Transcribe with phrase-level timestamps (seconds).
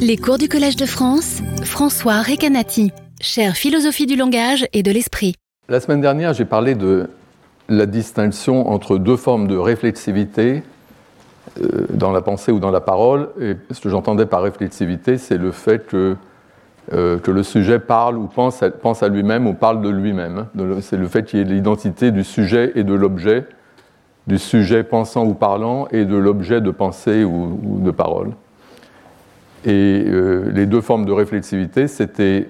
[0.00, 5.34] Les cours du Collège de France, François Recanati, chère philosophie du langage et de l'esprit.
[5.68, 7.10] La semaine dernière, j'ai parlé de
[7.68, 10.62] la distinction entre deux formes de réflexivité
[11.60, 13.28] euh, dans la pensée ou dans la parole.
[13.40, 16.16] Et ce que j'entendais par réflexivité, c'est le fait que,
[16.92, 20.46] euh, que le sujet parle ou pense à, lui-même ou parle de lui-même.
[20.80, 23.44] C'est le fait qu'il y ait l'identité du sujet et de l'objet,
[24.26, 28.32] du sujet pensant ou parlant et de l'objet de pensée ou, de parole.
[29.64, 32.48] Et euh, les deux formes de réflexivité, c'était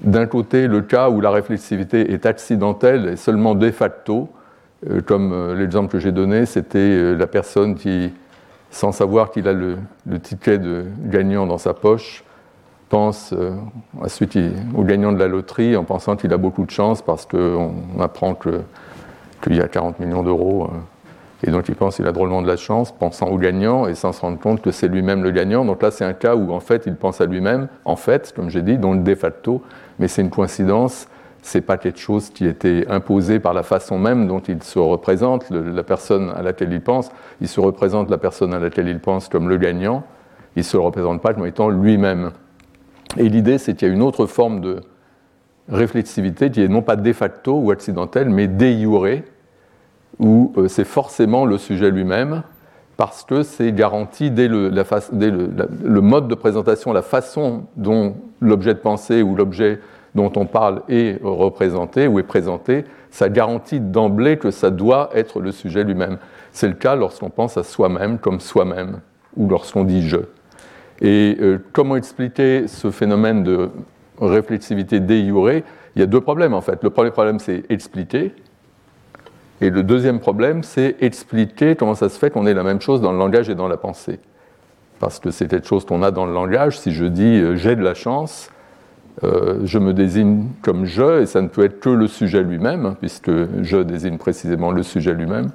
[0.00, 4.28] d'un côté le cas où la réflexivité est accidentelle et seulement de facto,
[4.90, 8.12] euh, comme euh, l'exemple que j'ai donné, c'était la personne qui,
[8.70, 12.24] sans savoir qu'il a le, le, ticket de gagnant dans sa poche,
[12.88, 13.34] pense
[14.02, 14.38] ensuite
[14.76, 18.34] au gagnant de la loterie en pensant qu'il a beaucoup de chance parce qu'on apprend
[18.34, 20.68] qu'il y a 40 millions d'euros.
[21.44, 24.12] Et donc il pense qu'il a drôlement de la chance, pensant au gagnant et sans
[24.12, 25.64] se rendre compte que c'est lui-même le gagnant.
[25.64, 28.48] Donc là, c'est un cas où en fait il pense à lui-même, en fait, comme
[28.48, 29.62] j'ai dit, donc de facto,
[29.98, 31.08] mais c'est une coïncidence.
[31.44, 35.50] C'est pas quelque chose qui était imposé par la façon même dont il se représente,
[35.50, 37.10] la personne à laquelle il pense.
[37.40, 40.04] Il se représente la personne à laquelle il pense comme le gagnant.
[40.54, 42.30] Il ne se le représente pas comme étant lui-même.
[43.16, 44.80] Et l'idée, c'est qu'il y a une autre forme de
[45.68, 48.64] réflexivité qui est non pas de facto ou accidentelle, mais de
[50.18, 52.42] où euh, c'est forcément le sujet lui-même,
[52.96, 59.22] parce que c'est garanti dès, le, mode de présentation, la façon dont l'objet de pensée
[59.22, 59.80] ou l'objet
[60.14, 65.40] dont on parle est représenté ou est présenté, ça garantit d'emblée que ça doit être
[65.40, 66.18] le sujet lui-même.
[66.52, 69.00] C'est le cas lorsqu'on pense à soi-même comme soi-même,
[69.36, 70.18] ou lorsqu'on dit je.
[71.00, 73.70] Et euh, comment expliquer ce phénomène de
[74.20, 75.64] réflexivité déjurée
[75.96, 76.82] Il y a deux problèmes en fait.
[76.82, 78.34] Le premier problème, c'est expliquer.
[79.62, 83.00] Et le deuxième problème, c'est expliquer comment ça se fait qu'on ait la même chose
[83.00, 84.18] dans le langage et dans la pensée.
[84.98, 86.80] Parce que c'est quelque chose qu'on a dans le langage.
[86.80, 88.50] Si je dis euh, j'ai de la chance,
[89.22, 92.86] euh, je me désigne comme je, et ça ne peut être que le sujet lui-même,
[92.86, 93.30] hein, puisque
[93.62, 95.52] je désigne précisément le sujet lui-même.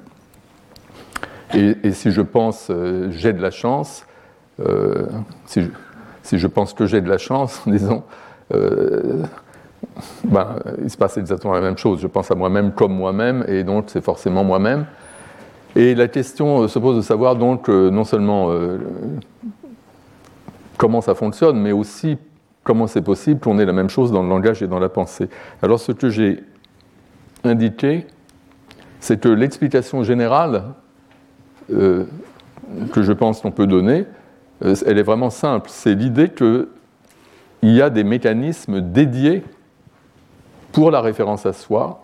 [1.54, 4.06] Et, si je pense euh, j'ai de la chance,
[5.44, 5.68] si, je,
[6.22, 8.04] si, je, pense que j'ai de la chance, disons,
[10.24, 12.00] ben, il se passe exactement la même chose.
[12.00, 14.86] Je pense à moi-même comme moi-même, et donc c'est forcément moi-même.
[15.76, 18.50] Et la question se pose de savoir donc non seulement
[20.78, 22.16] comment ça fonctionne, mais aussi
[22.64, 25.28] comment c'est possible qu'on ait la même chose dans le langage et dans la pensée.
[25.62, 26.44] Alors ce que j'ai
[27.44, 28.06] indiqué,
[29.00, 30.64] c'est que l'explication générale
[31.72, 32.04] euh,
[32.92, 34.06] que je pense qu'on peut donner,
[34.64, 35.70] euh, elle est vraiment simple.
[35.70, 36.66] C'est l'idée qu'il
[37.62, 39.44] y a des mécanismes dédiés
[40.72, 42.00] pour la référence à soi,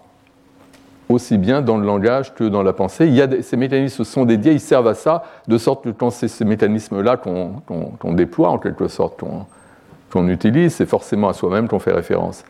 [1.08, 3.06] aussi bien dans le langage que dans la pensée.
[3.06, 5.90] Il y a des, ces mécanismes sont dédiés, ils servent à ça, de sorte que
[5.90, 9.22] quand c'est ces mécanismes-là qu'on qu qu déploie, en quelque sorte,
[10.10, 12.44] qu'on utilise, c'est forcément à soi-même qu'on fait référence.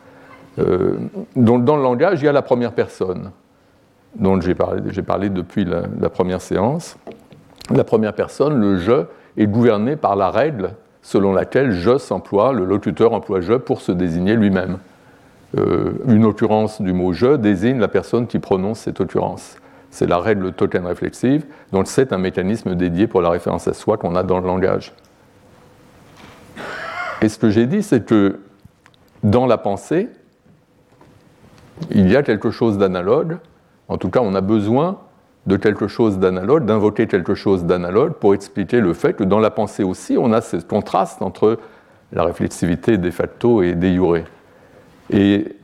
[0.59, 0.97] Euh,
[1.35, 3.31] dans le langage, il y a la première personne,
[4.15, 6.97] dont j'ai parlé, parlé, depuis la, la, première séance.
[7.73, 9.05] La première personne, le je,
[9.37, 10.71] est gouverné par la règle
[11.01, 14.79] selon laquelle je s'emploie, le locuteur emploie je pour se désigner lui-même.
[15.57, 19.57] Euh, une occurrence du mot je désigne la personne qui prononce cette occurrence.
[19.89, 23.97] C'est la règle token réflexive, donc c'est un mécanisme dédié pour la référence à soi
[23.97, 24.93] qu'on a dans le langage.
[27.21, 28.39] Et ce que j'ai dit, c'est que
[29.23, 30.09] dans la pensée,
[31.91, 33.37] il y a quelque chose d'analogue.
[33.87, 34.99] En tout cas, on a besoin
[35.45, 39.51] de quelque chose d'analogue, d'invoquer quelque chose d'analogue pour expliquer le fait que dans la
[39.51, 41.59] pensée aussi, on a ce contraste entre
[42.11, 44.25] la réflexivité de facto et de jure.
[45.11, 45.55] Et,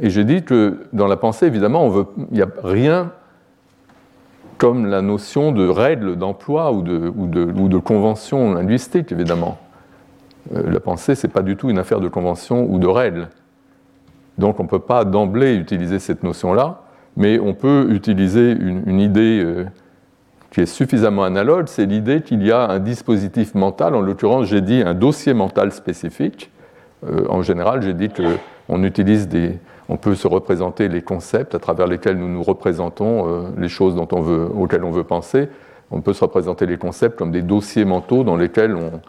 [0.00, 3.12] j'ai dit que dans la pensée, évidemment, il n'y a rien
[4.58, 9.58] comme la notion de règle d'emploi ou de, ou, de, ou de convention linguistique, évidemment.
[10.54, 13.28] Euh, la pensée, ce n'est pas du tout une affaire de convention ou de règles.
[14.38, 16.80] Donc on ne peut pas d'emblée utiliser cette notion-là,
[17.16, 19.64] mais on peut utiliser une, idée euh,
[20.50, 24.60] qui est suffisamment analogue, c'est l'idée qu'il y a un dispositif mental, en l'occurrence j'ai
[24.60, 26.50] dit un dossier mental spécifique.
[27.04, 28.08] Euh, en général, j'ai dit
[28.66, 33.28] qu'on utilise des, on peut se représenter les concepts à travers lesquels nous nous représentons
[33.28, 35.48] euh, les choses dont on veut, auxquelles on veut penser.
[35.90, 39.00] On peut se représenter les concepts comme des dossiers mentaux dans lesquels on,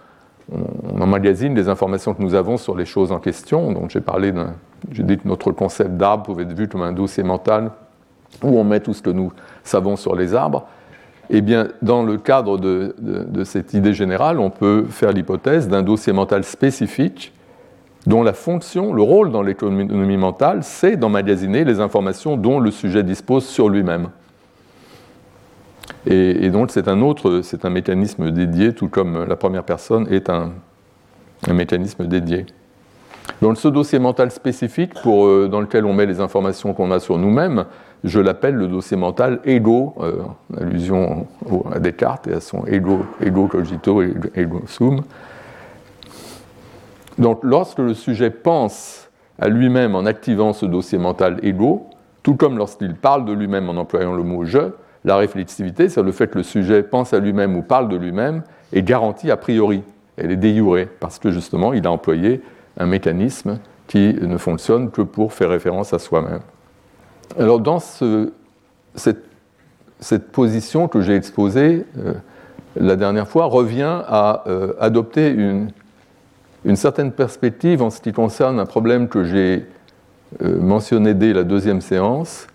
[0.52, 3.72] on emmagasine les informations que nous avons sur les choses en question.
[3.72, 4.34] Donc j'ai parlé
[4.92, 7.72] j'ai dit que notre concept d'arbre pouvait être vu comme un dossier mental
[8.42, 9.32] où on met tout ce que nous
[9.64, 10.68] savons sur les arbres.
[11.30, 15.82] Eh bien, dans le cadre de, de cette idée générale, on peut faire l'hypothèse d'un
[15.82, 17.32] dossier mental spécifique
[18.06, 23.04] dont la fonction, le rôle dans l'économie mentale, c'est d'emmagasiner les informations dont le sujet
[23.04, 24.10] dispose sur lui-même.
[26.06, 30.30] Et, donc c'est un autre, c'est un mécanisme dédié, tout comme la première personne est
[30.30, 30.52] un
[31.48, 32.46] mécanisme dédié.
[33.42, 37.18] Dans ce dossier mental spécifique euh, dans lequel on met les informations qu'on a sur
[37.18, 37.66] nous-mêmes,
[38.04, 40.24] je l'appelle le dossier mental ego, euh,
[40.54, 41.28] en allusion
[41.74, 45.02] à Descartes et à son ego, ego cogito et ego sum.
[47.18, 51.90] Donc lorsque le sujet pense à lui-même en activant ce dossier mental ego,
[52.22, 54.72] tout comme lorsqu'il parle de lui-même en employant le mot je,
[55.06, 58.44] la réflexivité, c'est le fait que le sujet pense à lui-même ou parle de lui-même,
[58.72, 59.84] est garantie a priori.
[60.16, 62.42] Elle est déjurée, parce que justement, il a employé
[62.78, 66.40] un mécanisme qui ne fonctionne que pour faire référence à soi-même.
[67.38, 67.80] Alors, dans
[68.96, 69.18] cette,
[70.32, 72.14] position que j'ai exposée euh,
[72.76, 75.70] la dernière fois, revient à euh, adopter une,
[76.66, 79.66] une certaine perspective en ce qui concerne un problème que j'ai
[80.42, 82.48] euh, mentionné dès la deuxième séance,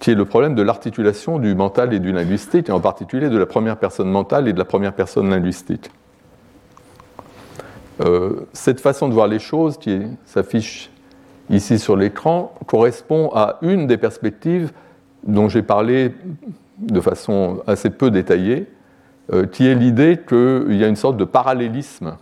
[0.00, 3.38] qui est le problème de l'articulation du mental et du linguistique, et en particulier de
[3.38, 5.90] la première personne mentale et de la première personne linguistique.
[8.00, 10.90] Euh, cette façon de voir les choses, qui s'affiche
[11.50, 14.72] ici sur l'écran, correspond à une des perspectives
[15.24, 16.12] dont j'ai parlé
[16.78, 18.66] de façon assez peu détaillée,
[19.32, 22.16] euh, qui est l'idée qu'il y a une sorte de parallélisme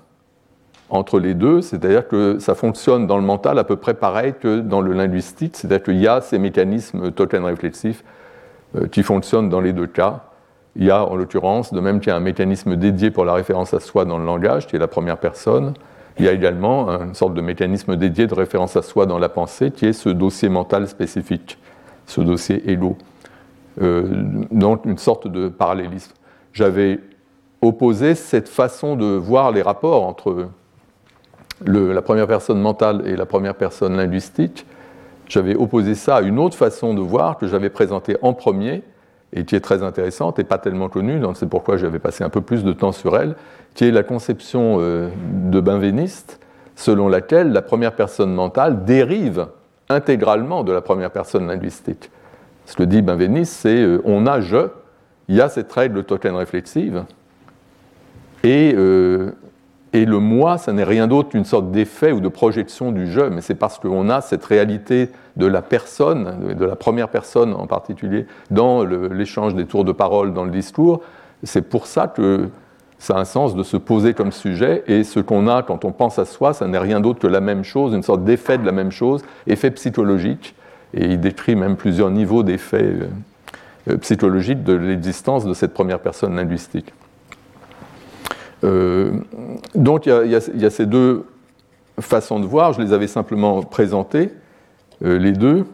[0.91, 4.61] entre les deux, c'est-à-dire que ça fonctionne dans le mental à peu près pareil que
[4.61, 8.05] dans le linguistique, c'est-à-dire qu'il y a ces mécanismes token réflexifs
[8.77, 10.25] euh, qui fonctionnent dans les deux cas.
[10.77, 13.35] Il y a en l'occurrence, de même qu'il y a un mécanisme dédié pour la
[13.35, 15.75] référence à soi dans le langage, qui est la première personne,
[16.19, 19.29] il y a également une sorte de mécanisme dédié de référence à soi dans la
[19.29, 21.59] pensée, qui est ce dossier mental spécifique,
[22.07, 22.99] ce dossier ego.
[23.81, 24.07] Euh,
[24.51, 26.13] donc une sorte de parallélisme.
[26.53, 27.01] J'avais
[27.63, 30.49] opposé cette façon de voir les rapports entre
[31.67, 34.67] la première personne mentale et la première personne linguistique,
[35.29, 38.83] j'avais opposé ça à une autre façon de voir que j'avais présentée en premier
[39.33, 42.31] et qui est très intéressante et pas tellement connue, donc c'est pourquoi j'avais passé un
[42.31, 43.37] peu plus de temps sur elle,
[43.75, 46.41] qui est la conception euh, de Benveniste,
[46.75, 49.47] selon laquelle la première personne mentale dérive
[49.89, 52.11] intégralement de la première personne linguistique.
[52.67, 54.69] Ce que dit Benveniste, c'est euh, on a je,
[55.29, 57.05] il y a cette règle token réflexive,
[58.43, 59.33] et euh,
[59.93, 63.23] et le moi, ça n'est rien d'autre qu'une sorte d'effet ou de projection du je,
[63.23, 67.67] mais c'est parce qu'on a cette réalité de la personne, de la première personne en
[67.67, 71.01] particulier, dans l'échange des tours de parole dans le discours.
[71.43, 72.49] C'est pour ça que
[72.99, 75.91] ça a un sens de se poser comme sujet, et ce qu'on a quand on
[75.91, 78.67] pense à soi, ça n'est rien d'autre que la même chose, une sorte d'effet de
[78.67, 80.55] la même chose, effet psychologique,
[80.95, 82.93] et il décrit même plusieurs niveaux d'effets
[83.89, 86.93] euh, psychologiques de l'existence de cette première personne linguistique.
[88.65, 89.13] Euh,
[89.75, 91.25] donc il y, a ces deux
[91.99, 94.31] façons de voir, je les avais simplement présentées,
[95.05, 95.65] euh, les deux.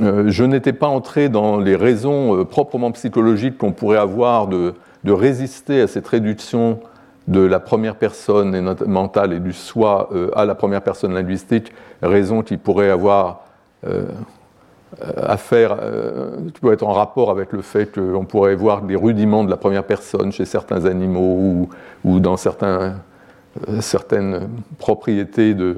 [0.00, 4.74] Euh, je n'étais pas entré dans les raisons proprement psychologiques qu'on pourrait avoir de,
[5.06, 6.80] résister à cette réduction
[7.28, 11.72] de la première personne mentale et du soi à la première personne linguistique,
[12.02, 13.44] raison qui pourrait avoir
[15.00, 18.96] à faire, euh, qui peut être en rapport avec le fait qu'on pourrait voir des
[18.96, 21.68] rudiments de la première personne chez certains animaux
[22.04, 22.92] ou, dans euh,
[23.80, 24.48] certaines
[24.78, 25.76] propriétés de,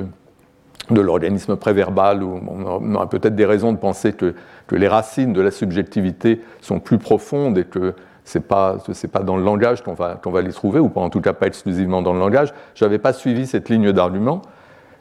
[0.90, 4.34] l'organisme préverbal, où on aurait peut-être des raisons de penser que,
[4.72, 8.78] les racines de la subjectivité sont plus profondes et que ce n'est pas,
[9.12, 11.32] pas dans le langage qu'on va, qu'on va les trouver, ou pas en tout cas
[11.32, 12.52] pas exclusivement dans le langage.
[12.74, 14.42] Je n'avais pas suivi cette ligne d'argument,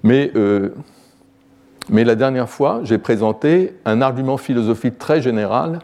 [0.03, 0.31] mais
[1.89, 5.79] mais la dernière fois, j'ai présenté un argument philosophique très général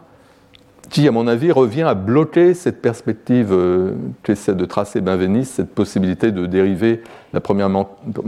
[0.90, 3.94] qui, à mon avis, revient à bloquer cette perspective euh,
[4.24, 7.02] qu'essaie de tracer Benveniste, cette possibilité de dériver
[7.34, 7.70] la première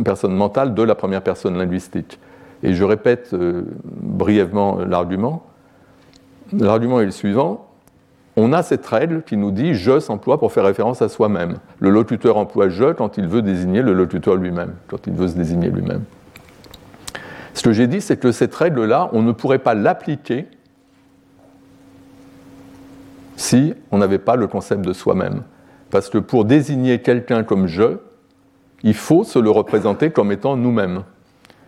[0.06, 2.20] personne mentale de la première personne linguistique.
[2.62, 5.44] Et je répète euh, brièvement l'argument.
[6.54, 7.68] L'argument est le suivant.
[8.38, 11.58] On a cette règle qui nous dit je s'emploie pour faire référence à soi-même.
[11.80, 15.36] Le locuteur emploie je quand il veut désigner le locuteur lui-même, quand il veut se
[15.36, 16.04] désigner lui-même.
[17.54, 20.48] Ce que j'ai dit, c'est que cette règle-là, on ne pourrait pas l'appliquer
[23.36, 25.44] si on n'avait pas le concept de soi-même.
[25.90, 27.98] Parce que pour désigner quelqu'un comme je,
[28.84, 31.04] il faut se le représenter comme étant nous-mêmes.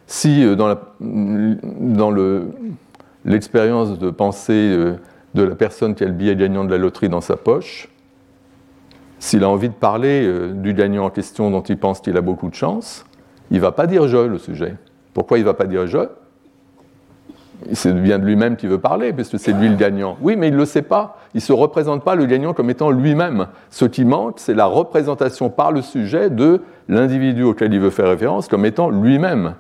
[0.08, 2.12] Si euh, dans,
[3.24, 4.96] l'expérience de pensée euh,
[5.34, 7.90] de la personne qui a le billet gagnant de la loterie dans sa poche,
[9.20, 12.22] s'il a envie de parler euh, du gagnant en question dont il pense qu'il a
[12.22, 13.06] beaucoup de chance,
[13.50, 14.76] il ne va pas dire je, le sujet.
[15.16, 15.98] Pourquoi il ne va pas dire je?
[17.72, 20.18] C'est bien de lui-même qui veut parler, parce c'est lui le gagnant.
[20.22, 21.18] Oui, mais il ne le sait pas.
[21.34, 23.48] Il ne se représente pas le gagnant comme étant lui-même.
[23.70, 28.10] Ce qui manque, c'est la représentation par le sujet de l'individu auquel il veut faire
[28.10, 29.56] référence comme étant lui-même.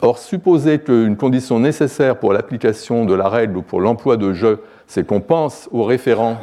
[0.00, 4.56] Or, supposer qu'une condition nécessaire pour l'application de la règle ou pour l'emploi de je,
[4.86, 6.38] c'est qu'on pense au référent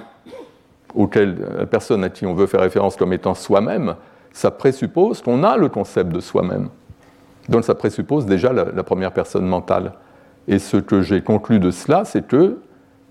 [0.94, 3.96] auquel la personne à qui on veut faire référence comme étant soi-même,
[4.34, 6.70] ça présuppose qu'on a le concept de soi-même.
[7.50, 9.94] Donc ça présuppose déjà la, première personne mentale.
[10.48, 12.60] Et ce que j'ai conclu de cela, c'est que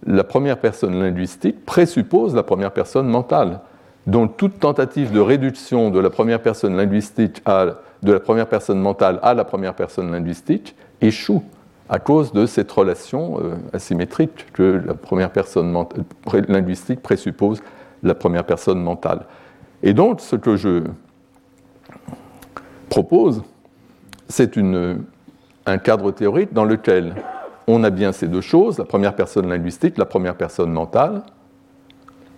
[0.07, 3.61] la première personne linguistique présuppose la première personne mentale.
[4.07, 7.67] Donc toute tentative de réduction de la première personne linguistique à,
[8.03, 11.43] de la première personne mentale à la première personne linguistique échoue
[11.89, 15.75] à cause de cette relation euh, asymétrique que la première personne
[16.49, 17.63] linguistique présuppose
[18.03, 19.27] la première personne mentale.
[19.83, 20.85] Et donc ce que je
[22.89, 23.43] propose,
[24.29, 24.57] c'est
[25.67, 27.15] un cadre théorique dans lequel
[27.67, 31.23] on a bien ces deux choses, la première personne linguistique, la première personne mentale,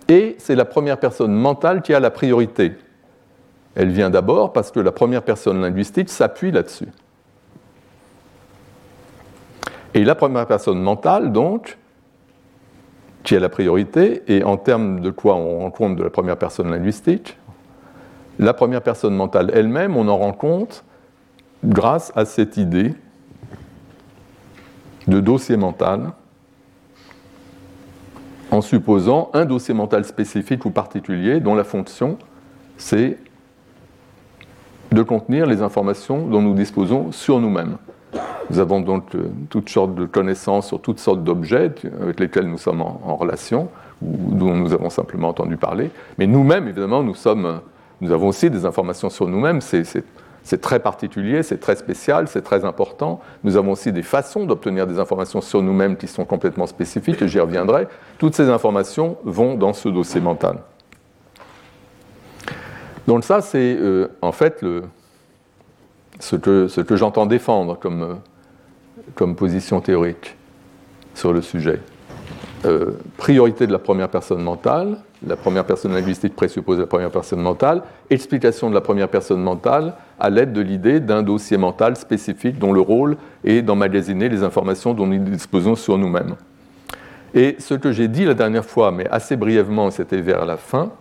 [0.07, 2.73] et c'est la première personne mentale qui a la priorité.
[3.75, 6.87] Elle vient d'abord parce que la première personne linguistique s'appuie là-dessus.
[9.93, 11.77] Et la première personne mentale, donc,
[13.23, 16.37] qui a la priorité, et en termes de quoi on rend compte de la première
[16.37, 17.37] personne linguistique,
[18.39, 20.83] la première personne mentale elle-même, on en rend compte
[21.63, 22.93] grâce à cette idée
[25.07, 26.11] de dossier mental
[28.51, 32.17] en supposant un dossier mental spécifique ou particulier dont la fonction,
[32.77, 33.17] c'est
[34.91, 37.77] de contenir les informations dont nous disposons sur nous-mêmes.
[38.49, 42.57] Nous avons donc euh, toutes sortes de connaissances sur toutes sortes d'objets avec lesquels nous
[42.57, 43.69] sommes en, relation,
[44.01, 45.91] ou dont nous avons simplement entendu parler.
[46.17, 47.61] Mais nous-mêmes, évidemment, nous, sommes,
[48.01, 49.61] nous avons aussi des informations sur nous-mêmes.
[49.61, 49.83] C'est
[50.49, 53.21] c'est très particulier, c'est très spécial, c'est très important.
[53.43, 57.27] Nous avons aussi des façons d'obtenir des informations sur nous-mêmes qui sont complètement spécifiques, et
[57.27, 57.87] j'y reviendrai.
[58.17, 60.57] Toutes ces informations vont dans ce dossier mental.
[63.05, 64.65] Donc ça, c'est euh, en fait
[66.19, 68.15] ce que, j'entends défendre comme, euh,
[69.13, 70.35] comme position théorique
[71.13, 71.79] sur le sujet.
[72.65, 77.39] Euh, priorité de la première personne mentale, la première personne linguistique présuppose la première personne
[77.39, 82.59] mentale, explication de la première personne mentale à l'aide de l'idée d'un dossier mental spécifique
[82.59, 86.35] dont le rôle est d'emmagasiner les informations dont nous disposons sur nous-mêmes.
[87.33, 90.91] Et ce que j'ai dit la dernière fois, mais assez brièvement, c'était vers la fin,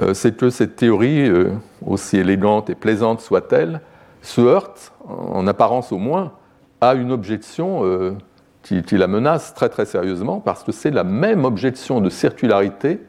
[0.00, 1.50] euh, c'est que cette théorie, euh,
[1.84, 3.80] aussi élégante et plaisante soit-elle,
[4.22, 6.32] se heurte, en apparence au moins,
[6.80, 7.82] à une objection
[8.64, 13.00] qui, la menace très très sérieusement parce que c'est la même objection de circularité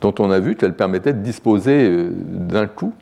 [0.00, 2.94] dont on a vu qu'elle permettait de disposer euh, d'un coup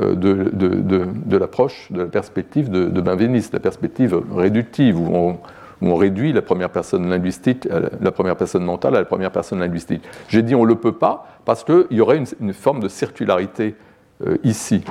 [0.00, 5.38] euh, de, l'approche, de la perspective de, Benveniste, la perspective réductive, où
[5.82, 7.68] on, réduit la première personne linguistique,
[8.00, 10.02] la première personne mentale à la première personne linguistique.
[10.28, 13.74] J'ai dit on ne le peut pas parce qu'il y aurait une, forme de circularité
[14.26, 14.84] euh, ici.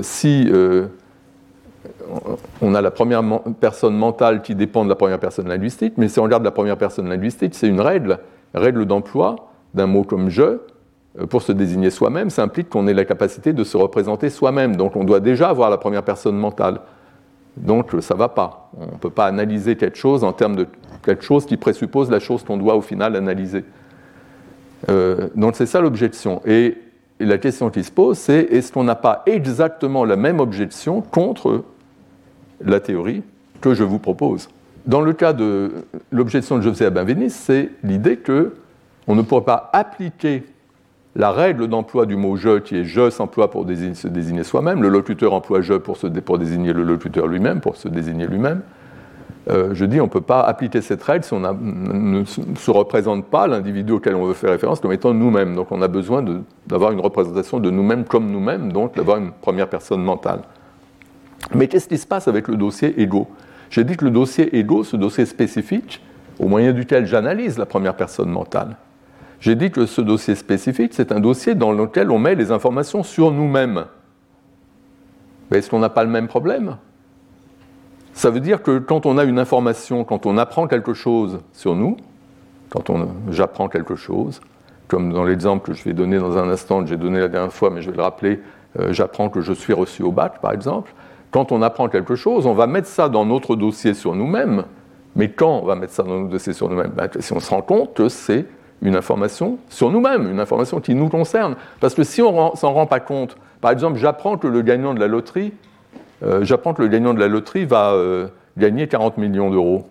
[0.00, 0.48] si
[2.60, 3.22] on a la première
[3.60, 6.76] personne mentale qui dépend de la première personne linguistique, mais si on regarde la première
[6.76, 8.18] personne linguistique, c'est une règle,
[8.54, 10.58] règle d'emploi d'un mot comme je, euh,
[11.28, 14.76] pour se désigner soi-même, ça implique qu'on ait la capacité de se représenter soi-même.
[14.76, 16.80] Donc on doit déjà avoir la première personne mentale.
[17.56, 18.70] Donc ça ne va pas.
[18.78, 20.66] On ne peut pas analyser quelque chose en termes de
[21.04, 23.64] quelque chose qui présuppose la chose qu'on doit au final analyser.
[24.88, 26.40] Euh, donc c'est ça l'objection.
[26.46, 26.78] Et,
[27.20, 31.62] la question qui se pose, c'est est-ce qu'on n'a pas exactement la même objection contre
[32.60, 33.22] la théorie
[33.60, 34.48] que je vous propose?
[34.86, 38.56] Dans le cas de l'objection de José Benveniste, c'est l'idée que
[39.06, 40.42] on ne pourrait pas appliquer
[41.14, 44.88] la règle d'emploi du mot je, qui est je s'emploie pour se désigner soi-même, le
[44.88, 48.62] locuteur emploie je pour, désigner le locuteur lui-même, pour se désigner lui-même.
[49.50, 53.26] Euh, je dis on ne peut pas appliquer cette règle si on ne se représente
[53.26, 55.56] pas l'individu auquel on veut faire référence comme étant nous-mêmes.
[55.56, 56.24] Donc on a besoin
[56.66, 60.42] d'avoir une représentation de nous-mêmes comme nous-mêmes, donc d'avoir une première personne mentale.
[61.54, 63.26] Mais qu'est-ce qui se passe avec le dossier ego?
[63.68, 66.00] J'ai dit que le dossier ego, ce dossier spécifique,
[66.38, 68.76] au moyen duquel j'analyse la première personne mentale,
[69.42, 73.02] j'ai dit que ce dossier spécifique, c'est un dossier dans lequel on met les informations
[73.02, 73.86] sur nous-mêmes.
[75.50, 76.76] Mais est-ce qu'on n'a pas le même problème?
[78.12, 81.74] Ça veut dire que quand on a une information, quand on apprend quelque chose sur
[81.74, 81.96] nous,
[82.70, 82.84] quand
[83.30, 84.40] j'apprends quelque chose,
[84.86, 87.52] comme dans l'exemple que je vais donner dans un instant, que j'ai donné la dernière
[87.52, 88.40] fois, mais je vais le rappeler,
[88.78, 90.94] euh, j'apprends que je suis reçu au bac, par exemple,
[91.32, 94.66] quand on apprend quelque chose, on va mettre ça dans notre dossier sur nous-mêmes.
[95.16, 96.92] Mais quand on va mettre ça dans notre dossier sur nous-mêmes?
[96.94, 98.46] Ben, Si on se rend compte que c'est
[98.82, 101.56] une information sur nous-mêmes, une information qui nous concerne.
[101.80, 105.00] Parce que si on s'en rend pas compte, par exemple, j'apprends que le gagnant de
[105.00, 105.52] la loterie,
[106.22, 109.86] euh, j'apprends que le gagnant de la loterie va euh, gagner 40 millions d'euros.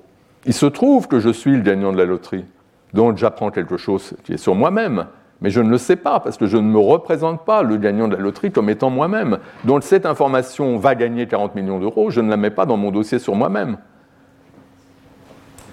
[0.46, 2.46] Il se trouve que je suis le gagnant de la loterie.
[2.94, 5.06] Donc j'apprends quelque chose qui est sur moi-même
[5.42, 8.08] mais je ne le sais pas parce que je ne me représente pas le gagnant
[8.08, 9.40] de la loterie comme étant moi-même.
[9.66, 12.92] Donc cette information va gagner 40 millions d'euros, je ne la mets pas dans mon
[12.92, 13.78] dossier sur moi-même.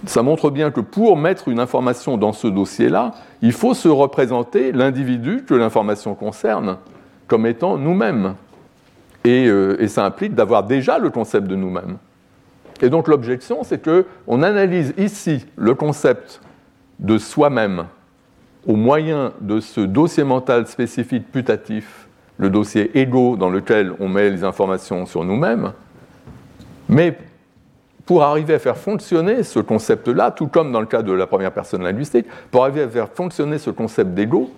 [0.06, 3.12] Ça montre bien que pour mettre une information dans ce dossier-là,
[3.42, 6.78] il faut se représenter l'individu que l'information concerne.
[7.26, 8.34] comme étant nous-mêmes.
[9.24, 11.98] Et, et, ça implique d'avoir déjà le concept de nous-mêmes.
[12.80, 16.40] Et donc l'objection, c'est qu'on analyse ici le concept
[16.98, 17.84] de soi-même
[18.66, 24.30] au moyen de ce dossier mental spécifique putatif, le dossier ego dans lequel on met
[24.30, 25.72] les informations sur nous-mêmes,
[26.88, 27.16] mais
[28.08, 31.52] pour arriver à faire fonctionner ce concept-là, tout comme dans le cas de la première
[31.52, 34.48] personne linguistique, pour arriver à faire fonctionner ce concept d'ego,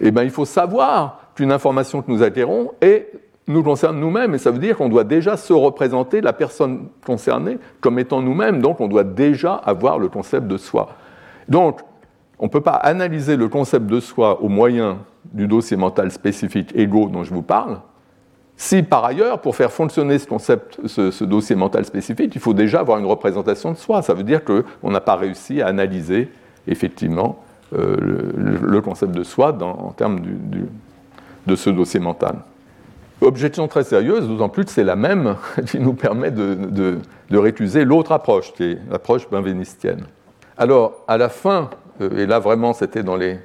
[0.00, 3.12] eh ben, il faut savoir qu'une information que nous acquérons est
[3.46, 7.58] nous concerne nous-mêmes, et ça veut dire qu'on doit déjà se représenter la personne concernée
[7.80, 10.88] comme étant nous-mêmes, donc on doit déjà avoir le concept de soi.
[11.48, 11.82] Donc,
[12.40, 14.98] on ne peut pas analyser le concept de soi au moyen
[15.32, 17.78] du dossier mental spécifique ego dont je vous parle,
[18.56, 22.80] si par ailleurs, pour faire fonctionner ce concept, ce, dossier mental spécifique, il faut déjà
[22.80, 24.00] avoir une représentation de soi.
[24.00, 26.30] Ça veut dire qu'on n'a pas réussi à analyser
[26.66, 27.44] effectivement
[27.74, 27.96] euh,
[28.34, 30.20] le, concept de soi en termes
[31.46, 32.36] de ce dossier mental.
[33.22, 35.36] Objection très sérieuse, d'autant plus que c'est la même
[35.66, 36.98] qui nous permet de,
[37.30, 40.04] récuser l'autre approche, qui est l'approche benvenistienne.
[40.58, 41.70] Alors, à la fin,
[42.00, 43.38] euh, et là vraiment c'était dans les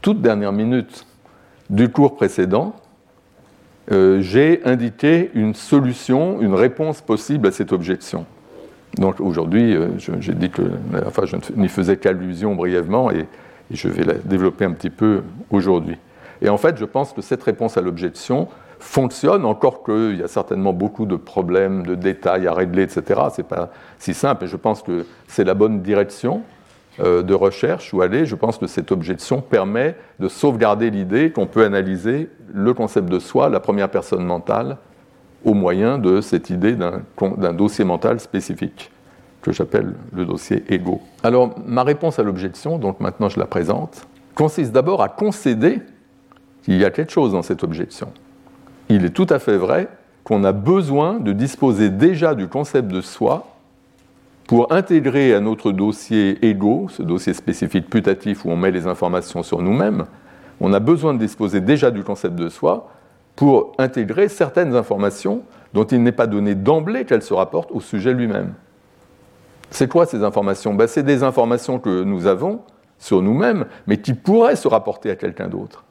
[0.00, 1.06] toutes dernières minutes
[1.68, 2.74] du cours précédent,
[3.92, 8.24] euh, j'ai indiqué une solution, une réponse possible à cette objection.
[8.96, 10.62] Donc aujourd'hui, euh, j'ai dit que
[11.06, 13.26] enfin, je n'y faisais qu'allusion brièvement et,
[13.72, 15.96] je vais la développer un petit peu aujourd'hui.
[16.42, 18.48] Et en fait, je pense que cette réponse à l'objection,
[18.80, 23.20] fonctionne, encore qu'il y a certainement beaucoup de problèmes, de détails à régler, etc.
[23.32, 26.42] Ce n'est pas si simple, et je pense que c'est la bonne direction
[27.00, 28.26] de recherche où aller.
[28.26, 33.18] Je pense que cette objection permet de sauvegarder l'idée qu'on peut analyser le concept de
[33.18, 34.76] soi, la première personne mentale,
[35.44, 38.90] au moyen de cette idée d'un dossier mental spécifique
[39.40, 41.00] que j'appelle le dossier ego.
[41.22, 45.80] Alors, ma réponse à l'objection, donc maintenant je la présente, consiste d'abord à concéder
[46.62, 48.12] qu'il y a quelque chose dans cette objection
[48.90, 49.88] il est tout à fait vrai
[50.24, 53.46] qu'on a besoin de disposer déjà du concept de soi
[54.50, 59.44] pour intégrer à notre dossier ego, ce dossier spécifique putatif où on met les informations
[59.44, 60.06] sur nous-mêmes,
[60.60, 62.90] on a besoin de disposer déjà du concept de soi
[63.36, 68.12] pour intégrer certaines informations dont il n'est pas donné d'emblée qu'elles se rapportent au sujet
[68.12, 68.54] lui-même.
[69.70, 70.74] C'est quoi ces informations?
[70.74, 72.58] Ben, C'est des informations que nous avons
[72.98, 75.84] sur nous-mêmes, mais qui pourraient se rapporter à quelqu'un d'autre.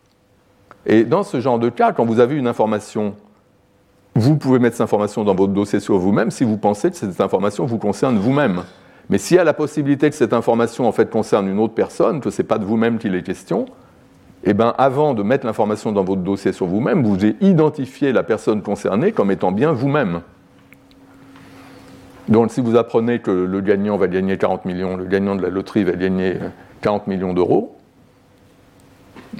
[0.85, 3.15] Et dans ce genre de cas, quand vous avez une information,
[4.19, 7.21] vous pouvez mettre cette information dans votre dossier sur vous-même si vous pensez que cette
[7.21, 8.63] information vous concerne vous-même.
[9.10, 12.19] Mais s'il y a la possibilité que cette information en fait concerne une autre personne,
[12.19, 13.65] que ce n'est pas de vous-même qu'il est question,
[14.43, 18.23] eh bien, avant de mettre l'information dans votre dossier sur vous-même, vous devez identifier la
[18.23, 20.21] personne concernée comme étant bien vous-même.
[22.27, 25.49] Donc, si vous apprenez que le gagnant va gagner 40 millions, le gagnant de la
[25.49, 26.36] loterie va gagner
[26.82, 27.75] 40 millions d'euros,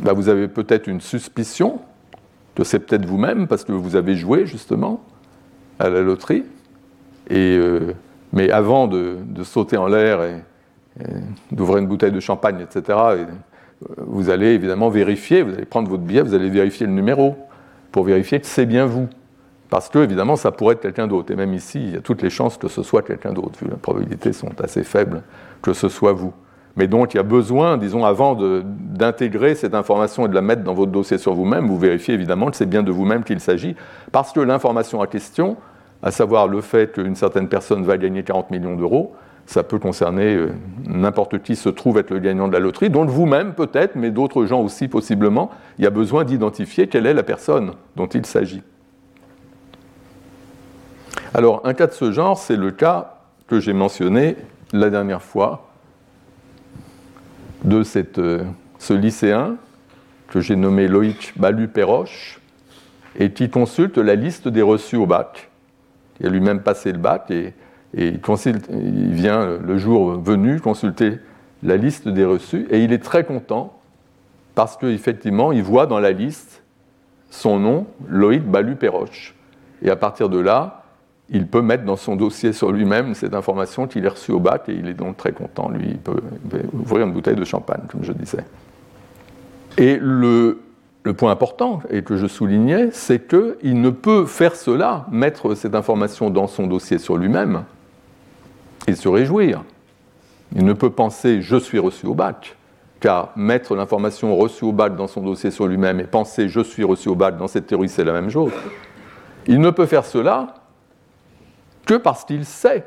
[0.02, 1.80] bah, vous avez peut-être une suspicion
[2.60, 5.02] que c'est peut-être vous-même parce que vous avez joué justement
[5.80, 6.44] à la loterie.
[7.30, 7.94] Et, euh,
[8.34, 10.36] mais avant de, sauter en l'air et,
[11.52, 13.26] d'ouvrir une bouteille de champagne, etc., euh,
[13.98, 17.38] vous allez évidemment vérifier, vous allez prendre votre billet, vous allez vérifier le numéro
[17.94, 19.08] pour vérifier que c'est bien vous.
[19.70, 21.32] Parce que, évidemment, ça pourrait être quelqu'un d'autre.
[21.32, 23.68] Et même ici, il y a toutes les chances que ce soit quelqu'un d'autre, vu
[23.68, 25.22] que les probabilités sont assez faibles
[25.62, 26.34] que ce soit vous.
[26.80, 30.64] Mais donc, il y a besoin, disons, avant d'intégrer cette information et de la mettre
[30.64, 33.76] dans votre dossier sur vous-même, vous vérifiez évidemment que c'est bien de vous-même qu'il s'agit,
[34.14, 35.58] parce que l'information en question,
[36.02, 39.14] à savoir le fait qu'une certaine personne va gagner 40 millions d'euros,
[39.46, 40.54] ça peut concerner euh,
[40.88, 44.46] n'importe qui se trouve être le gagnant de la loterie, donc vous-même peut-être, mais d'autres
[44.46, 48.62] gens aussi possiblement, il y a besoin d'identifier quelle est la personne dont il s'agit.
[51.34, 54.38] Alors, un cas de ce genre, c'est le cas que j'ai mentionné
[54.72, 55.69] la dernière fois,
[57.64, 57.84] de
[58.20, 58.44] euh,
[58.78, 59.58] ce lycéen
[60.28, 62.40] que j'ai nommé Loïc Balu-Perroche
[63.18, 65.50] et qui consulte la liste des reçus au bac.
[66.20, 67.54] Il a lui-même passé le bac et,
[67.96, 68.20] il,
[68.70, 71.18] il, vient le jour venu consulter
[71.64, 73.80] la liste des reçus et il est très content
[74.54, 76.64] parce qu'effectivement, il voit dans la liste
[77.30, 79.36] son nom, Loïc Balu-Perroche.
[79.82, 80.79] Et à partir de là,
[81.32, 84.64] il peut mettre dans son dossier sur lui-même cette information qu'il a reçue au bac
[84.68, 85.70] et il est donc très content.
[85.70, 86.22] Lui, il peut,
[86.74, 88.44] ouvrir une bouteille de champagne, comme je disais.
[89.78, 90.60] Et le,
[91.18, 96.30] point important, et que je soulignais, c'est qu'il ne peut faire cela, mettre cette information
[96.30, 97.64] dans son dossier sur lui-même
[98.88, 99.64] et se réjouir.
[100.56, 102.56] Il ne peut penser je suis reçu au bac,
[103.00, 106.84] car mettre l'information reçue au bac dans son dossier sur lui-même et penser je suis
[106.84, 108.52] reçu au bac dans cette théorie, c'est la même chose.
[109.48, 110.59] Il ne peut faire cela
[111.90, 112.86] que parce qu'il sait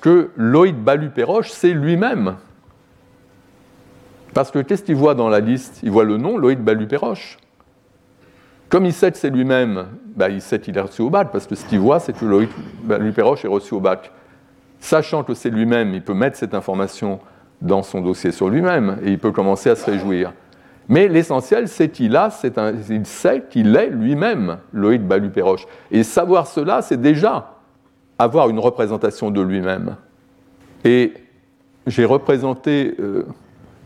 [0.00, 2.34] que Lloyd Balu-Perroche, c'est lui-même.
[4.34, 5.78] Parce que qu'est-ce qu'il voit dans la liste?
[5.84, 7.38] Il voit le nom Lloyd Balu-Perroche.
[8.68, 9.86] Comme I7 c'est lui-même,
[10.18, 12.50] I7 il est reçu au bac, parce que ce qu'il voit, c'est que Loïc
[12.82, 14.10] Baluperoche est reçu au bac.
[14.80, 17.20] Sachant que c'est lui-même, il peut mettre cette information
[17.62, 20.32] dans son dossier sur lui-même et il peut commencer à se réjouir.
[20.88, 22.30] Mais l'essentiel, c'est qu'il a,
[22.90, 25.66] il sait qu'il est lui-même Loïc Baluperoche.
[25.92, 27.57] Et savoir cela, c'est déjà
[28.18, 29.96] avoir une représentation de lui-même.
[30.84, 31.14] Et
[31.86, 33.24] j'ai représenté euh,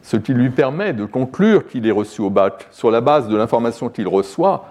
[0.02, 3.36] ce qui lui permet de conclure qu'il est reçu au bac sur la base de
[3.36, 4.66] l'information qu'il reçoit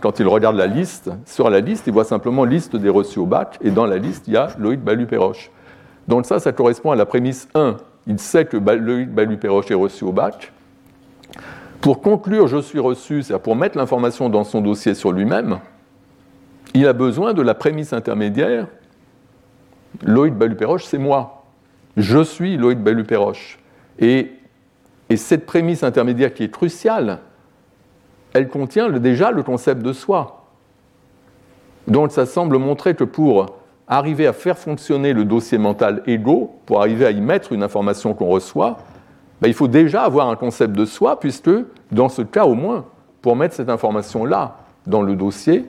[0.00, 1.10] quand il regarde la liste.
[1.26, 4.28] Sur la liste, il voit simplement liste des reçus au bac, et dans la liste,
[4.28, 5.50] il y a Loïc Balu-Perroche.
[6.06, 7.76] Donc ça, ça correspond à la prémisse 1.
[8.06, 10.52] Il sait que Loïc Balu-Perroche est reçu au bac.
[11.80, 15.58] Pour conclure je suis reçu, c'est-à-dire pour mettre l'information dans son dossier sur lui-même,
[16.74, 18.66] il a besoin de la prémisse intermédiaire.
[20.02, 21.44] Loïc Balu-Perroche, c'est moi.
[21.96, 23.58] Je suis Loïc Balu-Perroche.
[23.98, 24.32] Et
[25.10, 27.20] et cette prémisse intermédiaire qui est cruciale,
[28.32, 30.44] elle contient déjà le concept de soi.
[31.86, 33.46] Donc ça semble montrer que pour
[33.86, 38.14] arriver à faire fonctionner le dossier mental ego, pour arriver à y mettre une information
[38.14, 38.78] qu'on reçoit,
[39.42, 41.50] ben, il faut déjà avoir un concept de soi, puisque
[41.92, 42.86] dans ce cas au moins,
[43.20, 45.66] pour mettre cette information-là dans le dossier,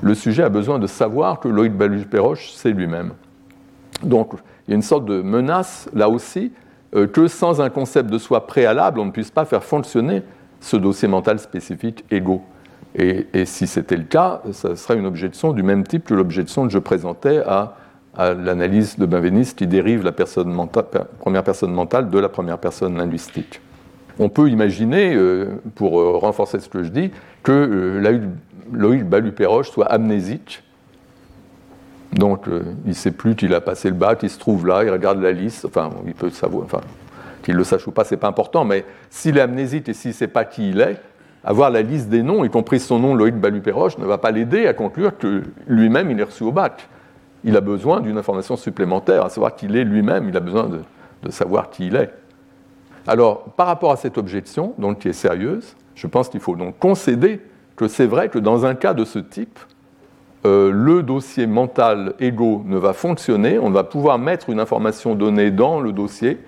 [0.00, 3.12] le sujet a besoin de savoir que Loïc Baluch-Perroche, c'est lui-même.
[4.02, 4.32] Donc
[4.66, 6.52] il y a une sorte de menace là aussi
[6.96, 10.22] euh, que sans un concept de soi préalable, on ne puisse pas faire fonctionner
[10.60, 12.42] ce dossier mental spécifique ego.
[12.96, 16.72] Et, si c'était le cas, ça serait une objection du même type que l'objection que
[16.72, 17.76] je présentais à,
[18.18, 23.60] l'analyse de Benveniste qui dérive la première personne mentale de la première personne linguistique.
[24.18, 27.12] On peut imaginer, euh, pour euh, renforcer ce que je dis,
[27.44, 28.02] que
[28.72, 30.64] Loïc Balu-Perroche soit amnésique
[32.12, 34.82] donc, euh, il ne sait plus qu'il a passé le bac, il se trouve là,
[34.82, 36.66] il regarde la liste, enfin, il peut savoir,
[37.42, 40.14] qu'il le sache ou pas, c'est pas important, mais s'il est amnésique et s'il ne
[40.14, 41.00] sait pas qui il est,
[41.44, 44.66] avoir la liste des noms, y compris son nom, Loïc Baluperroche, ne va pas l'aider
[44.66, 46.88] à conclure que lui-même, il est reçu au bac.
[47.44, 50.80] Il a besoin d'une information supplémentaire, à savoir qu'il est lui-même, il a besoin de,
[51.22, 52.10] de, savoir qui il est.
[53.06, 56.78] Alors, par rapport à cette objection, donc qui est sérieuse, je pense qu'il faut donc
[56.78, 57.40] concéder
[57.76, 59.58] que c'est vrai que dans un cas de ce type,
[60.46, 65.50] euh, le dossier mental ego ne va fonctionner, on va pouvoir mettre une information donnée
[65.50, 66.38] dans le dossier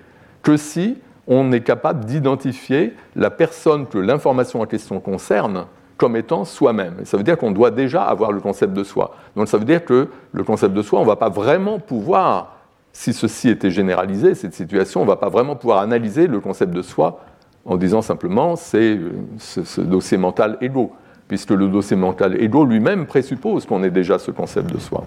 [0.41, 6.43] que si on est capable d'identifier la personne que l'information en question concerne comme étant
[6.43, 7.05] soi-même.
[7.05, 9.15] Ça veut dire qu'on doit déjà avoir le concept de soi.
[9.35, 12.57] Donc ça veut dire que le concept de soi, on ne va pas vraiment pouvoir,
[12.91, 16.73] si ceci était généralisé, cette situation, on ne va pas vraiment pouvoir analyser le concept
[16.73, 17.21] de soi
[17.63, 20.91] en disant simplement c'est euh, ce dossier mental ego
[21.27, 25.05] puisque le dossier mental ego lui-même présuppose qu'on ait déjà ce concept de soi.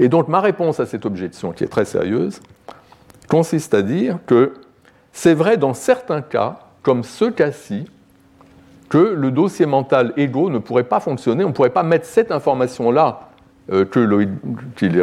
[0.00, 2.40] Et donc ma réponse à cette objection, qui est très sérieuse,
[3.28, 4.54] consiste à dire que
[5.12, 7.86] c'est vrai dans certains cas, comme ce cas-ci,
[8.88, 12.32] que le dossier mental ego ne pourrait pas fonctionner, on ne pourrait pas mettre cette
[12.32, 13.28] information-là
[13.70, 14.96] euh, qu'il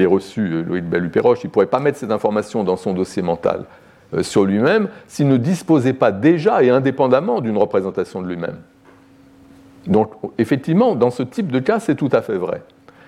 [0.00, 3.64] ait, reçu, euh, Loïc il ne pourrait pas mettre cette information dans son dossier mental
[4.12, 8.58] euh, sur lui-même s'il ne disposait pas déjà et indépendamment d'une représentation de lui-même.
[9.88, 12.62] Donc, effectivement, dans ce type de cas, c'est tout à fait vrai.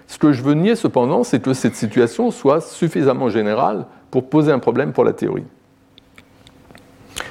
[0.07, 4.51] Ce que je veux nier cependant, c'est que cette situation soit suffisamment générale pour poser
[4.51, 5.45] un problème pour la théorie.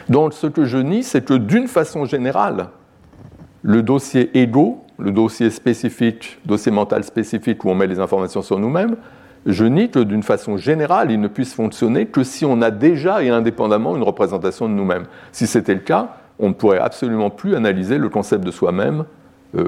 [0.07, 2.67] Donc, ce que je nie, c'est que d'une façon générale,
[3.63, 8.59] le dossier ego, le dossier spécifique, dossier mental spécifique où on met les informations sur
[8.59, 8.95] nous-mêmes,
[9.45, 13.23] je nie que d'une façon générale, il ne puisse fonctionner que si on a déjà
[13.23, 15.05] et indépendamment une représentation de nous-mêmes.
[15.31, 19.05] Si c'était le cas, on ne pourrait absolument plus analyser le concept de soi-même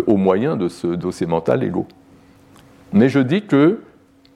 [0.08, 1.88] au moyen de ce dossier mental ego.
[2.94, 3.80] Mais je dis que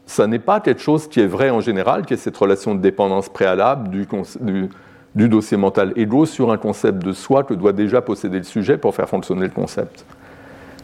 [0.05, 2.79] ça n'est pas quelque chose qui est vrai en général, qui est cette relation de
[2.79, 8.37] dépendance préalable du, dossier mental ego sur un concept de soi que doit déjà posséder
[8.37, 10.05] le sujet pour faire fonctionner le concept.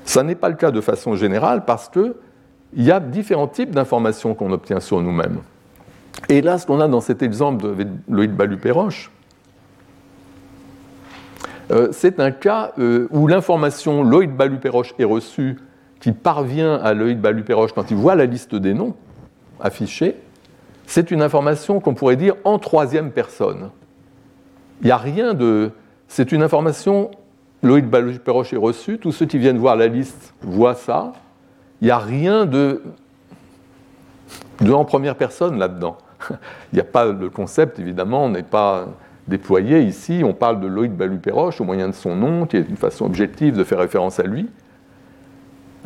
[0.03, 2.13] Ça n'est pas le cas de façon générale parce qu'il
[2.75, 5.37] y a différents types d'informations qu'on obtient sur nous-mêmes.
[6.27, 9.20] Et là, ce qu'on a dans cet exemple de Loïc Balu-Perroche, euh,
[11.91, 15.57] c'est un cas euh, où l'information Lloyd Baluperoche est reçue,
[15.99, 18.95] qui parvient à Lloyd Baluperoche quand il voit la liste des noms
[19.59, 20.15] affichés.
[20.87, 23.69] C'est une information qu'on pourrait dire en troisième personne.
[24.81, 25.71] Il n'y a rien de.
[26.07, 27.11] C'est une information,
[27.63, 31.13] Lloyd Baluperoche est reçu, tous ceux qui viennent voir la liste voient ça.
[31.79, 32.81] Il n'y a rien de,
[34.59, 35.97] de en première personne là-dedans.
[36.29, 38.87] Il n'y a pas le concept, évidemment, on n'est pas
[39.31, 40.21] déployé ici.
[40.23, 43.57] On parle de Loïc Baluperoche au moyen de son nom, qui est une façon objective
[43.57, 44.47] de faire référence à lui.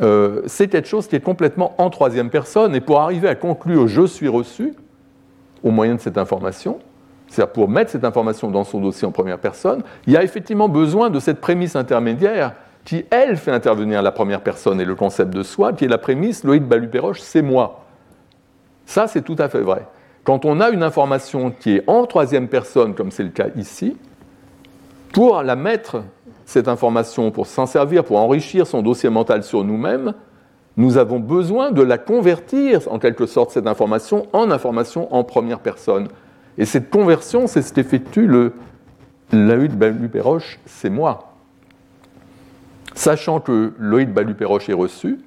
[0.02, 2.74] Euh, c'est quelque chose qui est complètement en troisième personne.
[2.74, 4.74] Et pour arriver à conclure je suis reçu
[5.62, 6.78] au moyen de cette information,
[7.28, 10.68] c'est-à-dire pour mettre cette information dans son dossier en première personne, il y a effectivement
[10.68, 12.54] besoin de cette prémisse intermédiaire
[12.84, 15.98] qui, elle, fait intervenir la première personne et le concept de soi, qui est la
[15.98, 17.84] prémisse, Loïc Baluperoche, c'est moi.
[18.84, 19.86] Ça, c'est tout à fait vrai.
[20.26, 23.96] Quand on a une information qui est en troisième personne, comme c'est le cas ici,
[25.12, 26.02] pour la mettre,
[26.44, 30.14] cette information, pour s'en servir, pour enrichir son dossier mental sur nous-mêmes,
[30.76, 35.60] nous avons besoin de la convertir, en quelque sorte, cette information en information en première
[35.60, 36.08] personne.
[36.58, 38.52] Et cette conversion, c'est ce qu'effectue le
[39.32, 41.34] Loïd Baluperoche, c'est moi.
[42.94, 45.20] Sachant que Loïd Baluperoche est reçu,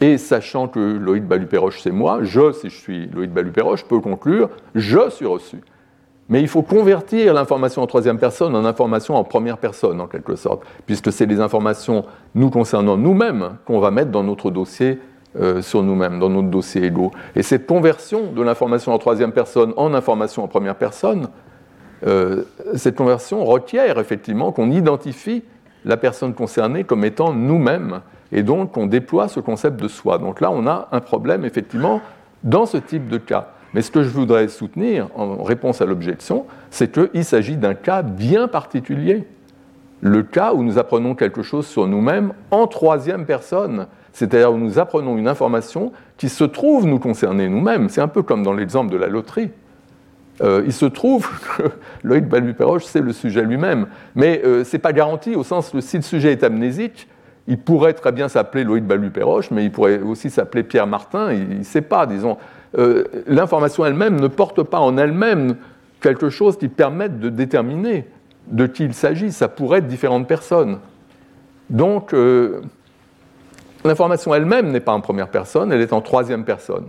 [0.00, 4.48] et sachant que Loïd Baluperoche, c'est moi, je, si je suis Loïd Baluperoche, peux conclure
[4.74, 5.58] je suis reçu.
[6.30, 10.36] Mais il faut convertir l'information en troisième personne en information en première personne, en quelque
[10.36, 15.00] sorte, puisque c'est les informations nous concernant nous-mêmes qu'on va mettre dans notre dossier
[15.38, 17.10] euh, sur nous-mêmes, dans notre dossier égaux.
[17.34, 21.28] Et cette conversion de l'information en troisième personne en information en première personne,
[22.06, 25.42] euh, cette conversion requiert effectivement qu'on identifie
[25.84, 28.00] la personne concernée comme étant nous-mêmes,
[28.32, 30.18] et donc qu'on déploie ce concept de soi.
[30.18, 32.00] Donc là, on a un problème effectivement
[32.44, 33.48] dans ce type de cas.
[33.74, 38.02] Mais ce que je voudrais soutenir en réponse à l'objection, c'est qu'il s'agit d'un cas
[38.02, 39.26] bien particulier.
[40.00, 44.78] Le cas où nous apprenons quelque chose sur nous-mêmes en troisième personne, c'est-à-dire où nous
[44.78, 47.88] apprenons une information qui se trouve nous concerner nous-mêmes.
[47.88, 49.50] C'est un peu comme dans l'exemple de la loterie.
[50.42, 51.64] Euh, il se trouve que
[52.02, 53.86] Loïc Baluperoche, c'est le sujet lui-même.
[54.14, 57.08] Mais euh, ce n'est pas garanti au sens que si le sujet est amnésique,
[57.50, 61.58] il pourrait très bien s'appeler Loïc Baluperoche, mais il pourrait aussi s'appeler Pierre Martin, il
[61.58, 62.38] ne sait pas, disons.
[62.78, 65.56] Euh, l'information elle-même ne porte pas en elle-même
[66.00, 68.06] quelque chose qui permette de déterminer
[68.46, 69.32] de qui il s'agit.
[69.32, 70.78] Ça pourrait être différentes personnes.
[71.70, 72.60] Donc, euh,
[73.84, 76.86] l'information elle-même n'est pas en première personne, elle est en troisième personne,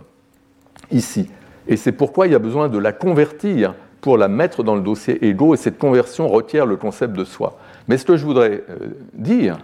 [0.91, 1.28] ici.
[1.67, 4.82] Et c'est pourquoi il y a besoin de la convertir pour la mettre dans le
[4.82, 7.58] dossier ego, et cette conversion requiert le concept de soi.
[7.88, 9.58] Mais ce que je voudrais euh, dire,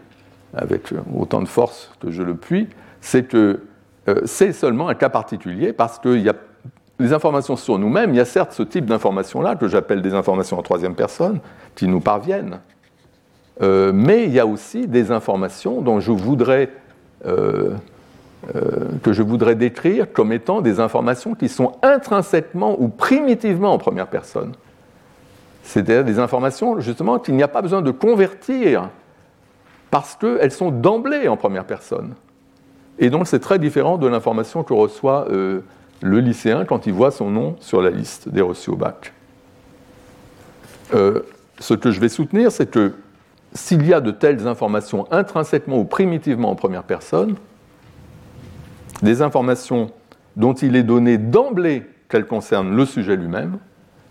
[0.57, 2.67] avec autant de force que je le puis,
[3.01, 3.61] c'est que
[4.07, 6.35] euh, c'est seulement un cas particulier parce qu'il y a
[6.99, 10.57] les informations sur nous-mêmes, il y a certes ce type d'informations-là, que j'appelle des informations
[10.57, 11.39] en troisième personne,
[11.75, 12.59] qui nous parviennent,
[13.61, 16.69] euh, mais il y a aussi des informations dont je voudrais,
[17.27, 17.75] euh,
[19.03, 24.07] que je voudrais décrire comme étant des informations qui sont intrinsèquement ou primitivement en première
[24.07, 24.53] personne.
[25.61, 28.89] C'est-à-dire des informations, justement, qu'il n'y a pas besoin de convertir
[29.91, 32.15] parce qu'elles sont d'emblée en première personne.
[32.99, 35.61] Et donc c'est très différent de l'information que reçoit euh,
[36.01, 39.13] le lycéen quand il voit son nom sur la liste des reçus au bac.
[40.93, 41.21] Euh,
[41.59, 42.93] ce que je vais soutenir, c'est que
[43.53, 47.35] s'il y a de telles informations intrinsèquement ou primitivement en première personne,
[49.01, 49.91] des informations
[50.35, 53.57] dont il est donné d'emblée qu'elles concernent le sujet lui-même,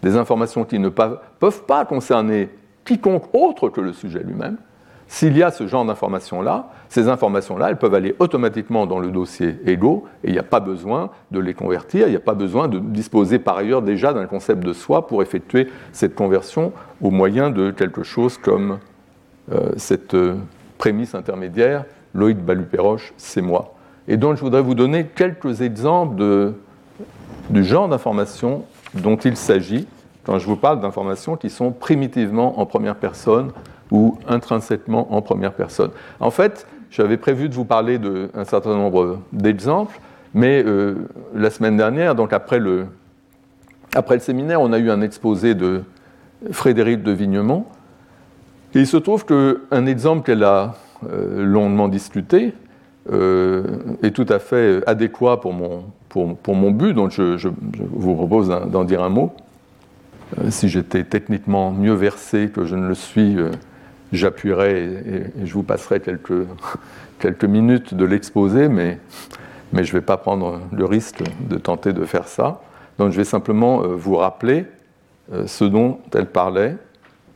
[0.02, 2.50] des informations qui ne peuvent pas concerner
[2.84, 4.56] quiconque autre que le sujet lui-même,
[5.08, 9.56] s'il y a ce genre d'informations-là, ces informations-là, elles peuvent aller automatiquement dans le dossier
[9.64, 12.68] ego et il n'y a pas besoin de les convertir, il n'y a pas besoin
[12.68, 17.50] de disposer par ailleurs déjà d'un concept de soi pour effectuer cette conversion au moyen
[17.50, 18.78] de quelque chose comme
[19.52, 20.36] euh, cette euh,
[20.78, 23.74] prémisse intermédiaire, Loïc Baluperoche, c'est moi.
[24.08, 26.52] Et donc je voudrais vous donner quelques exemples
[27.50, 28.64] du genre d'informations
[28.94, 29.86] dont il s'agit
[30.24, 33.52] quand je vous parle d'informations qui sont primitivement en première personne
[33.90, 35.90] ou intrinsèquement en première personne.
[36.20, 39.98] En fait, j'avais prévu de vous parler d'un certain nombre d'exemples,
[40.34, 40.94] mais euh,
[41.34, 42.86] la semaine dernière, donc après le,
[43.94, 45.82] après le séminaire, on a eu un exposé de
[46.52, 47.64] Frédéric de Vignemont.
[48.74, 50.74] Et il se trouve qu'un exemple qu'elle a
[51.10, 52.54] euh, longuement discuté
[53.10, 53.62] euh,
[54.02, 58.14] est tout à fait adéquat pour mon, pour, pour mon but, donc je, je vous
[58.14, 59.32] propose d'en dire un mot.
[60.50, 63.36] si j'étais techniquement mieux versé que je ne le suis,
[64.16, 66.46] j'appuierai et, je vous passerai quelques,
[67.18, 68.98] quelques minutes de l'exposé, mais,
[69.72, 72.60] mais je ne vais pas prendre le risque de tenter de faire ça.
[72.98, 74.66] Donc je vais simplement euh, vous rappeler
[75.32, 76.76] euh, ce dont elle parlait.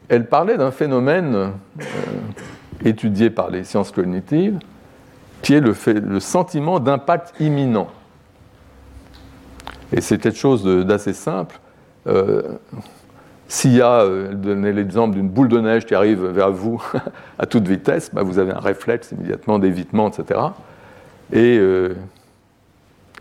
[0.08, 1.48] Elle parlait d'un phénomène euh,
[2.84, 4.58] étudié par les sciences cognitives,
[5.42, 7.88] qui est le, fait, le sentiment d'impact imminent.
[9.92, 11.58] Et c'est quelque chose d'assez simple.
[13.50, 16.80] S'il y a, euh, donnez l'exemple d'une boule de neige qui arrive vers vous
[17.38, 20.38] à toute vitesse, bah, vous avez un réflexe immédiatement d'évitement, etc.
[21.34, 21.94] Euh,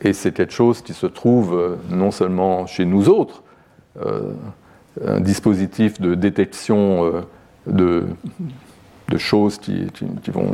[0.02, 3.42] et, c'est quelque chose qui se trouve euh, non seulement chez nous autres,
[5.04, 7.12] un dispositif de détection
[7.66, 8.06] de,
[9.18, 9.88] choses qui,
[10.28, 10.52] vont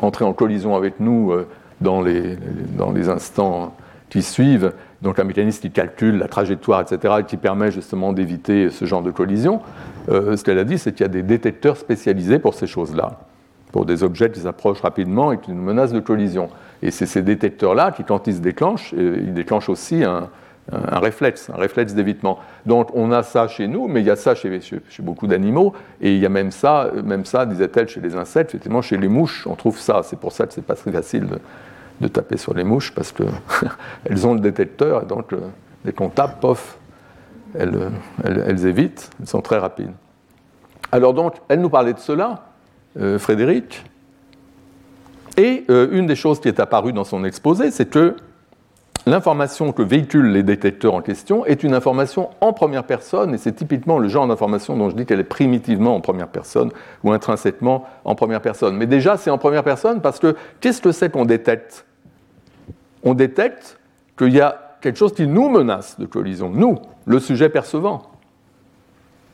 [0.00, 1.32] entrer en collision avec nous
[1.80, 3.74] dans les instants
[4.10, 4.72] qui suivent,
[5.04, 9.02] donc un mécanisme qui calcule la trajectoire, etc., et qui permet justement d'éviter ce genre
[9.02, 9.60] de collision.
[10.08, 13.20] Euh, ce qu'elle a dit, c'est qu'il y a des détecteurs spécialisés pour ces choses-là.
[13.70, 16.48] pour des objets qui s'approchent rapidement et qui nous menacent de collision.
[16.80, 20.28] Et c'est ces détecteurs-là qui, quand ils se déclenchent, ils déclenchent aussi un,
[20.72, 22.38] un réflexe, un réflexe d'évitement.
[22.66, 24.60] Donc on a ça chez nous, mais il y a ça chez,
[25.00, 28.82] beaucoup d'animaux, et il y a même ça, même ça, disait-elle, chez les insectes, effectivement,
[28.82, 30.00] chez les mouches, on trouve ça.
[30.02, 31.38] C'est pour ça que c'est pas très facile de,
[32.08, 35.34] taper sur les mouches, parce qu'elles ont le détecteur, et donc
[35.84, 36.78] dès qu'on tape, pof,
[37.54, 39.92] elles, évitent, elles sont très rapides.
[40.92, 42.46] Alors donc, elle nous parlait de cela,
[42.98, 43.84] euh, Frédéric,
[45.36, 48.16] et euh, une des choses qui est apparue dans son exposé, c'est que
[49.06, 53.52] l'information que véhiculent les détecteurs en question est une information en première personne, et c'est
[53.52, 56.70] typiquement le genre d'information dont je dis qu'elle est primitivement en première personne
[57.02, 58.76] ou intrinsèquement en première personne.
[58.76, 61.84] Mais déjà, c'est en première personne parce que qu'est-ce que c'est qu'on détecte?
[63.02, 63.78] On détecte
[64.16, 68.02] qu'il y a quelque chose qui nous menace de collision, nous, le sujet percevant.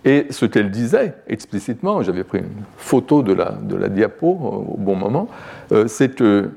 [0.04, 5.28] Et ce qu'elle disait explicitement, j'avais pris une photo de la, diapo au bon moment,
[5.72, 6.50] euh, c'est que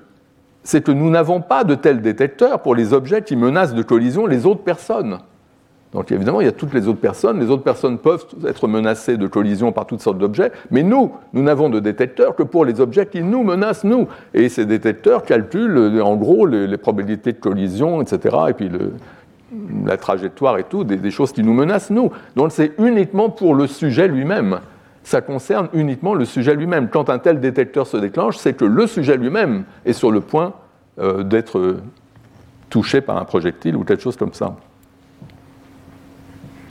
[0.64, 4.26] c'est que nous n'avons pas de tels détecteurs pour les objets qui menacent de collision
[4.26, 5.20] les autres personnes.
[5.94, 7.40] Donc évidemment, il y a toutes les autres personnes.
[7.40, 11.44] Les autres personnes peuvent être menacées de collision par toutes sortes d'objets, mais nous, nous
[11.44, 14.08] n'avons de détecteurs que pour les objets qui nous menacent, nous.
[14.34, 18.36] Et ces détecteurs calculent euh, en gros les, probabilités de collision, etc.
[18.50, 18.72] Et puis
[19.86, 22.10] la trajectoire et tout, des, des, choses qui nous menacent, nous.
[22.36, 24.62] Donc c'est uniquement pour le sujet lui-même.
[25.04, 26.90] Ça concerne uniquement le sujet lui-même.
[26.90, 30.54] Quand un tel détecteur se déclenche, c'est que le sujet lui-même est sur le point
[31.00, 31.78] euh, d'être
[32.70, 34.56] touché par un projectile ou quelque chose comme ça.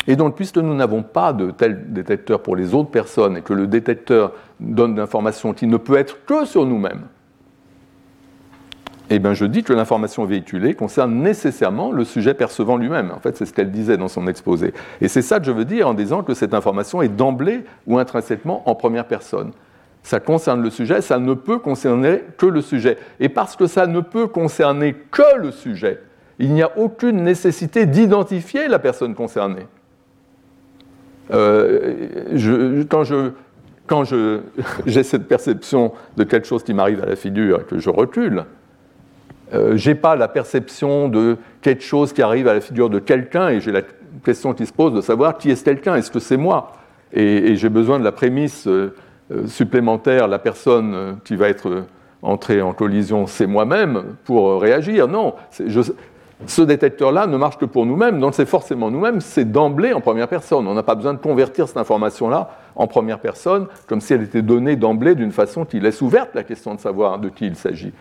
[0.06, 3.52] Et donc, puisque nous n'avons pas de tel détecteur pour les autres personnes et que
[3.52, 7.02] le détecteur donne d'informations qui ne peut être que sur nous-mêmes,
[9.16, 13.11] eh bien, je dis que l'information véhiculée concerne nécessairement le sujet percevant lui-même.
[13.11, 14.72] En fait, c'est ce qu'elle disait dans son exposé.
[15.01, 17.98] Et c'est ça que je veux dire en disant que cette information est d'emblée ou
[17.98, 19.53] intrinsèquement en première personne.
[20.03, 22.98] Ça concerne le sujet, ça ne peut concerner que le sujet.
[23.20, 26.01] Et parce que ça ne peut concerner que le sujet,
[26.38, 29.66] il n'y a aucune nécessité d'identifier la personne concernée.
[31.33, 33.31] Euh, quand je,
[33.87, 34.05] quand
[34.87, 38.44] j'ai cette perception de quelque chose qui m'arrive à la figure et que je recule,
[39.54, 43.48] euh, j'ai pas la perception de quelque chose qui arrive à la figure de quelqu'un
[43.48, 43.82] et j'ai la
[44.24, 46.72] question qui se pose de savoir qui est quelqu'un, est-ce que c'est moi?
[47.12, 48.94] Et, j'ai besoin de la prémisse euh,
[49.30, 51.84] euh, supplémentaire, la personne qui va être
[52.22, 55.08] entrée en collision, c'est moi-même pour réagir.
[55.08, 55.34] Non,
[56.46, 60.28] ce détecteur-là ne marche que pour nous-mêmes, donc c'est forcément nous-mêmes, c'est d'emblée en première
[60.28, 60.66] personne.
[60.66, 64.42] On n'a pas besoin de convertir cette information-là en première personne, comme si elle était
[64.42, 67.92] donnée d'emblée d'une façon qui laisse ouverte la question de savoir de qui il s'agit.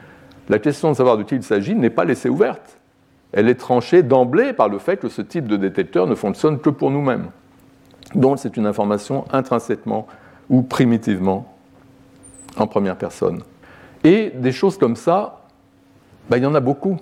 [0.52, 2.78] La question de savoir de qui il s'agit n'est pas laissée ouverte.
[3.32, 6.70] Elle est tranchée d'emblée par le fait que ce type de détecteur ne fonctionne que
[6.70, 7.28] pour nous-mêmes.
[8.16, 10.08] Donc c'est une information intrinsèquement
[10.50, 11.56] ou primitivement
[12.58, 13.44] en première personne.
[14.04, 15.40] Et des choses comme ça,
[16.30, 16.98] ben, il y en a beaucoup.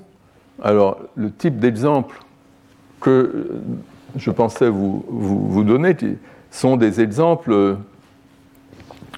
[0.61, 2.19] Alors le type d'exemple
[3.01, 3.61] que
[4.15, 5.97] je pensais vous, vous donner
[6.51, 7.77] sont des exemples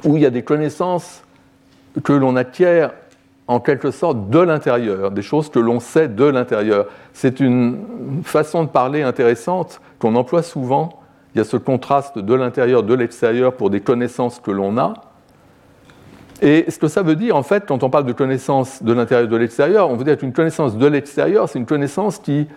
[0.05, 1.21] où il y a des connaissances
[2.01, 2.93] que l'on acquiert
[3.47, 6.85] en quelque sorte de l'intérieur, des choses que l'on sait de l'intérieur.
[7.13, 11.01] C'est une façon de parler intéressante qu'on emploie souvent.
[11.33, 14.93] Il y a ce contraste de l'intérieur, de l'extérieur pour des connaissances que l'on a.
[16.41, 19.27] Et ce que ça veut dire, en fait, quand on parle de connaissances de l'intérieur
[19.27, 22.47] de l'extérieur, on veut dire qu'une connaissance de l'extérieur, c'est une connaissance qui,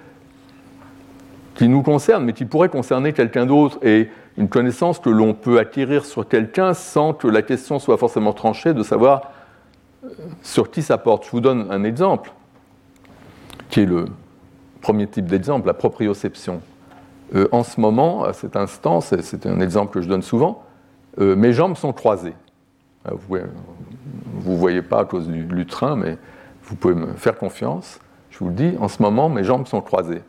[1.55, 3.79] qui nous concerne, mais qui pourrait concerner quelqu'un d'autre.
[3.83, 8.33] Et une connaissance que l'on peut acquérir sur quelqu'un sans que la question soit forcément
[8.33, 9.33] tranchée de savoir
[10.43, 12.33] sur qui ça porte Je vous donne un exemple,
[13.71, 14.07] qui est le
[14.81, 16.61] premier type d'exemple, la proprioception.
[17.35, 20.63] Euh, en ce moment, à cet instant, c'est un exemple que je donne souvent,
[21.21, 22.35] euh, mes jambes sont croisées.
[23.05, 26.17] Vous ne voyez pas à cause du, train, mais
[26.63, 27.99] vous pouvez me faire confiance.
[28.31, 30.23] Je vous le dis, en ce moment, mes jambes sont croisées.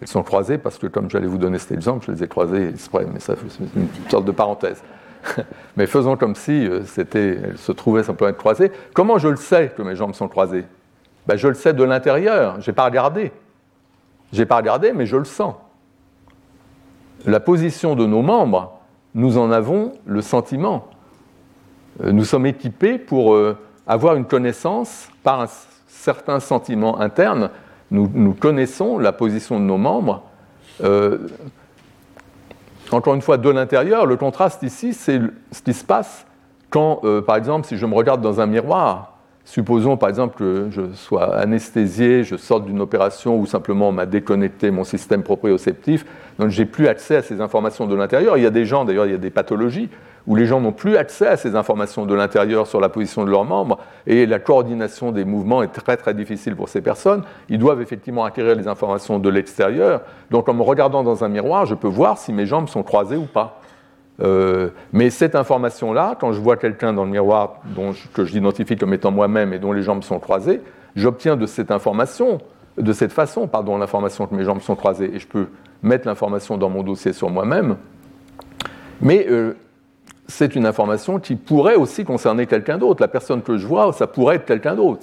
[0.00, 2.68] Elles sont croisées parce que, comme j'allais vous donner cet exemple, je les ai croisées
[2.68, 4.82] exprès, mais ça, c'est une sorte de parenthèse.
[5.76, 8.72] Mais faisons comme si euh, elle se trouvait simplement être croisée.
[8.94, 10.64] Comment je le sais que mes jambes sont croisées?
[11.26, 13.32] Ben, Je le sais de l'intérieur, je n'ai pas regardé.
[14.32, 15.54] Je n'ai pas regardé, mais je le sens.
[17.26, 18.80] La position de nos membres,
[19.14, 20.88] nous en avons le sentiment.
[22.02, 23.56] Euh, nous sommes équipés pour euh,
[23.86, 25.46] avoir une connaissance par un
[25.86, 27.50] certain sentiment interne.
[27.90, 30.22] Nous connaissons la position de nos membres
[32.94, 35.20] encore une fois, de l'intérieur, le contraste ici, c'est
[35.50, 36.26] ce qui se passe
[36.70, 39.11] quand, euh, par exemple, si je me regarde dans un miroir,
[39.44, 44.06] Supposons par exemple que je sois anesthésié, je sorte d'une opération ou simplement on m'a
[44.06, 46.06] déconnecté mon système proprioceptif,
[46.38, 48.36] donc j'ai plus accès à ces informations de l'intérieur.
[48.36, 49.90] Il y a des gens, d'ailleurs, il y a des pathologies
[50.26, 53.30] où les gens n'ont plus accès à ces informations de l'intérieur sur la position de
[53.30, 57.24] leurs membres et la coordination des mouvements est très très difficile pour ces personnes.
[57.48, 60.02] Ils doivent effectivement acquérir les informations de l'extérieur.
[60.30, 63.16] Donc en me regardant dans un miroir, je peux voir si mes jambes sont croisées
[63.16, 63.61] ou pas.
[64.22, 68.94] Euh, mais cette information-là, quand je vois quelqu'un dans le miroir dont que j'identifie comme
[68.94, 70.60] étant moi-même et dont les jambes sont croisées,
[70.94, 72.38] j'obtiens de cette information,
[72.78, 75.48] de cette façon, pardon, l'information que mes jambes sont croisées, et je peux
[75.82, 77.76] mettre l'information dans mon dossier sur moi-même.
[79.00, 79.54] Mais euh,
[80.28, 83.02] c'est une information qui pourrait aussi concerner quelqu'un d'autre.
[83.02, 85.02] La personne que je vois, ça pourrait être quelqu'un d'autre.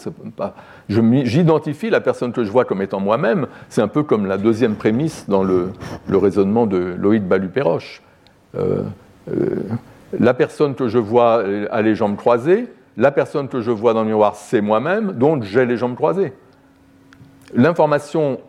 [0.89, 3.47] J'identifie la personne que je vois comme étant moi-même.
[3.67, 5.72] C'est un peu comme la deuxième prémisse dans le,
[6.09, 8.01] raisonnement de Loïc Balupéroche.
[8.55, 8.84] Euh, euh,
[10.19, 12.67] la personne que je vois a les jambes croisées,
[12.97, 16.34] la personne que je vois dans le miroir, c'est moi-même, donc j'ai les jambes croisées.
[17.53, 18.39] L'information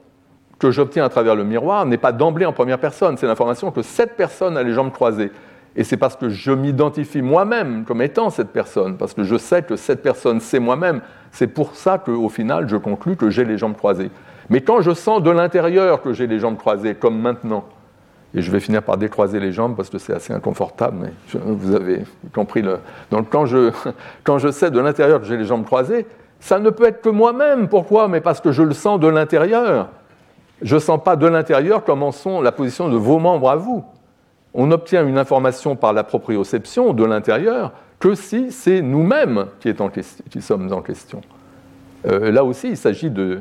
[0.59, 3.83] que j'obtiens à travers le miroir n'est pas d'emblée en première personne, c'est l'information que
[3.83, 5.31] cette personne a les jambes croisées.
[5.77, 9.63] Et c'est parce que je m'identifie moi-même comme étant cette personne, parce que je sais
[9.63, 11.01] que cette personne, c'est moi-même.
[11.31, 14.11] C'est pour ça qu'au final, je conclus que j'ai les jambes croisées.
[14.49, 17.65] Mais quand je sens de l'intérieur que j'ai les jambes croisées, comme maintenant,
[18.35, 21.75] et je vais finir par décroiser les jambes parce que c'est assez inconfortable, mais vous
[21.75, 22.79] avez compris le.
[23.11, 23.73] Donc quand je,
[24.25, 26.07] quand je sais de l'intérieur que j'ai les jambes croisées,
[26.39, 27.69] ça ne peut être que moi-même.
[27.69, 28.09] Pourquoi?
[28.09, 29.89] Mais parce que je le sens de l'intérieur.
[30.63, 33.85] Je ne sens pas de l'intérieur comment sont la position de vos membres à vous.
[34.55, 40.73] On obtient une information par la proprioception de l'intérieur que si c'est nous-mêmes qui, sommes
[40.73, 41.21] en question.
[42.07, 43.41] Euh, là aussi, il s'agit de.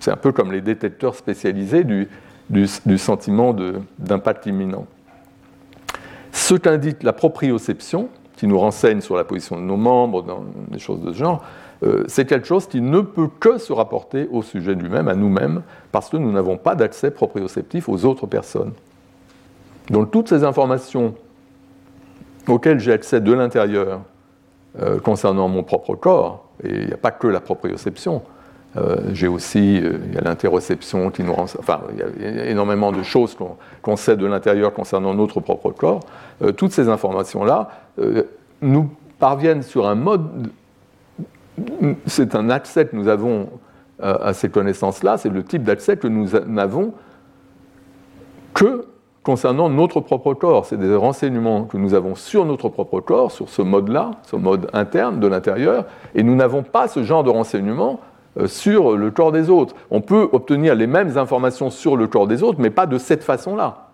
[0.00, 2.08] C'est un peu comme les détecteurs spécialisés du,
[2.50, 3.54] du, sentiment
[3.98, 4.86] d'impact imminent.
[6.32, 10.78] Ce qu'indique la proprioception, qui nous renseigne sur la position de nos membres, dans des
[10.78, 11.44] choses de ce genre,
[11.82, 15.62] euh, c'est quelque chose qui ne peut que se rapporter au sujet lui-même, à nous-mêmes,
[15.90, 18.72] parce que nous n'avons pas d'accès proprioceptif aux autres personnes.
[19.90, 21.14] Donc toutes ces informations
[22.48, 24.00] auxquelles j'ai accès de l'intérieur
[24.80, 28.22] euh, concernant mon propre corps, et il n'y a pas que la proprioception,
[28.76, 33.36] euh, j'ai aussi, euh, l'interoception qui nous rend, enfin, il y a énormément de choses
[33.82, 36.00] qu'on sait de l'intérieur concernant notre propre corps.
[36.40, 37.68] Euh, toutes ces informations-là
[38.62, 40.50] nous parviennent sur un mode,
[42.06, 43.50] c'est un accès que nous avons
[44.00, 46.94] à ces connaissances-là, c'est le type d'accès que nous n'avons
[48.54, 48.86] que
[49.22, 50.64] concernant notre propre corps.
[50.64, 54.68] C'est des renseignements que nous avons sur notre propre corps, sur ce mode-là, ce mode
[54.72, 58.11] interne de l'intérieur, et nous n'avons pas ce genre de renseignements euh,
[58.46, 59.74] sur le corps des autres.
[59.90, 63.22] On peut obtenir les mêmes informations sur le corps des autres, mais pas de cette
[63.22, 63.88] façon-là.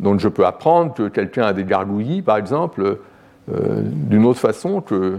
[0.00, 2.98] Donc je peux apprendre que quelqu'un a des gargouillis, par exemple,
[3.52, 5.18] euh, d'une autre façon que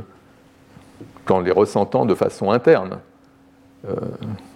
[1.25, 2.97] qu'en les ressentant de façon interne.
[3.87, 3.95] Euh,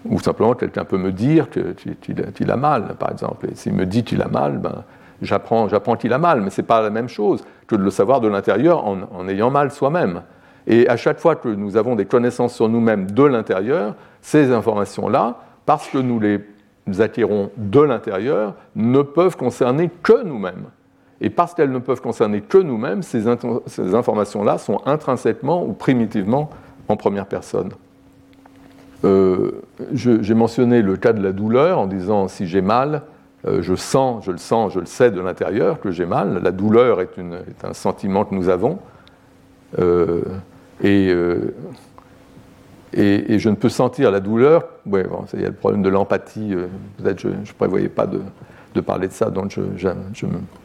[0.05, 3.47] ou simplement quelqu'un peut me dire qu'il a mal, par exemple.
[3.51, 4.83] Et s'il me dit qu'il a mal, ben,
[5.21, 8.21] j'apprends qu'il a mal, mais ce n'est pas la même chose que de le savoir
[8.21, 10.21] de l'intérieur en ayant mal soi-même.
[10.67, 15.39] Et à chaque fois que nous avons des connaissances sur nous-mêmes de l'intérieur, ces informations-là,
[15.65, 16.41] parce que nous les
[16.99, 20.65] acquérons de l'intérieur, ne peuvent concerner que nous-mêmes.
[21.21, 26.49] Et parce qu'elles ne peuvent concerner que nous-mêmes, ces, informations-là sont intrinsèquement ou primitivement
[26.87, 27.69] en première personne.
[29.03, 29.61] Euh,
[29.93, 33.03] j'ai mentionné le cas de la douleur en disant si j'ai mal,
[33.47, 36.41] euh, je sens, je le sens, je le sais de l'intérieur que j'ai mal.
[36.43, 37.09] La douleur est,
[37.63, 38.79] un sentiment que nous avons.
[39.79, 40.21] Euh,
[40.83, 41.51] euh,
[42.93, 44.67] et, et, je ne peux sentir la douleur.
[44.85, 46.53] Ouais, bon, il y a le problème de l'empathie.
[46.53, 46.67] Euh,
[46.97, 48.21] peut-être je ne prévoyais pas de,
[48.73, 49.57] de, parler de ça, donc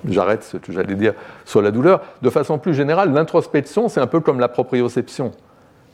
[0.08, 2.00] j'arrête ce que j'allais dire sur la douleur.
[2.22, 5.32] De façon plus générale, l'introspection, c'est un peu comme la proprioception.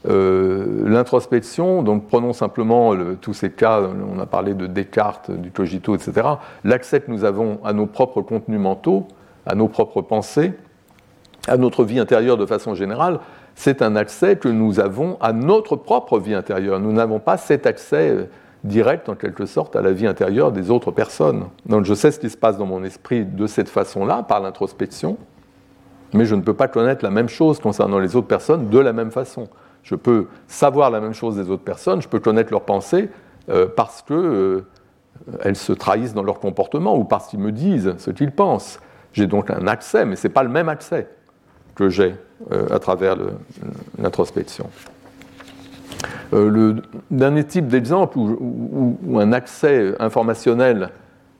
[0.09, 5.95] Euh, l'introspection, donc prenons simplement tous ces cas, on a parlé de Descartes, du cogito,
[5.95, 6.29] etc.
[6.65, 9.09] L'accès que nous avons à nos propres contenus mentaux,
[9.47, 10.53] à nos propres pensées,
[11.49, 13.21] à notre vie intérieure de façon générale,
[13.57, 16.79] c'est un accès que nous avons à notre propre vie intérieure.
[16.79, 18.25] Nous n'avons pas cet accès euh,
[18.65, 21.47] direct, en quelque sorte, à la vie intérieure des autres personnes.
[21.65, 25.17] Donc je sais ce qui se passe dans mon esprit de cette façon-là, par l'introspection,
[26.13, 28.93] mais je ne peux pas connaître la même chose concernant les autres personnes de la
[28.93, 29.49] même façon.
[29.83, 33.09] Je peux savoir la même chose des autres personnes, je peux connaître leurs pensées
[33.49, 34.65] euh, parce qu'elles euh,
[35.55, 38.81] se trahissent dans leur comportement ou parce qu'ils me disent ce qu'ils pensent.
[39.13, 41.09] J'ai donc un accès, mais ce n'est pas le même accès
[41.77, 42.15] que j'ai
[42.53, 43.17] euh, à travers
[43.99, 44.69] l'introspection.
[46.33, 46.77] Euh, le
[47.11, 50.91] dernier type d'exemple où, un accès informationnel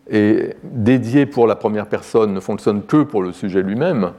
[0.09, 4.13] est dédié pour la première personne ne fonctionne que pour le sujet lui-même,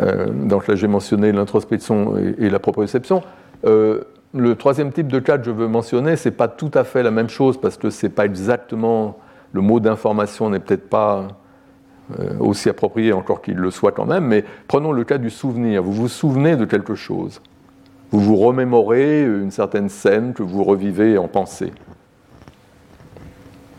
[0.00, 3.22] euh, donc là j'ai mentionné l'introspection et, la proprioception,
[3.66, 4.00] Euh,
[4.32, 7.02] le troisième type de cas que je veux mentionner, ce n'est pas tout à fait
[7.02, 9.18] la même chose parce que ce n'est pas exactement.
[9.52, 11.28] Le mot d'information n'est peut-être pas euh,
[12.38, 15.82] aussi approprié encore qu'il le soit quand même, mais prenons le cas du souvenir.
[15.82, 17.40] Vous vous souvenez de quelque chose?
[18.10, 21.72] Vous vous remémorez une certaine scène que vous revivez en pensée?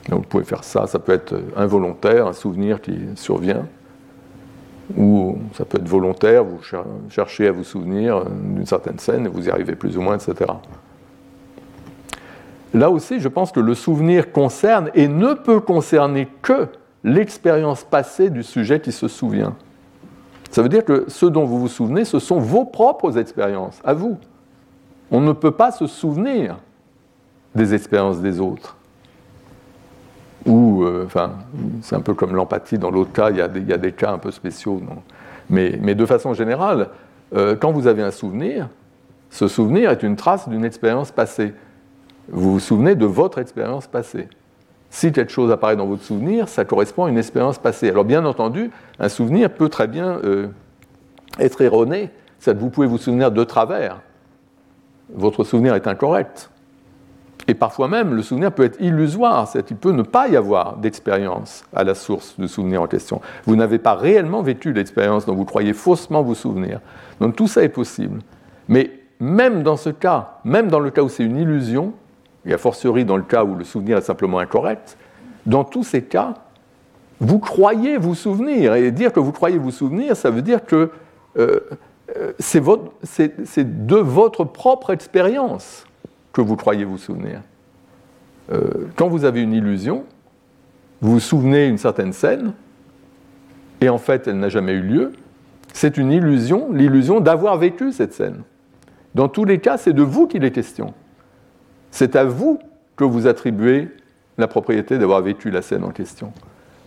[0.10, 3.66] vous pouvez faire ça, ça peut être involontaire, un souvenir qui survient
[4.98, 6.60] ou ça peut être volontaire, vous
[7.10, 10.52] cherchez à vous souvenir d'une certaine scène et vous y arrivez plus ou moins, etc.
[12.74, 16.68] Là aussi, je pense que le souvenir concerne et ne peut concerner que
[17.04, 19.56] l'expérience passée du sujet qui se souvient.
[20.50, 23.94] Ça veut dire que ce dont vous vous souvenez, ce sont vos propres expériences, à
[23.94, 24.18] vous.
[25.10, 26.58] On ne peut pas se souvenir
[27.56, 28.78] des expériences des autres
[30.46, 31.34] ou, euh, enfin,
[31.82, 34.32] c'est un peu comme l'empathie dans l'autre cas, il y, a des, cas un peu
[34.32, 34.82] spéciaux.
[35.50, 36.90] Mais, de façon générale,
[37.36, 38.70] euh, quand vous avez un souvenir,
[39.30, 41.54] ce souvenir est une trace d'une expérience passée.
[42.30, 44.28] Vous vous souvenez de votre expérience passée.
[44.92, 47.90] Si quelque chose apparaît dans votre souvenir, ça correspond à une expérience passée.
[47.90, 50.48] Alors bien entendu, un souvenir peut très bien euh,
[51.40, 52.12] être erroné,
[52.46, 54.02] que vous pouvez vous souvenir de travers.
[55.14, 56.50] Votre souvenir est incorrect.
[57.48, 60.76] Et parfois même, le souvenir peut être illusoire, c'est-à-dire qu'il peut ne pas y avoir
[60.76, 63.22] d'expérience à la source du souvenir en question.
[63.46, 66.82] Vous n'avez pas réellement vécu l'expérience dont vous croyez faussement vous souvenir.
[67.22, 68.20] Donc tout ça est possible.
[68.68, 71.94] Mais même dans ce cas, même dans le cas où c'est une illusion,
[72.46, 74.98] et a fortiori dans le cas où le souvenir est simplement incorrect,
[75.46, 76.36] dans tous ces cas,
[77.20, 78.76] vous croyez vous souvenir.
[78.76, 80.92] Et dire que vous croyez vous souvenir, ça veut dire que
[81.38, 81.60] euh,
[82.18, 85.86] euh, c'est de votre propre expérience
[86.34, 87.42] que vous croyez vous souvenir.
[88.52, 90.04] Euh, quand vous avez une illusion,
[91.02, 92.54] vous vous souvenez d'une certaine scène,
[93.82, 95.14] et en fait elle n'a jamais eu lieu,
[95.74, 98.44] c'est une illusion, l'illusion d'avoir vécu cette scène.
[99.16, 100.94] Dans tous les cas, c'est de vous qu'il est question.
[101.92, 102.60] C'est à vous
[102.96, 103.90] que vous attribuez
[104.38, 106.34] la propriété d'avoir vécu la scène en question.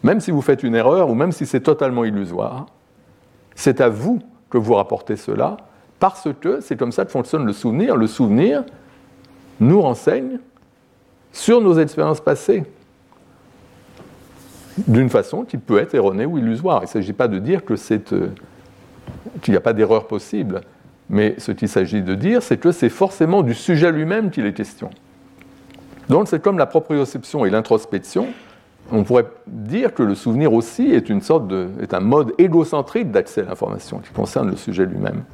[0.02, 2.66] Même si vous faites une erreur ou même si c'est totalement illusoire,
[3.54, 5.56] c'est à vous que vous rapportez cela
[6.00, 7.96] parce que c'est comme ça que fonctionne le souvenir.
[7.96, 8.64] Le souvenir,
[9.60, 10.38] nous renseigne
[11.32, 12.64] sur nos expériences passées,
[14.86, 16.80] d'une façon qui peut être erronée ou illusoire.
[16.80, 18.28] Il ne s'agit pas de dire que c'est, euh,
[19.40, 20.62] qu'il n'y a pas d'erreur possible,
[21.10, 24.52] mais ce qu'il s'agit de dire, c'est que c'est forcément du sujet lui-même qu'il est
[24.52, 24.90] question.
[26.08, 28.26] Donc c'est comme la proprioception et l'introspection.
[28.92, 33.10] On pourrait dire que le souvenir aussi est, une sorte de, est un mode égocentrique
[33.10, 35.24] d'accès à l'information qui concerne le sujet lui-même.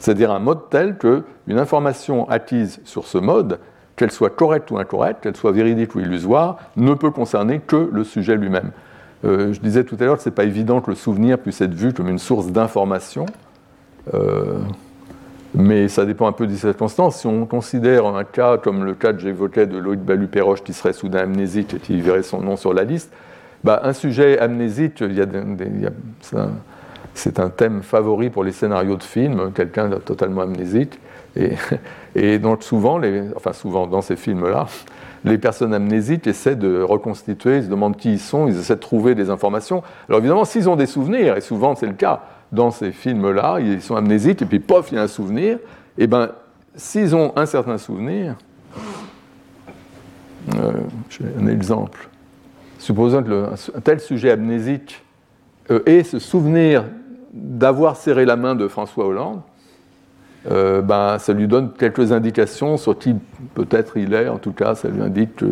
[0.00, 3.58] C'est-à-dire un mode tel qu'une information acquise sur ce mode,
[3.96, 8.02] qu'elle soit correcte ou incorrecte, qu'elle soit véridique ou illusoire, ne peut concerner que le
[8.02, 8.72] sujet lui-même.
[9.24, 11.60] Euh, je disais tout à l'heure que ce n'est pas évident que le souvenir puisse
[11.60, 13.26] être vu comme une source d'information,
[14.12, 14.58] euh,
[15.54, 17.20] mais ça dépend un peu des circonstances.
[17.20, 20.92] Si on considère un cas comme le cas que j'évoquais de Loïc Balu-Perroche qui serait
[20.92, 23.12] soudain amnésique et qui verrait son nom sur la liste,
[23.62, 26.48] bah, un sujet amnésique, a,
[27.14, 30.98] c'est un thème favori pour les scénarios de films, quelqu'un totalement amnésique.
[32.14, 33.00] Et, donc souvent,
[33.36, 34.66] enfin souvent dans ces films-là,
[35.24, 38.80] les personnes amnésiques essaient de reconstituer, ils se demandent qui ils sont, ils essaient de
[38.80, 39.82] trouver des informations.
[40.08, 42.20] Alors évidemment, s'ils ont des souvenirs, et souvent c'est le cas
[42.54, 45.58] dans ces films-là, ils sont amnésiques, et puis pof, il y a un souvenir,
[45.98, 46.30] et bien
[46.76, 48.36] s'ils ont un certain souvenir,
[50.56, 50.72] euh,
[51.08, 52.08] j'ai un exemple.
[52.78, 55.02] Supposons que un tel sujet amnésique
[55.70, 56.84] euh, ait ce souvenir
[57.32, 59.40] d'avoir serré la main de François Hollande,
[60.50, 63.14] euh, ben, ça lui donne quelques indications sur qui
[63.54, 64.28] peut-être il est.
[64.28, 65.42] En tout cas, ça lui indique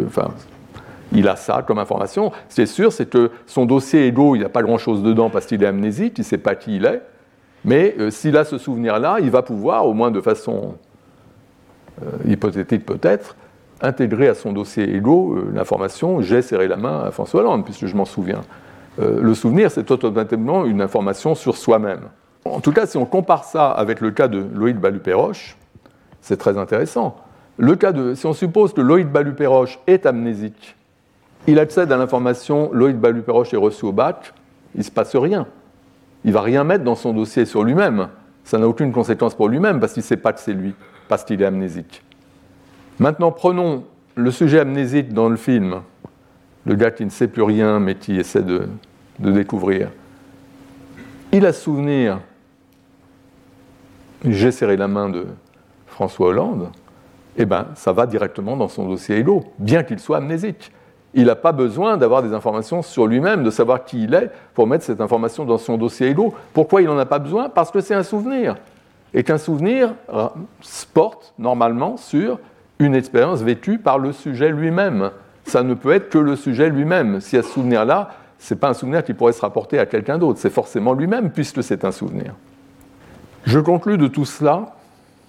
[1.14, 2.32] il a ça comme information.
[2.48, 5.30] Ce qui est sûr, c'est que son dossier ego, il n'y a pas grand-chose dedans
[5.30, 7.02] parce qu'il est amnésique, il ne sait pas qui il est.
[7.64, 10.74] Mais euh, s'il a ce souvenir-là, il va pouvoir, au moins de façon
[12.02, 13.36] euh, hypothétique peut-être,
[13.80, 17.96] intégrer à son dossier ego l'information j'ai serré la main à François Hollande, puisque je
[17.96, 18.42] m'en souviens.
[19.00, 22.08] Euh, le souvenir, c'est automatiquement une information sur soi-même.
[22.44, 25.56] En tout cas, si on compare ça avec le cas de Loïc Balupéroche,
[26.20, 27.16] c'est très intéressant.
[27.56, 30.76] Le cas de, si on suppose que Loïc Balupéroche est amnésique,
[31.46, 34.32] il accède à l'information Loïc Balupéroche est reçu au bac,
[34.74, 35.46] il ne se passe rien.
[36.24, 38.08] Il ne va rien mettre dans son dossier sur lui-même.
[38.44, 40.74] Ça n'a aucune conséquence pour lui-même parce qu'il ne sait pas que c'est lui,
[41.08, 42.02] parce qu'il est amnésique.
[42.98, 43.84] Maintenant, prenons
[44.14, 45.82] le sujet amnésique dans le film,
[46.64, 48.68] le gars qui ne sait plus rien mais qui essaie de,
[49.18, 49.90] découvrir.
[51.32, 52.20] Il a souvenir,
[54.24, 55.26] j'ai serré la main de
[55.86, 56.70] François Hollande,
[57.36, 60.70] eh bien, ça va directement dans son dossier Ego, bien qu'il soit amnésique.
[61.14, 64.66] Il n'a pas besoin d'avoir des informations sur lui-même, de savoir qui il est, pour
[64.66, 66.34] mettre cette information dans son dossier Ego.
[66.54, 67.48] Pourquoi il n'en a pas besoin?
[67.48, 68.56] Parce que c'est un souvenir.
[69.14, 69.94] et qu'un souvenir
[70.94, 72.38] porte normalement sur
[72.78, 75.10] une expérience vécue par le sujet lui-même.
[75.44, 77.20] Ça ne peut être que le sujet lui-même.
[77.20, 80.18] Si a ce souvenir-là, ce n'est pas un souvenir qui pourrait se rapporter à quelqu'un
[80.18, 82.34] d'autre, c'est forcément lui-même puisque c'est un souvenir.
[83.44, 84.74] Je conclus de tout cela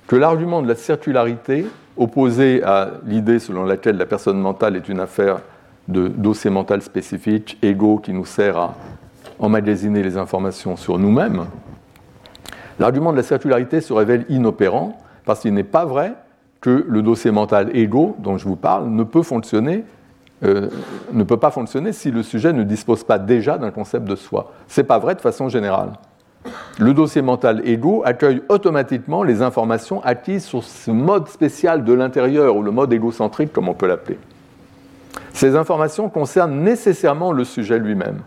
[0.07, 1.65] que l'argument de la circularité,
[1.97, 5.39] opposé à l'idée selon laquelle la personne mentale est une affaire
[5.87, 8.75] dossier mental spécifique, égaux, qui nous sert à
[9.39, 11.45] emmagasiner les informations sur nous-mêmes,
[12.79, 16.13] l'argument de la circularité se révèle inopérant parce qu'il n'est pas vrai
[16.61, 19.83] que le dossier mental égaux dont je vous parle ne peut fonctionner
[20.43, 20.67] euh,
[21.13, 24.51] ne peut pas fonctionner si le sujet ne dispose pas déjà d'un concept de soi.
[24.67, 25.93] Ce n'est pas vrai de façon générale.
[26.79, 32.57] Le dossier mental égaux accueille automatiquement les informations acquises sur ce mode spécial de l'intérieur,
[32.57, 34.17] ou le mode égocentrique comme on peut l'appeler.
[35.33, 38.21] Ces informations concernent nécessairement le sujet lui-même.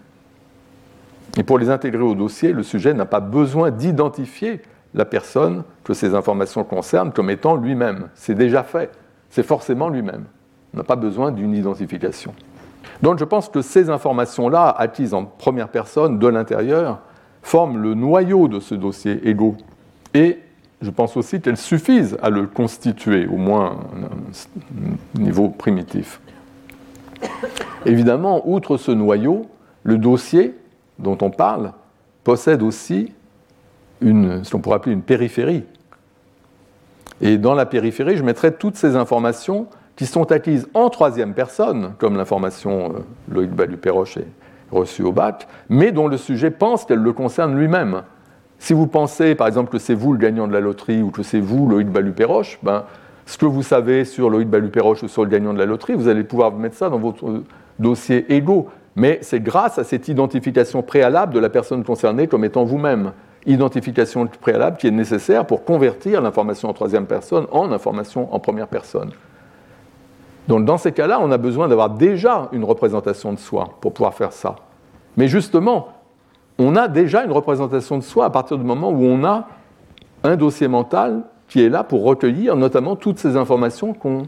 [1.36, 4.62] Et pour les intégrer au dossier, le sujet n'a pas besoin d'identifier
[4.94, 8.08] la personne que ces informations concernent comme étant lui-même.
[8.14, 8.90] C'est déjà fait.
[9.30, 10.24] C'est forcément lui-même.
[10.72, 12.34] On n'a pas besoin d'une identification.
[13.02, 17.00] Donc je pense que ces informations-là, acquises en première personne de l'intérieur,
[17.42, 19.56] forment le noyau de ce dossier égo.
[20.14, 20.38] Et
[20.80, 26.20] je pense aussi qu'elles suffisent à le constituer, au moins à un niveau primitif.
[27.84, 29.46] Évidemment, outre ce noyau,
[29.82, 30.54] le dossier
[30.98, 31.72] dont on parle
[32.24, 33.12] possède aussi
[34.00, 35.64] une, ce qu'on pourrait appeler une périphérie.
[37.20, 41.94] Et dans la périphérie, je mettrai toutes ces informations qui sont acquises en troisième personne,
[41.98, 42.98] comme l'information euh,
[43.32, 44.26] Loïc Balu-Perroche est
[44.70, 48.02] reçue au bac, mais dont le sujet pense qu'elle le concerne lui-même.
[48.58, 51.22] Si vous pensez, par exemple, que c'est vous le gagnant de la loterie ou que
[51.22, 52.84] c'est vous Loïc Balu-Perroche, ben,
[53.26, 56.08] ce que vous savez sur Loïc Balu-Perroche ou sur le gagnant de la loterie, vous
[56.08, 57.44] allez pouvoir mettre ça dans votre euh,
[57.78, 58.68] dossier égaux.
[58.94, 63.12] Mais c'est grâce à cette identification préalable de la personne concernée comme étant vous-même.
[63.44, 68.68] Identification préalable qui est nécessaire pour convertir l'information en troisième personne en information en première
[68.68, 69.10] personne.
[70.48, 74.14] Donc dans ces cas-là, on a besoin d'avoir déjà une représentation de soi pour pouvoir
[74.14, 74.56] faire ça.
[75.16, 75.88] Mais justement,
[76.58, 79.48] on a déjà une représentation de soi à partir du moment où on a
[80.22, 84.26] un dossier mental qui est là pour recueillir notamment toutes ces informations qu'on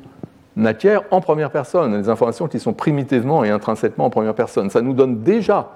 [0.64, 4.70] acquiert en première personne, les informations qui sont primitivement et intrinsèquement en première personne.
[4.70, 5.70] Ça nous donne déjà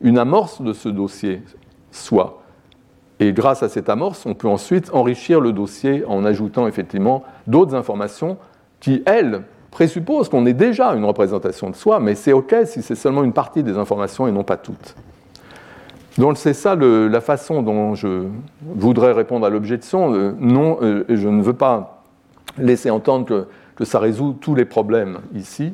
[0.00, 1.42] une amorce de ce dossier
[1.90, 2.42] soi.
[3.20, 7.74] Et grâce à cette amorce, on peut ensuite enrichir le dossier en ajoutant effectivement d'autres
[7.74, 8.36] informations
[8.78, 12.94] qui, elles, présuppose qu'on ait déjà une représentation de soi, mais c'est OK si c'est
[12.94, 14.94] seulement une partie des informations et non pas toutes.
[16.18, 18.24] Donc c'est ça la façon dont je
[18.62, 20.12] voudrais répondre à l'objection.
[20.12, 22.02] Euh, non, euh, je ne veux pas
[22.58, 23.46] laisser entendre
[23.76, 25.72] que, ça résout tous les problèmes ici.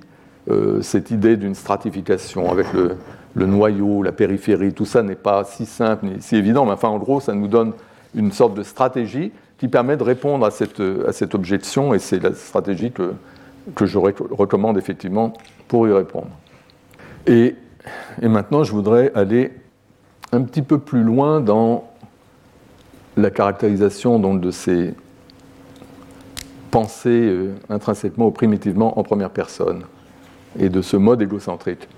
[0.50, 2.98] Euh, cette idée d'une stratification avec le,
[3.46, 6.98] noyau, la périphérie, tout ça n'est pas si simple ni si évident, mais enfin en
[6.98, 7.72] gros ça nous donne
[8.14, 12.92] une sorte de stratégie qui permet de répondre à cette, objection et c'est la stratégie
[12.92, 15.32] que je recommande effectivement
[15.66, 16.28] pour y répondre.
[17.26, 17.56] Et,
[18.22, 19.52] maintenant, je voudrais aller
[20.34, 21.84] un petit peu plus loin dans
[23.16, 24.94] la caractérisation de ces
[26.70, 29.84] pensées euh, intrinsèquement ou primitivement en première personne
[30.58, 31.88] et de ce mode égocentrique.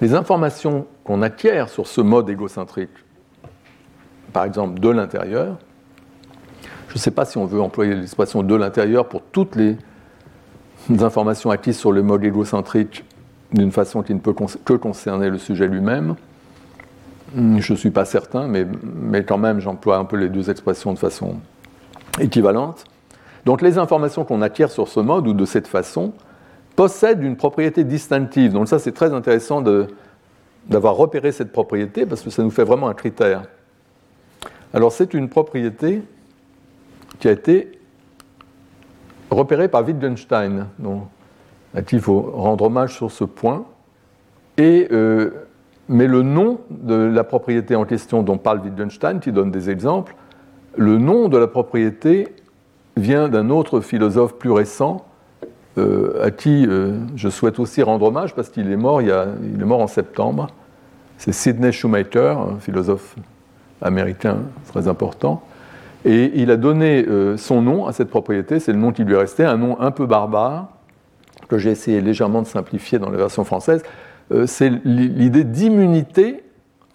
[0.00, 2.90] Les informations qu'on acquiert sur ce mode égocentrique,
[4.32, 5.56] par exemple de l'intérieur,
[6.88, 9.76] je ne sais pas si on veut employer l'expression de l'intérieur pour toutes les
[11.00, 13.04] informations acquises sur le mode égocentrique
[13.52, 14.34] d'une façon qui ne peut
[14.64, 16.14] que concerner le sujet lui-même.
[17.34, 20.50] Hmm, je ne suis pas certain, mais, mais quand même j'emploie un peu les deux
[20.50, 21.36] expressions de façon
[22.20, 22.84] équivalente.
[23.44, 26.12] Donc les informations qu'on acquiert sur ce mode ou de cette façon
[26.76, 28.52] possèdent une propriété distinctive.
[28.52, 29.62] Donc ça c'est très intéressant
[30.68, 33.42] d'avoir repéré cette propriété parce que ça nous fait vraiment un critère.
[34.72, 36.02] Alors c'est une propriété
[37.18, 37.78] qui a été
[39.30, 41.02] repéré par Wittgenstein, dont,
[41.74, 43.64] à qui il faut rendre hommage sur ce point.
[44.58, 45.45] Et, euh,
[45.88, 50.14] mais le nom de la propriété en question dont parle Wittgenstein, qui donne des exemples,
[50.76, 52.28] le nom de la propriété
[52.96, 55.04] vient d'un autre philosophe plus récent,
[55.78, 59.64] euh, à qui euh, je souhaite aussi rendre hommage parce qu'il est mort, il, est
[59.64, 60.48] mort en septembre.
[61.18, 63.14] C'est Sidney Shoemaker, un philosophe
[63.82, 65.42] américain très important.
[66.04, 69.14] Et il a donné euh, son nom à cette propriété, c'est le nom qui lui
[69.14, 70.68] est resté, un nom un peu barbare,
[71.48, 73.82] que j'ai essayé légèrement de simplifier dans la version française.
[74.32, 76.42] Euh, c'est l'idée d'immunité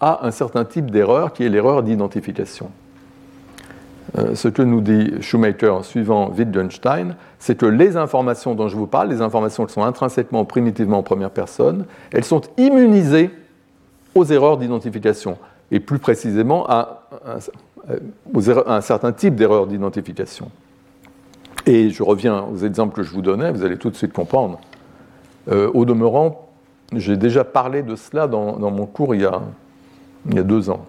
[0.00, 2.70] à un certain type d'erreur qui est l'erreur d'identification.
[4.18, 5.12] Euh, ce que nous dit
[5.62, 9.84] en suivant Wittgenstein, c'est que les informations dont je vous parle, les informations qui sont
[9.84, 13.30] intrinsèquement, primitivement en première personne, elles sont immunisées
[14.14, 15.38] aux erreurs d'identification,
[15.70, 17.38] et plus précisément à à
[18.76, 20.50] un certain type d'erreur d'identification.
[21.66, 24.60] Et je reviens aux exemples que je vous donnais, vous allez tout de suite comprendre.
[25.50, 26.41] au demeurant,
[26.94, 29.40] j'ai déjà parlé de cela dans, mon cours il y a,
[30.42, 30.86] deux ans,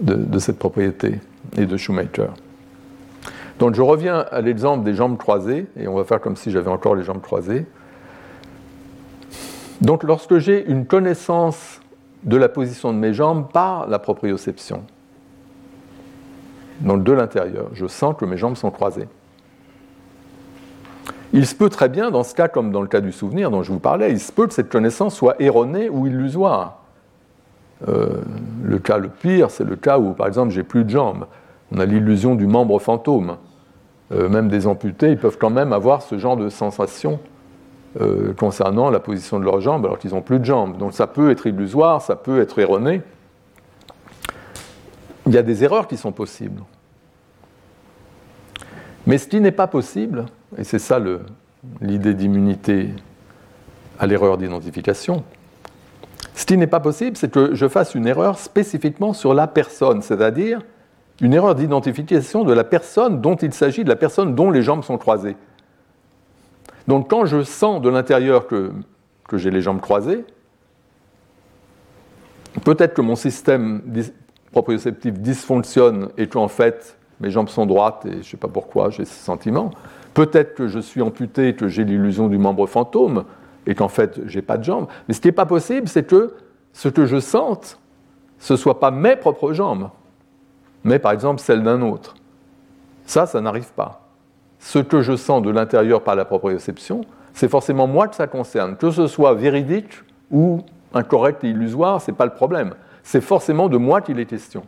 [0.00, 1.20] de, de, cette propriété
[1.56, 2.32] et de Shoemaker.
[3.58, 6.70] Donc je reviens à l'exemple des jambes croisées, et on va faire comme si j'avais
[6.70, 7.66] encore les jambes croisées.
[9.80, 11.80] Donc lorsque j'ai une connaissance
[12.22, 14.84] de la position de mes jambes par la proprioception,
[16.80, 19.08] donc de l'intérieur, je sens que mes jambes sont croisées.
[21.32, 23.62] Il se peut très bien, dans ce cas comme dans le cas du souvenir dont
[23.62, 26.78] je vous parlais, il se peut que cette connaissance soit erronée ou illusoire.
[27.88, 28.20] Euh,
[28.62, 31.26] le cas le pire, c'est le cas où, par exemple, j'ai plus de jambes.
[31.72, 33.36] On a l'illusion du membre fantôme.
[34.12, 37.20] Euh, même des amputés, ils peuvent quand même avoir ce genre de sensation
[38.00, 40.78] euh, concernant la position de leurs jambes alors qu'ils n'ont plus de jambes.
[40.78, 43.02] Donc ça peut être illusoire, ça peut être erroné.
[45.26, 46.62] Il y a des erreurs qui sont possibles.
[49.06, 50.26] Mais ce qui n'est pas possible,
[50.58, 50.98] et c'est ça
[51.80, 52.90] l'idée d'immunité
[53.98, 55.24] à l'erreur d'identification,
[56.34, 60.00] ce qui n'est pas possible, c'est que je fasse une erreur spécifiquement sur la personne,
[60.00, 60.62] c'est-à-dire
[61.20, 64.82] une erreur d'identification de la personne dont il s'agit, de la personne dont les jambes
[64.82, 65.36] sont croisées.
[66.88, 68.72] Donc quand je sens de l'intérieur que,
[69.34, 70.24] j'ai les jambes croisées,
[72.64, 73.82] peut-être que mon système
[74.50, 78.90] proprioceptif dysfonctionne et qu'en fait mes jambes sont droites et je ne sais pas pourquoi
[78.90, 79.70] j'ai ce sentiment.
[80.14, 83.24] Peut-être que je suis amputé, que j'ai l'illusion du membre fantôme
[83.66, 84.86] et qu'en fait je n'ai pas de jambes.
[85.06, 86.34] Mais ce qui n'est pas possible, c'est que
[86.72, 87.78] ce que je sente,
[88.38, 89.90] ce ne soit pas mes propres jambes
[90.84, 92.14] mais par exemple celle d'un autre.
[93.06, 94.08] Ça, ça n'arrive pas.
[94.58, 97.02] Ce que je sens de l'intérieur par la proprioception,
[97.32, 98.76] c'est forcément moi que ça concerne.
[98.76, 99.92] Que ce soit véridique
[100.30, 100.60] ou
[100.94, 102.74] incorrect et illusoire, ce n'est pas le problème.
[103.02, 104.62] C'est forcément de moi qu'il est question.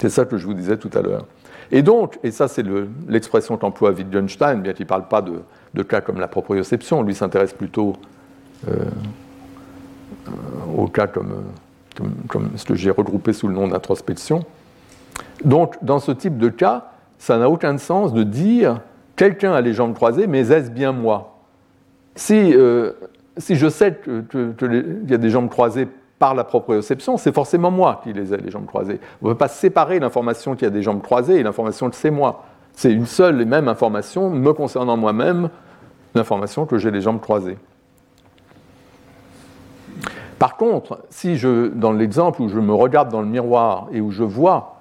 [0.00, 1.26] C'est ça que je vous disais tout à l'heure.
[1.70, 2.64] Et donc, et ça c'est
[3.08, 7.52] l'expression qu'emploie Wittgenstein, bien qu'il ne parle pas de, cas comme la proprioception, lui s'intéresse
[7.52, 7.94] plutôt
[8.68, 8.84] euh,
[10.28, 10.30] euh,
[10.76, 14.44] aux cas comme ce que j'ai regroupé sous le nom d'introspection.
[15.44, 18.80] Donc, dans ce type de cas, ça n'a aucun sens de dire
[19.16, 21.38] quelqu'un a les jambes croisées, mais est-ce bien moi?
[22.16, 22.92] Si, euh,
[23.36, 25.88] si je sais qu'il y a des jambes croisées
[26.24, 28.98] par la proprioception, c'est forcément moi qui les ai, les jambes croisées.
[29.20, 31.96] On ne peut pas séparer l'information qu'il y a des jambes croisées et l'information que
[31.96, 32.44] c'est moi.
[32.72, 35.50] C'est une seule et même information me concernant moi-même,
[36.14, 37.58] l'information que j'ai les jambes croisées.
[40.38, 44.10] Par contre, si je, dans l'exemple où je me regarde dans le miroir et où
[44.10, 44.76] je vois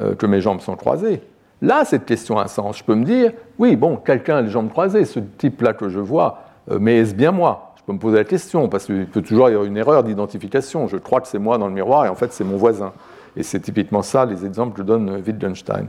[0.00, 1.20] euh, que mes jambes sont croisées,
[1.60, 2.78] là, cette question a un sens.
[2.78, 6.00] Je peux me dire, oui, bon, quelqu'un a les jambes croisées, ce type-là que je
[6.00, 6.38] vois,
[6.70, 7.65] euh, mais est-ce bien moi?
[7.86, 10.88] Peux me poser la question, parce qu'il peut toujours y avoir une erreur d'identification.
[10.88, 12.92] Je crois que c'est moi dans le miroir, et en fait, c'est mon voisin.
[13.36, 15.86] Et c'est typiquement ça, les exemples que donne euh, Wittgenstein.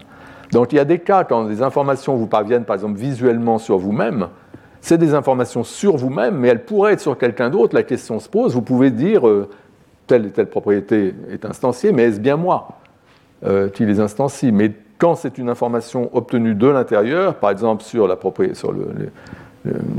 [0.51, 3.77] Donc, il y a des cas quand des informations vous parviennent, par exemple, visuellement sur
[3.77, 4.27] vous-même,
[4.79, 7.75] c'est des informations sur vous-même, mais elles pourraient être sur quelqu'un d'autre.
[7.75, 8.53] La question se pose.
[8.53, 9.49] Vous pouvez dire euh,
[10.05, 12.69] telle et telle propriété est instanciée, mais est-ce bien moi
[13.43, 14.51] euh, qui les instancie?
[14.51, 18.17] Mais quand c'est une information obtenue de l'intérieur, par exemple sur, la,
[18.53, 18.73] sur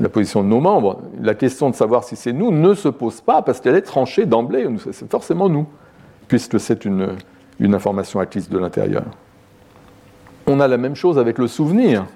[0.01, 3.21] la position de nos membres, la question de savoir si c'est nous ne se pose
[3.21, 4.67] pas parce qu'elle est tranchée d'emblée.
[4.93, 5.67] C'est forcément nous,
[6.29, 7.17] puisque c'est une,
[7.61, 9.05] information acquise de l'intérieur.
[10.47, 12.07] On a la même chose avec le souvenir.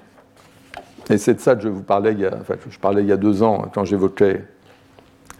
[1.09, 2.39] Et c'est de ça que je vous parlais il y a,
[2.69, 4.45] je parlais il y a deux ans quand j'évoquais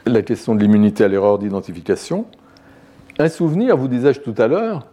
[0.05, 2.25] la question de l'immunité à l'erreur d'identification.
[3.17, 4.87] Un souvenir, vous disais-je tout à l'heure,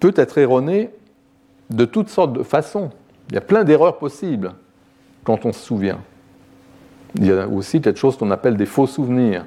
[0.00, 0.90] peut être erroné
[1.70, 2.90] de toutes sortes de façons.
[3.28, 4.54] Il y a plein d'erreurs possibles
[5.24, 6.00] quand on se souvient.
[7.14, 9.44] Il y a aussi quelque chose qu'on appelle des faux souvenirs,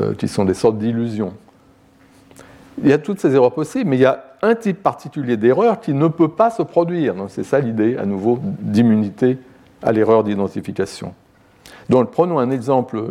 [0.00, 1.34] euh, qui sont des sortes d'illusions.
[2.82, 5.80] Il y a toutes ces erreurs possibles, mais il y a un type particulier d'erreur
[5.80, 7.14] qui ne peut pas se produire.
[7.28, 9.38] C'est ça l'idée, à nouveau, d'immunité
[9.82, 11.14] à l'erreur d'identification.
[11.88, 13.02] Donc prenons un exemple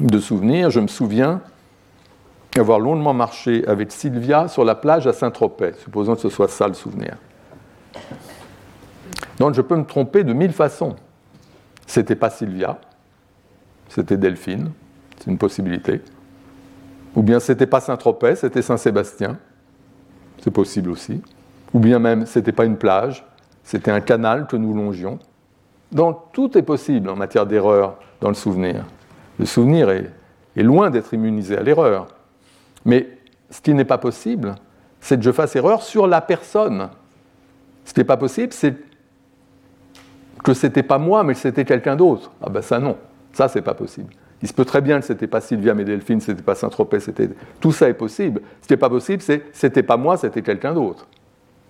[0.00, 0.70] de souvenir.
[0.70, 1.40] Je me souviens
[2.60, 6.68] avoir longuement marché avec Sylvia sur la plage à Saint-Tropez, supposons que ce soit ça
[6.68, 7.16] le souvenir.
[9.38, 10.96] Donc je peux me tromper de mille façons.
[11.86, 12.78] C'était pas Sylvia,
[13.88, 14.70] c'était Delphine,
[15.18, 16.02] c'est une possibilité.
[17.14, 19.38] Ou bien c'était pas Saint-Tropez, c'était Saint-Sébastien,
[20.38, 21.22] c'est possible aussi.
[21.72, 23.24] Ou bien même c'était pas une plage,
[23.62, 25.18] c'était un canal que nous longions.
[25.92, 28.84] Donc tout est possible en matière d'erreur dans le souvenir.
[29.38, 30.10] Le souvenir est,
[30.56, 32.08] loin d'être immunisé à l'erreur.
[32.84, 33.08] Mais
[33.50, 34.54] ce qui n'est pas possible,
[35.00, 36.88] c'est que je fasse erreur sur la personne.
[37.84, 38.74] Ce qui n'est pas possible, c'est
[40.44, 42.30] que ce n'était pas moi, mais c'était quelqu'un d'autre.
[42.40, 42.96] Ah ben ça non,
[43.32, 44.12] ça c'est pas possible.
[44.42, 47.30] Il se peut très bien que c'était pas Sylvia mais Delphine, c'était pas Saint-Tropez, c'était
[47.60, 48.42] tout ça est possible.
[48.60, 51.08] Ce qui n'est pas possible, c'est c'était pas moi, c'était quelqu'un d'autre.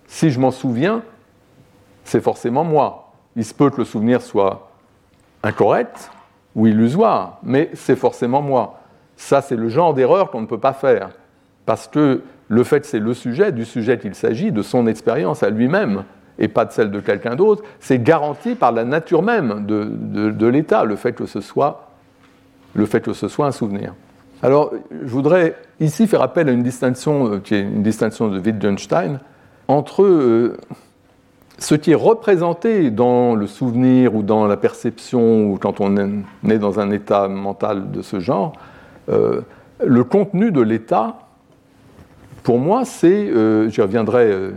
[0.06, 1.02] Si je m'en souviens,
[2.02, 3.12] c'est forcément moi.
[3.36, 4.70] Il se peut que le souvenir soit
[5.42, 6.10] incorrect
[6.56, 8.80] ou illusoire, mais c'est forcément moi.
[9.16, 11.10] Ça, c'est le genre d'erreur qu'on ne peut pas faire,
[11.66, 15.50] parce que le fait, c'est le sujet, du sujet qu'il s'agit, de son expérience à
[15.50, 16.04] lui-même,
[16.38, 20.84] et pas de celle de quelqu'un d'autre, c'est garanti par la nature même de, l'État,
[20.84, 21.88] le fait que ce soit
[22.74, 23.94] le fait que ce soit un souvenir.
[24.42, 28.40] Alors, je voudrais ici faire appel à une distinction euh, qui est une distinction de
[28.40, 29.20] Wittgenstein
[29.68, 30.56] entre euh,
[31.58, 36.58] ce qui est représenté dans le souvenir ou dans la perception ou quand on est
[36.58, 38.54] dans un état mental de ce genre,
[39.08, 39.40] euh,
[39.84, 41.18] le contenu de l'état,
[42.42, 44.50] pour moi, c'est, euh, j'y reviendrai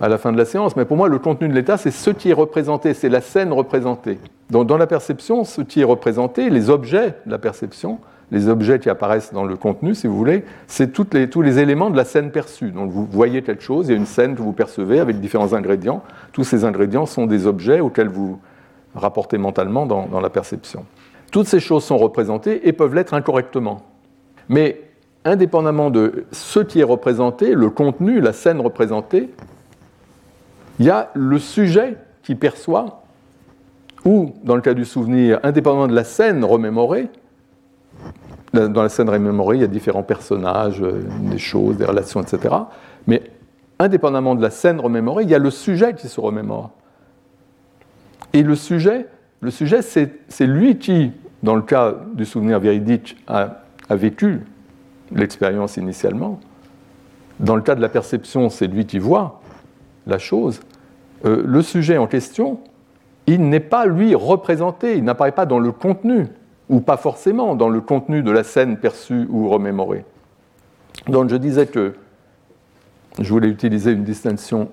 [0.00, 2.10] à la fin de la séance, mais pour moi, le contenu de l'état, c'est ce
[2.10, 4.18] qui est représenté, c'est la scène représentée.
[4.50, 7.98] Donc, dans la perception, ce qui est représenté, les objets de la perception,
[8.30, 11.96] les objets qui apparaissent dans le contenu, si vous voulez, c'est tous les éléments de
[11.96, 12.70] la scène perçue.
[12.70, 15.54] Donc vous voyez quelque chose, il y a une scène que vous percevez avec différents
[15.54, 16.02] ingrédients.
[16.32, 18.38] Tous ces ingrédients sont des objets auxquels vous
[18.94, 20.84] rapportez mentalement dans la perception.
[21.32, 23.82] Toutes ces choses sont représentées et peuvent l'être incorrectement.
[24.48, 24.82] Mais
[25.24, 29.30] indépendamment de ce qui est représenté, le contenu, la scène représentée,
[30.78, 33.02] il y a le sujet qui perçoit,
[34.04, 37.10] ou dans le cas du souvenir, indépendamment de la scène remémorée,
[38.52, 42.54] dans la scène remémorée, il y a différents personnages, euh, des choses, des relations, etc.
[43.06, 43.22] Mais
[43.78, 46.70] indépendamment de la scène remémorée, il y a le sujet qui se remémore.
[48.32, 49.06] Et le sujet,
[49.40, 51.12] le sujet c'est lui qui,
[51.42, 54.40] dans le cas du souvenir véridique, a, vécu
[55.12, 56.40] l'expérience initialement.
[57.40, 59.40] Dans le cas de la perception, c'est lui qui voit
[60.06, 60.60] la chose.
[61.24, 62.60] Euh, le sujet en question,
[63.26, 66.26] il n'est pas, lui, représenté, il n'apparaît pas dans le contenu
[66.68, 70.04] ou pas forcément dans le contenu de la scène perçue ou remémorée.
[71.06, 71.94] Donc je disais que
[73.18, 74.68] je voulais utiliser une distinction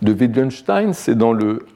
[0.00, 1.66] de Wittgenstein, c'est dans le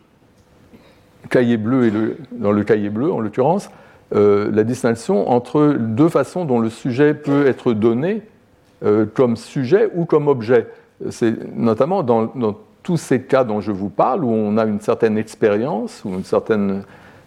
[1.31, 1.93] cahier bleu et
[2.33, 3.71] dans le cahier bleu en l'occurrence,
[4.15, 8.23] euh, la distinction entre deux façons dont le sujet peut être donné
[8.85, 10.69] euh, comme sujet ou comme objet.
[11.11, 12.31] C'est notamment dans,
[12.87, 16.23] tous ces cas dont je vous parle où on a une certaine expérience ou une
[16.23, 16.85] certaine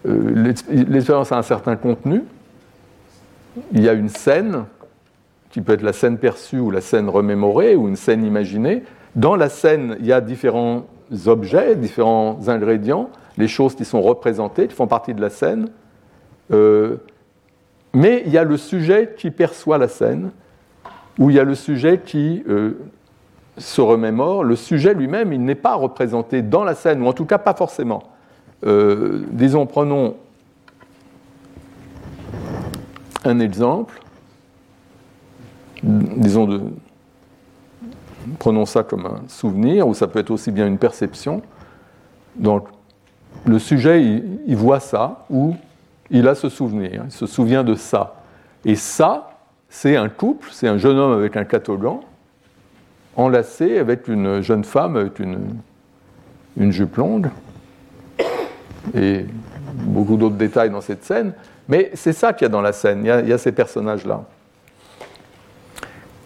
[0.07, 0.53] euh,
[0.87, 2.23] l'expérience a un certain contenu.
[3.73, 4.63] Il y a une scène,
[5.51, 8.83] qui peut être la scène perçue ou la scène remémorée ou une scène imaginée.
[9.17, 10.85] Dans la scène, il y a différents
[11.25, 15.67] objets, différents ingrédients, les choses qui sont représentées, qui font partie de la scène.
[16.53, 16.95] Euh,
[17.93, 20.31] mais il y a le sujet qui perçoit la scène,
[21.17, 22.77] ou il y a le sujet qui euh,
[23.59, 24.43] se remémore.
[24.43, 27.53] Le sujet lui-même, il n'est pas représenté dans la scène, ou en tout cas pas
[27.53, 28.03] forcément.
[28.65, 30.15] Euh, disons, prenons
[33.23, 34.01] un exemple.
[35.83, 36.71] Disons,
[38.37, 41.41] prenons ça comme un souvenir, ou ça peut être aussi bien une perception.
[42.35, 42.67] Donc,
[43.45, 45.55] le sujet, il, voit ça, ou
[46.09, 48.15] il a ce souvenir, il se souvient de ça.
[48.65, 49.29] Et ça,
[49.69, 52.01] c'est un couple, c'est un jeune homme avec un catogan,
[53.19, 55.57] enlacé avec une jeune femme avec une,
[56.57, 57.29] une jupe longue
[58.95, 59.25] et
[59.73, 61.33] beaucoup d'autres détails dans cette scène,
[61.67, 64.23] mais c'est ça qu'il y a dans la scène, il y a, ces personnages-là.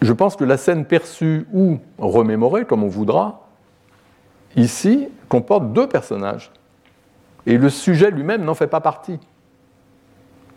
[0.01, 3.47] Je pense que la scène perçue ou remémorée, comme on voudra,
[4.55, 6.51] ici, comporte deux personnages.
[7.45, 9.19] Et le sujet lui-même n'en fait pas partie.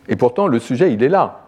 [0.07, 1.46] Et pourtant, le sujet, il est là.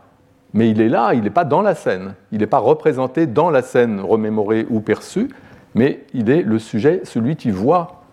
[0.54, 2.16] Mais il est là, il n'est pas dans la scène.
[2.32, 5.30] Il n'est pas représenté dans la scène remémorée ou perçue,
[5.76, 8.04] mais il est le sujet, celui qui voit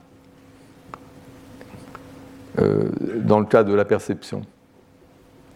[2.59, 2.91] euh,
[3.22, 4.43] dans le cas de la perception,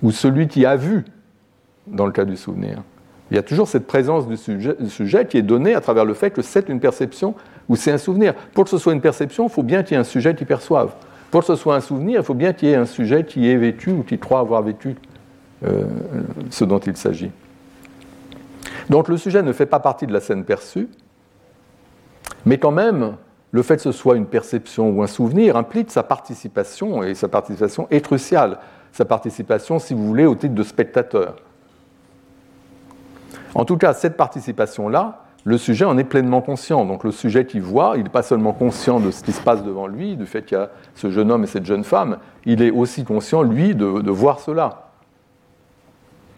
[0.03, 1.05] ou celui qui a vu
[1.87, 2.83] dans le cas du souvenir.
[3.31, 6.31] Il y a toujours cette présence du sujet, qui est donnée à travers le fait
[6.31, 7.35] que c'est une perception
[7.69, 8.35] ou c'est un souvenir.
[8.53, 10.45] Pour que ce soit une perception, il faut bien qu'il y ait un sujet qui
[10.45, 10.93] perçoive.
[11.31, 13.49] Pour que ce soit un souvenir, il faut bien qu'il y ait un sujet qui
[13.49, 14.97] ait vécu ou qui croit avoir vécu
[15.65, 15.85] euh,
[16.51, 17.31] ce dont il s'agit.
[18.89, 20.89] Donc le sujet ne fait pas partie de la scène perçue,
[22.47, 23.17] mais quand même,
[23.53, 27.29] le fait que ce soit une perception ou un souvenir implique sa participation, et sa
[27.29, 28.59] participation est cruciale.
[28.93, 31.37] Sa participation, si vous voulez, au titre de spectateur.
[33.55, 36.85] En tout cas, cette participation-là, le sujet en est pleinement conscient.
[36.85, 39.63] Donc le sujet qui voit, il n'est pas seulement conscient de ce qui se passe
[39.63, 42.63] devant lui, du fait qu'il y a ce jeune homme et cette jeune femme, il
[42.63, 44.90] est aussi conscient, lui, de, voir cela.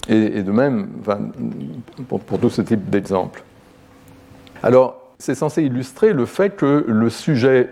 [0.09, 0.89] Et, de même,
[2.09, 3.45] pour, pour tout ce type d'exemple.
[4.63, 7.71] Alors, c'est censé illustrer le fait que le sujet,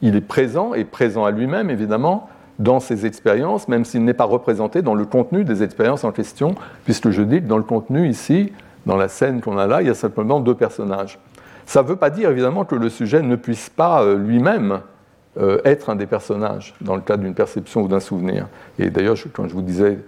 [0.00, 4.24] il est présent, et présent à lui-même, évidemment, dans ces expériences, même s'il n'est pas
[4.24, 6.54] représenté dans le contenu des expériences en question,
[6.84, 8.52] puisque je dis que dans le contenu ici,
[8.86, 11.18] dans la scène qu'on a là, il y a simplement deux personnages.
[11.66, 14.80] Ça ne veut pas dire évidemment que le sujet ne puisse pas euh, lui-même
[15.38, 18.48] euh, être un des personnages dans le cadre d'une perception ou d'un souvenir.
[18.78, 19.98] Et d'ailleurs, quand je vous disais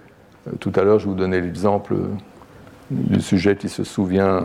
[0.60, 1.94] tout à l'heure, je vous donnais l'exemple
[2.90, 4.42] du sujet qui se souvient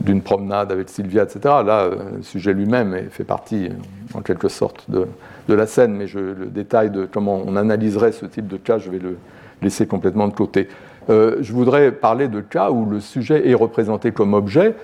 [0.00, 1.40] d'une promenade avec Sylvia, etc.
[1.64, 3.70] Là, le sujet lui-même fait partie,
[4.14, 5.06] en quelque sorte, de,
[5.48, 8.98] la scène, mais le détail de comment on analyserait ce type de cas, je vais
[8.98, 9.16] le
[9.62, 10.68] laisser complètement de côté.
[11.08, 14.74] je voudrais parler de cas où le sujet est représenté comme objet,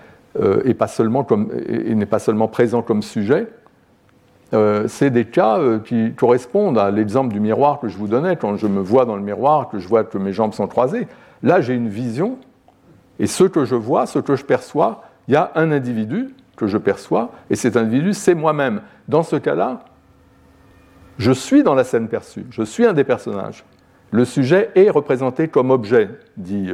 [0.40, 3.46] euh, et, n'est pas seulement présent comme sujet,
[4.55, 8.36] euh, c'est des cas euh, qui correspondent à l'exemple du miroir que je vous donnais,
[8.36, 11.09] quand je me vois dans le miroir, que je vois que mes jambes sont croisées.
[11.42, 12.38] Là, j'ai une vision,
[13.18, 16.68] et ce que je vois, ce que je perçois, il y a un individu que
[16.68, 18.82] je perçois, et cet individu, c'est moi-même.
[19.09, 19.80] Dans ce cas-là,
[21.18, 23.64] je suis dans la scène perçue, je suis un des personnages.
[24.12, 26.70] Le sujet est représenté comme objet, dit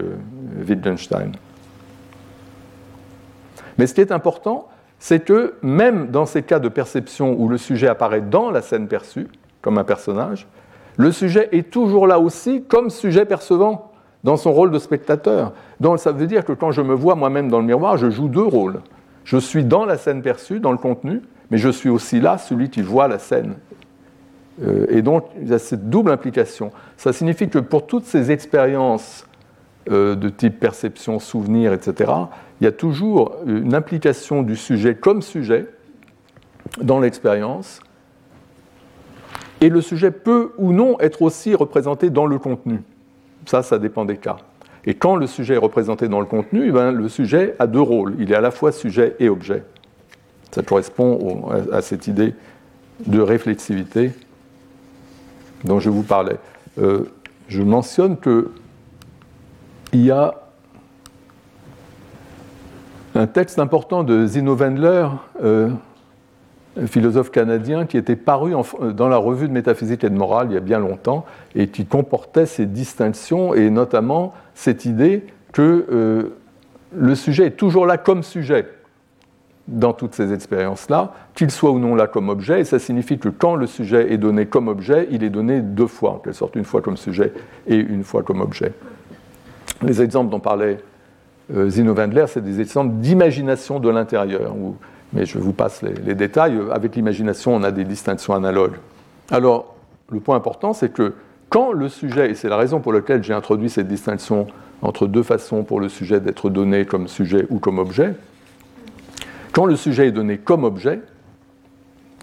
[0.68, 1.32] Wittgenstein.
[3.78, 4.68] Mais ce qui est important,
[5.03, 8.86] c'est que même dans ces cas de perception où le sujet apparaît dans la scène
[8.86, 9.26] perçue,
[9.61, 10.46] comme un personnage,
[10.96, 13.90] le sujet est toujours là aussi comme sujet percevant,
[14.22, 15.55] dans son rôle de spectateur.
[15.80, 18.28] Donc ça veut dire que quand je me vois moi-même dans le miroir, je joue
[18.28, 18.80] deux rôles.
[19.24, 22.70] Je suis dans la scène perçue, dans le contenu, mais je suis aussi là, celui
[22.70, 23.57] qui voit la scène.
[24.62, 26.70] Euh, et donc, il y a cette double implication.
[26.96, 29.26] Ça signifie que pour toutes ces expériences
[29.90, 32.12] euh, de type perception, souvenir, etc.,
[32.62, 35.66] il y a toujours une implication du sujet comme sujet
[36.80, 37.80] dans l'expérience,
[39.60, 42.80] et le sujet peut ou non être aussi représenté dans le contenu.
[43.46, 44.36] Ça, ça dépend des cas.
[44.84, 48.14] Et quand le sujet est représenté dans le contenu, eh le sujet a deux rôles.
[48.20, 49.64] Il est à la fois sujet et objet.
[50.52, 52.32] Ça correspond à cette idée
[53.04, 54.12] de réflexivité
[55.64, 56.36] dont je vous parlais.
[56.80, 57.12] Euh,
[57.48, 58.44] je mentionne qu'il
[59.94, 60.41] y a
[63.14, 65.08] un texte important de Zino Wendler,
[65.42, 65.70] euh,
[66.86, 68.52] philosophe canadien, qui était paru
[68.94, 71.84] dans la revue de métaphysique et de morale il y a bien longtemps, et qui
[71.84, 76.36] comportait ces distinctions, et notamment cette idée que euh,
[76.96, 78.66] le sujet est toujours là comme sujet
[79.68, 83.28] dans toutes ces expériences-là, qu'il soit ou non là comme objet, et ça signifie que
[83.28, 86.56] quand le sujet est donné comme objet, il est donné deux fois, en quelque sorte,
[86.56, 87.32] une fois comme sujet
[87.66, 88.72] et une fois comme objet.
[89.82, 90.78] Les exemples dont parlait
[91.68, 94.55] Zino Wendler, c'est des exemples d'imagination de l'intérieur.
[95.12, 96.59] Mais je vous passe les, détails.
[96.72, 98.76] Avec l'imagination, on a des distinctions analogues.
[99.30, 99.74] Alors,
[100.11, 101.14] le point important, c'est que
[101.49, 104.47] quand le sujet, et c'est la raison pour laquelle j'ai introduit cette distinction
[104.80, 108.14] entre deux façons pour le sujet d'être donné comme sujet ou comme objet,
[109.53, 111.01] quand le sujet est donné comme objet,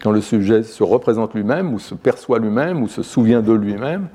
[0.02, 4.08] quand le sujet se représente lui-même, ou se perçoit lui-même, ou se souvient de lui-même,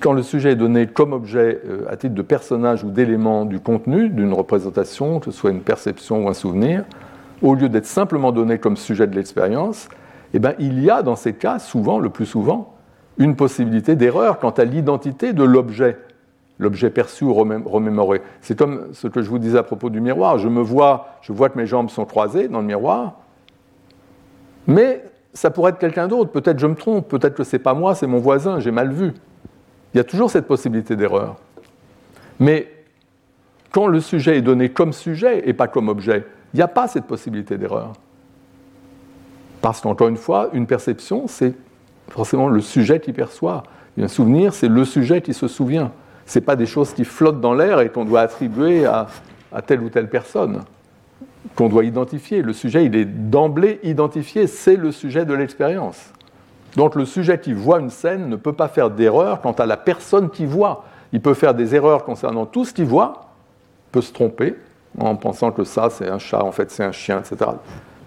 [0.00, 3.60] quand le sujet est donné comme objet euh, à titre de personnage ou d'élément du
[3.60, 6.84] contenu d'une représentation, que ce soit une perception ou un souvenir,
[7.42, 9.88] au lieu d'être simplement donné comme sujet de l'expérience,
[10.34, 12.74] eh ben, il y a dans ces cas, souvent, le plus souvent,
[13.18, 15.96] une possibilité d'erreur quant à l'identité de l'objet,
[16.58, 18.22] l'objet perçu ou remémoré.
[18.40, 20.38] C'est comme ce que je vous disais à propos du miroir.
[20.38, 23.20] Je me vois, je vois que mes jambes sont croisées dans le miroir,
[24.66, 26.30] mais ça pourrait être quelqu'un d'autre.
[26.30, 29.14] Peut-être je me trompe, peut-être que c'est pas moi, c'est mon voisin, j'ai mal vu.
[29.92, 31.36] Il y a toujours cette possibilité d'erreur.
[32.38, 32.68] Mais
[33.72, 36.88] quand le sujet est donné comme sujet et pas comme objet, il n'y a pas
[36.88, 37.92] cette possibilité d'erreur.
[39.60, 41.54] Parce qu'encore une fois, une perception, c'est
[42.08, 43.64] forcément le sujet qui perçoit.
[44.00, 45.92] un souvenir, c'est le sujet qui se souvient.
[46.26, 49.08] Ce pas des choses qui flottent dans l'air et qu'on doit attribuer à,
[49.52, 50.62] à, telle ou telle personne,
[51.54, 52.42] qu'on doit identifier.
[52.42, 56.12] Le sujet, il est d'emblée identifié, c'est le sujet de l'expérience.
[56.76, 59.76] Donc le sujet qui voit une scène ne peut pas faire d'erreur quant à la
[59.76, 60.84] personne qui voit.
[61.12, 63.30] Il peut faire des erreurs concernant tout ce qu'il voit,
[63.92, 64.56] peut se tromper
[64.98, 67.50] en pensant que ça c'est un chat, en fait c'est un chien, etc.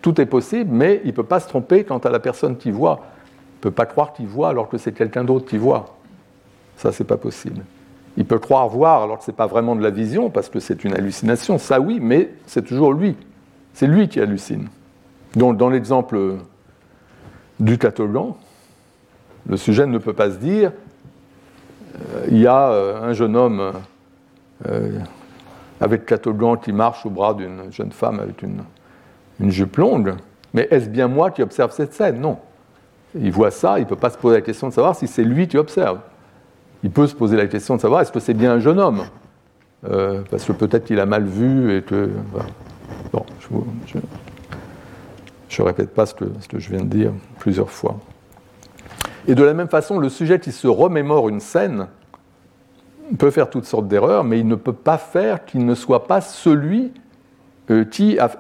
[0.02, 2.72] Tout est possible, mais il ne peut pas se tromper quant à la personne qui
[2.72, 3.02] voit.
[3.54, 5.96] Il ne peut pas croire qu'il voit alors que c'est quelqu'un d'autre qui voit.
[6.78, 7.62] Ça, c'est pas possible.
[8.18, 10.60] Il peut croire voir alors que ce n'est pas vraiment de la vision parce que
[10.60, 11.60] c'est une hallucination.
[11.60, 13.16] Ça, oui, mais c'est toujours lui.
[13.74, 14.68] C'est lui qui hallucine.
[15.36, 16.38] Donc, dans l'exemple
[17.60, 18.34] du catalogue,
[19.48, 20.72] le sujet ne peut pas se dire
[21.96, 23.74] euh, il y a euh, un jeune homme
[24.68, 25.00] euh,
[25.80, 28.62] avec catogan qui marche au bras d'une jeune femme avec une,
[29.50, 30.14] jupe longue,
[30.54, 32.22] mais est-ce bien moi qui observe cette scène?
[32.22, 32.38] Non.
[33.16, 35.24] Il voit ça, il ne peut pas se poser la question de savoir si c'est
[35.24, 36.00] lui qui observe.
[36.84, 39.04] Il peut se poser la question de savoir est-ce que c'est bien un jeune homme?
[39.82, 42.12] Parce que peut-être qu'il a mal vu et que.
[43.12, 43.26] Bon,
[43.88, 43.98] je
[45.62, 47.98] ne répète pas ce que je viens de dire plusieurs fois.
[49.28, 51.88] Et de la même façon, le sujet qui se remémore une scène
[53.18, 56.22] peut faire toutes sortes d'erreurs, mais il ne peut pas faire qu'il ne soit pas
[56.22, 56.92] celui
[57.70, 58.32] euh, qui a,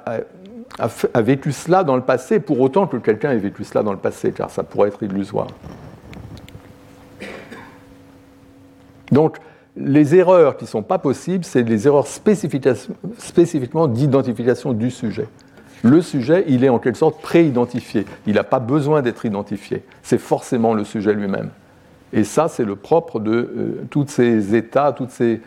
[1.22, 4.32] vécu cela dans le passé, pour autant que quelqu'un ait vécu cela dans le passé,
[4.32, 5.48] car ça pourrait être illusoire.
[9.12, 9.38] Donc,
[9.76, 15.28] les erreurs qui ne sont pas possibles, c'est les erreurs spécifiquement d'identification du sujet.
[15.84, 18.06] Le sujet, il est en quelque sorte pré-identifié.
[18.28, 19.84] Il n'a pas besoin d'être identifié.
[20.04, 21.50] C'est forcément le sujet lui-même.
[22.14, 25.42] Et ça, c'est le propre de euh, tous ces états, toutes ces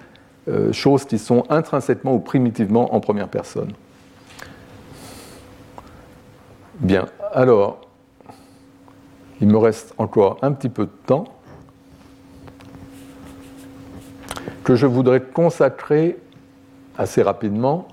[0.49, 3.73] euh, choses qui sont intrinsèquement ou primitivement en première personne.
[6.81, 7.81] Bien, alors,
[9.41, 11.25] il me reste encore un petit peu de temps
[14.65, 16.19] que je voudrais consacrer
[16.97, 17.87] assez rapidement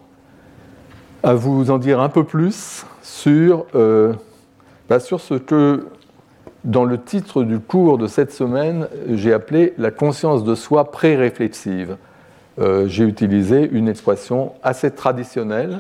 [1.23, 4.13] à vous en dire un peu plus sur, euh,
[4.89, 5.87] bah, sur ce que,
[6.63, 11.97] dans le titre du cours de cette semaine, j'ai appelé la conscience de soi pré-réflexive.
[12.59, 15.79] Euh, j'ai utilisé une expression assez traditionnelle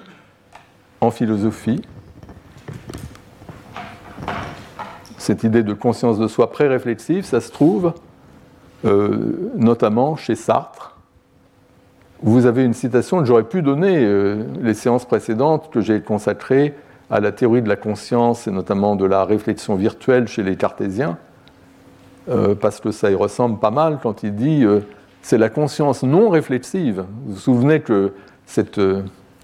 [1.01, 1.81] en philosophie.
[5.17, 7.93] Cette idée de conscience de soi pré-réflexive, ça se trouve
[8.85, 10.90] euh, notamment chez Sartre.
[12.23, 16.75] Vous avez une citation que j'aurais pu donner euh, les séances précédentes que j'ai consacrées
[17.09, 21.17] à la théorie de la conscience et notamment de la réflexion virtuelle chez les cartésiens,
[22.29, 24.63] euh, parce que ça y ressemble pas mal quand il dit
[25.23, 27.05] c'est la conscience non réflexive.
[27.25, 28.13] Vous vous souvenez que
[28.45, 28.79] cette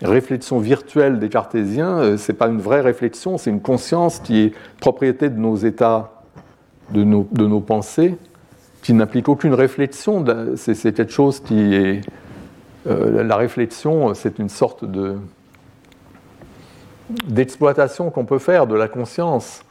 [0.04, 4.54] réflexion virtuelle des cartésiens, ce n'est pas une vraie réflexion, c'est une conscience qui est
[4.80, 6.22] propriété de nos états,
[6.92, 8.18] de nos, de nos pensées,
[8.84, 10.24] qui n'implique aucune réflexion.
[10.56, 12.02] C'est quelque chose qui est.
[12.88, 15.18] Euh, la réflexion, c'est une sorte de
[17.26, 19.64] d'exploitation qu'on peut faire de la conscience.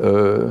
[0.00, 0.50] Euh,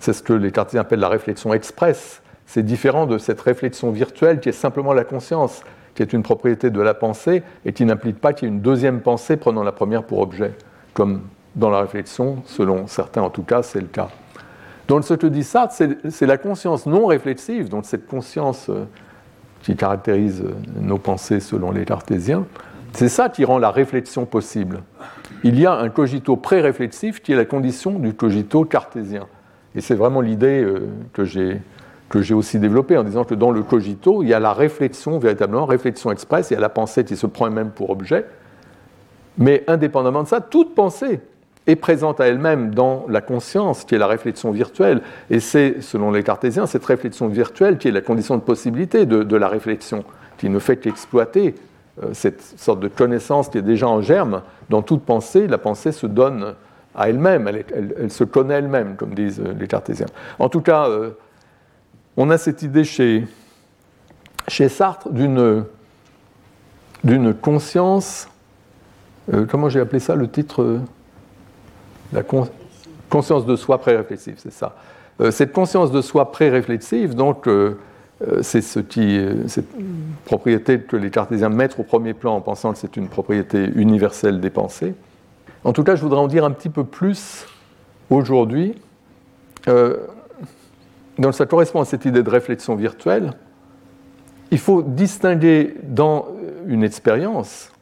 [0.00, 2.20] c'est ce que les cartésiens appellent la réflexion express.
[2.44, 5.62] C'est différent de cette réflexion virtuelle qui est simplement la conscience,
[5.94, 8.60] qui est une propriété de la pensée et qui n'implique pas qu'il y ait une
[8.60, 10.52] deuxième pensée prenant la première pour objet,
[10.92, 11.22] comme
[11.54, 14.08] dans la réflexion, selon certains en tout cas, c'est le cas.
[14.88, 18.84] Donc ce que dit Sartre, c'est la conscience non réflexive, donc cette conscience euh,
[19.62, 22.46] qui caractérise euh, nos pensées selon les cartésiens,
[22.92, 24.82] c'est ça qui rend la réflexion possible.
[25.44, 29.26] Il y a un cogito pré-réflexif qui est la condition du cogito cartésien.
[29.74, 31.60] Et c'est vraiment l'idée euh, que j'ai
[32.08, 35.18] que j'ai aussi développée en disant que dans le cogito, il y a la réflexion,
[35.18, 38.26] véritablement, réflexion express, il y a la pensée qui se prend elle-même pour objet.
[39.38, 41.20] Mais indépendamment de ça, toute pensée
[41.66, 45.02] est présente à elle-même dans la conscience, qui est la réflexion virtuelle.
[45.30, 49.36] Et c'est, selon les cartésiens, cette réflexion virtuelle qui est la condition de possibilité de,
[49.36, 50.04] la réflexion,
[50.38, 51.54] qui ne fait qu'exploiter
[52.02, 54.42] euh, cette sorte de connaissance qui est déjà en germe.
[54.70, 56.54] Dans toute pensée, la pensée se donne
[56.94, 60.06] à elle-même, elle, se connaît elle-même, comme disent euh, les cartésiens.
[60.38, 61.10] En tout cas, euh,
[62.16, 63.26] on a cette idée chez,
[64.46, 65.64] chez Sartre d'une,
[67.04, 68.28] d'une conscience,
[69.48, 70.80] comment j'ai appelé ça le titre
[72.12, 72.22] la
[73.08, 74.76] conscience de soi pré-réflexive, c'est ça.
[75.20, 77.78] Euh, cette conscience de soi pré-réflexive, donc, euh,
[78.26, 79.68] euh, c'est ce qui, cette
[80.24, 84.40] propriété que les cartésiens mettent au premier plan en pensant que c'est une propriété universelle
[84.40, 84.94] des pensées.
[85.64, 87.46] En tout cas, je voudrais en dire un petit peu plus
[88.10, 88.74] aujourd'hui.
[91.18, 93.32] donc, ça correspond à cette idée de réflexion virtuelle.
[94.52, 96.28] Il faut distinguer dans
[96.68, 97.72] une expérience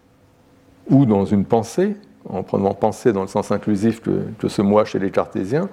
[0.88, 1.96] ou dans une pensée
[2.28, 5.68] en prenant pensée dans le sens inclusif que, ce moi chez les cartésiens,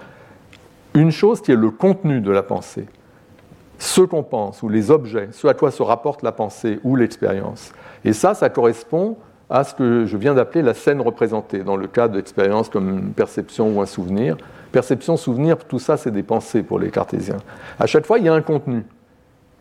[0.94, 2.86] une chose qui est le contenu de la pensée,
[3.80, 7.72] ce qu'on pense ou les objets, ce à quoi se rapporte la pensée ou l'expérience.
[8.04, 9.18] Et ça, ça correspond
[9.50, 13.12] à ce que je viens d'appeler la scène représentée, dans le cas d'expériences comme une
[13.12, 14.38] perception ou un souvenir.
[14.72, 17.40] Perception, souvenir, tout ça, c'est des pensées pour les cartésiens.
[17.78, 18.86] À chaque fois, il y a un contenu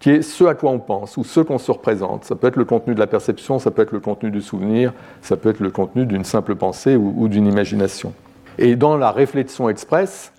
[0.01, 2.24] qui est ce à quoi on pense ou ce qu'on se représente.
[2.24, 4.94] Ça peut être le contenu de la perception, ça peut être le contenu du souvenir,
[5.20, 8.14] ça peut être le contenu d'une simple pensée ou, d'une imagination.
[8.59, 10.32] Et dans la réflexion express,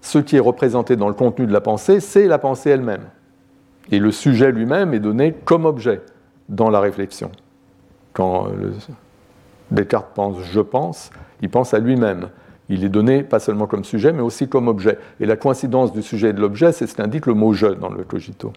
[0.00, 3.04] ce qui est représenté dans le contenu de la pensée, c'est la pensée elle-même.
[3.92, 6.00] Et le sujet lui-même est donné comme objet
[6.48, 7.30] dans la réflexion.
[8.14, 8.48] Quand
[9.70, 11.10] Descartes pense je pense,
[11.42, 12.30] il pense à lui-même.
[12.68, 14.98] Il est donné pas seulement comme sujet, mais aussi comme objet.
[15.20, 17.90] Et la coïncidence du sujet et de l'objet, c'est ce qu'indique le mot je dans
[17.90, 18.52] le cogito.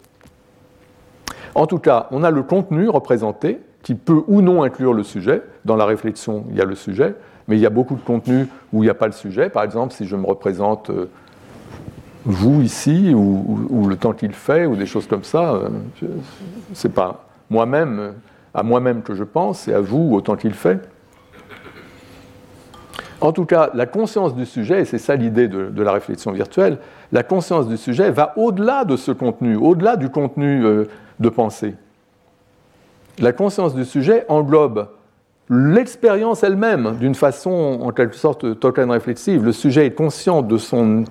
[1.55, 5.41] En tout cas, on a le contenu représenté qui peut ou non inclure le sujet.
[5.65, 7.15] Dans la réflexion, il y a le sujet,
[7.47, 9.49] mais il y a beaucoup de contenus où il n'y a pas le sujet.
[9.49, 11.09] Par exemple, si je me représente euh,
[12.26, 15.69] vous ici, ou, le temps qu'il fait, ou des choses comme ça, euh,
[16.73, 18.13] c'est pas moi-même,
[18.53, 20.80] à moi-même que je pense, c'est à vous au temps qu'il fait.
[23.21, 26.77] En tout cas, la conscience du sujet, et c'est ça l'idée de, la réflexion virtuelle,
[27.11, 30.85] la conscience du sujet va au-delà de ce contenu, au-delà du contenu euh,
[31.19, 31.75] de pensée.
[33.19, 34.87] La conscience du sujet englobe
[35.49, 39.43] l'expérience elle-même d'une façon en quelque sorte token réflexive.
[39.43, 41.05] Le sujet est conscient de son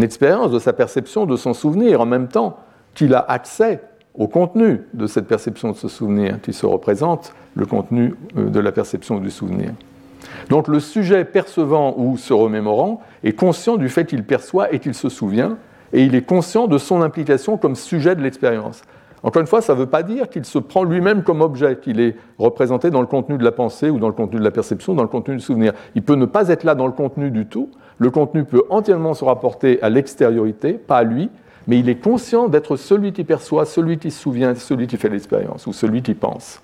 [0.00, 2.58] expérience, de sa perception, de son souvenir, en même temps
[2.94, 3.80] qu'il a accès
[4.14, 8.60] au contenu de cette perception de ce souvenir, qui se représente le contenu euh, de
[8.60, 9.72] la perception du souvenir.
[10.50, 14.94] Donc le sujet percevant ou se remémorant est conscient du fait qu'il perçoit et qu'il
[14.94, 15.56] se souvient,
[15.92, 18.82] et il est conscient de son implication comme sujet de l'expérience.
[19.22, 22.00] Encore une fois, ça ne veut pas dire qu'il se prend lui-même comme objet, qu'il
[22.00, 24.94] est représenté dans le contenu de la pensée ou dans le contenu de la perception,
[24.94, 25.72] dans le contenu du souvenir.
[25.94, 27.70] Il peut ne pas être là dans le contenu du tout.
[27.98, 31.30] Le contenu peut entièrement se rapporter à l'extériorité, pas à lui,
[31.66, 35.08] mais il est conscient d'être celui qui perçoit, celui qui se souvient, celui qui fait
[35.08, 36.62] l'expérience ou celui qui pense.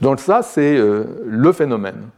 [0.00, 2.08] Donc ça, c'est euh, le phénomène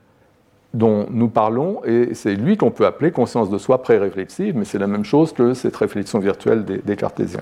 [0.72, 4.78] dont nous parlons, et c'est lui qu'on peut appeler conscience de soi pré-réflexive, mais c'est
[4.78, 7.40] la même chose que cette réflexion virtuelle des cartésiens.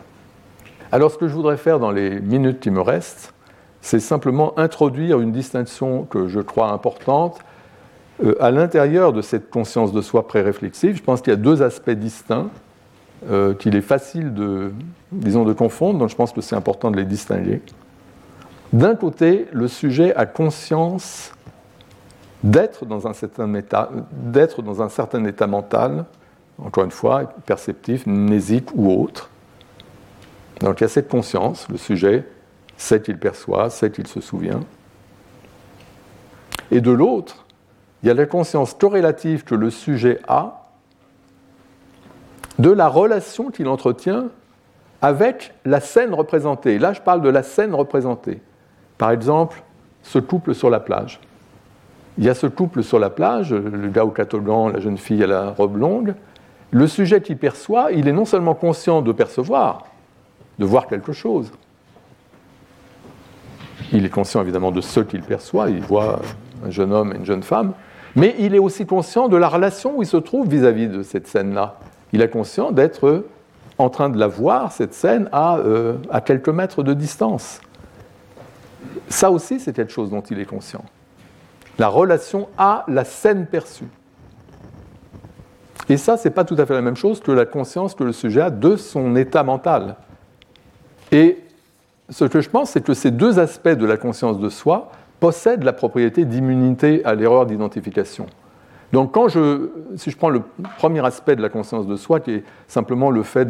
[0.93, 3.33] Alors ce que je voudrais faire dans les minutes qui me restent,
[3.81, 7.39] c'est simplement introduire une distinction que je crois importante
[8.25, 10.97] euh, à l'intérieur de cette conscience de soi pré-réflexive.
[10.97, 12.49] Je pense qu'il y a deux aspects distincts
[13.31, 14.73] euh, qu'il est facile de,
[15.13, 17.63] disons, de confondre, donc je pense que c'est important de les distinguer.
[18.73, 21.33] D'un côté, le sujet a conscience
[22.43, 26.05] d'être dans, un certain état, d'être dans un certain état mental,
[26.63, 29.31] encore une fois, perceptif, mnésique ou autre,
[30.61, 32.25] donc il y a cette conscience, le sujet
[32.77, 34.61] sait qu'il perçoit, sait qu'il se souvient.
[36.71, 37.47] Et de l'autre,
[38.03, 40.69] il y a la conscience corrélative que le sujet a
[42.59, 44.27] de la relation qu'il entretient
[45.03, 46.79] avec la scène représentée.
[46.79, 48.41] Là, je parle de la scène représentée.
[48.99, 49.63] Par exemple,
[50.03, 51.21] ce couple sur la plage.
[52.19, 55.23] Il y a ce couple sur la plage, le gars au catogan, la jeune fille
[55.23, 56.15] à la robe longue.
[56.71, 59.85] Le sujet qui perçoit, il est non seulement conscient de percevoir,
[60.59, 61.51] de voir quelque chose.
[63.93, 66.21] Il est conscient évidemment de ce qu'il perçoit, il voit
[66.65, 67.73] un jeune homme et une jeune femme,
[68.15, 71.27] mais il est aussi conscient de la relation où il se trouve vis-à-vis de cette
[71.27, 71.79] scène-là.
[72.13, 73.25] Il est conscient d'être
[73.79, 77.61] en train de la voir, cette scène, à, euh, quelques mètres de distance.
[79.09, 80.85] Ça aussi, c'est quelque chose dont il est conscient.
[81.79, 83.89] La relation à la scène perçue.
[85.89, 88.03] Et ça, ce n'est pas tout à fait la même chose que la conscience que
[88.03, 89.97] le sujet a de son état mental.
[91.13, 91.39] Et
[92.11, 95.65] ce que je pense, c'est que ces deux aspects de la conscience de soi possèdent
[95.65, 98.27] la propriété d'immunité à l'erreur d'identification.
[98.93, 100.43] Donc, quand je, si je prends le
[100.79, 103.49] premier aspect de la conscience de soi, qui est simplement le fait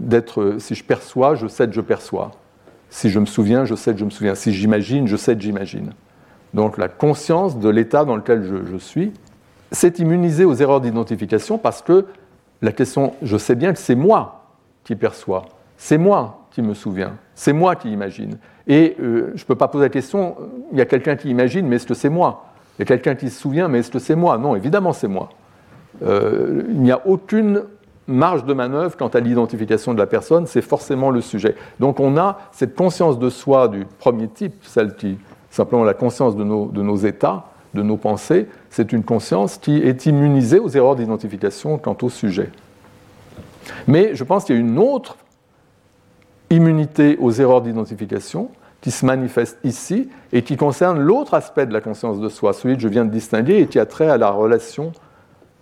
[0.00, 2.32] d'être, si je perçois, je sais que je perçois.
[2.90, 4.34] Si je me souviens, je sais que je me souviens.
[4.34, 5.92] Si j'imagine, je sais que j'imagine.
[6.54, 9.12] Donc, la conscience de l'état dans lequel je, je suis,
[9.70, 12.06] c'est immunisé aux erreurs d'identification parce que
[12.62, 14.46] la question, je sais bien que c'est moi
[14.84, 15.46] qui perçois.
[15.76, 18.38] C'est moi qui me souviens, c'est moi qui imagine.
[18.66, 20.36] Et euh, je ne peux pas poser la question,
[20.72, 22.46] il y a quelqu'un qui imagine, mais est-ce que c'est moi?
[22.78, 24.38] Il y a quelqu'un qui se souvient, mais est-ce que c'est moi?
[24.38, 25.30] Non, évidemment c'est moi.
[26.02, 27.62] Euh, il n'y a aucune
[28.06, 31.56] marge de manœuvre quant à l'identification de la personne, c'est forcément le sujet.
[31.80, 35.18] Donc on a cette conscience de soi du premier type, celle qui,
[35.50, 37.44] simplement la conscience de nos, de nos états,
[37.74, 42.50] de nos pensées, c'est une conscience qui est immunisée aux erreurs d'identification quant au sujet.
[43.86, 45.16] Mais je pense qu'il y a une autre
[46.50, 48.50] immunité aux erreurs d'identification
[48.80, 52.76] qui se manifeste ici et qui concerne l'autre aspect de la conscience de soi, celui
[52.76, 54.92] que je viens de distinguer et qui a trait à la relation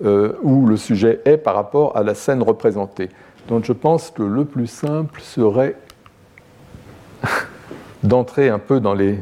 [0.05, 3.09] euh, où le sujet est par rapport à la scène représentée.
[3.49, 5.77] Donc je pense que le plus simple serait
[8.03, 9.21] d'entrer un peu dans les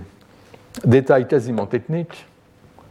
[0.84, 2.26] détails quasiment techniques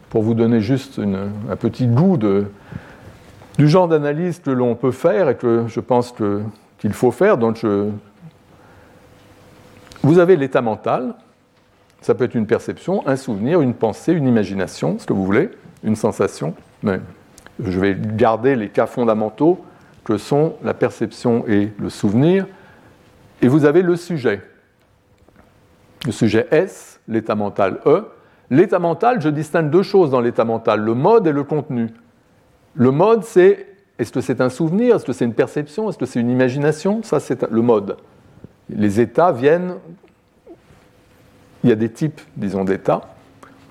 [0.08, 5.36] pour vous donner juste un petit goût du genre d'analyse que l'on peut faire et
[5.36, 6.14] que je pense
[6.78, 7.38] qu'il faut faire.
[7.38, 7.88] Donc je
[10.02, 11.14] vous avez l'état mental,
[12.00, 15.50] ça peut être une perception, un souvenir, une pensée, une imagination, ce que vous voulez,
[15.84, 17.00] une sensation, mais
[17.62, 19.64] je vais garder les cas fondamentaux
[20.04, 22.46] que sont la perception et le souvenir.
[23.40, 24.40] Et vous avez le sujet.
[26.04, 28.06] Le sujet S, l'état mental E.
[28.50, 31.88] L'état mental, je distingue deux choses dans l'état mental, le mode et le contenu.
[32.74, 33.66] Le mode, c'est
[33.98, 37.02] est-ce que c'est un souvenir, est-ce que c'est une perception, est-ce que c'est une imagination?
[37.02, 37.96] Ça, c'est le mode
[38.76, 39.76] les États viennent,
[41.64, 43.02] il y a des types, disons, d'États,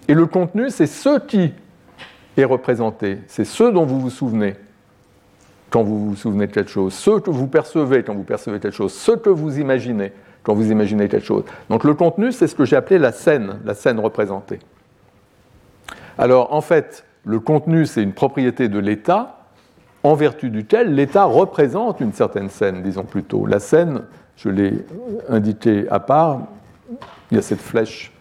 [0.08, 1.54] et le contenu, c'est ce qui
[2.38, 4.56] est représenté, c'est ce dont vous vous souvenez
[5.70, 8.76] quand vous vous souvenez de quelque chose, ce que vous percevez quand vous percevez quelque
[8.76, 10.12] chose, ce que vous imaginez
[10.44, 11.44] quand vous imaginez quelque chose.
[11.70, 14.60] Donc le contenu, c'est ce que j'ai appelé la scène, la scène représentée.
[16.18, 19.38] Alors en fait, le contenu, c'est une propriété de l'État,
[20.04, 23.46] en vertu duquel l'État représente une certaine scène, disons plutôt.
[23.46, 24.04] La scène,
[24.38, 24.74] je l'ai
[25.30, 26.42] indiqué à part,
[27.30, 28.12] il y a cette flèche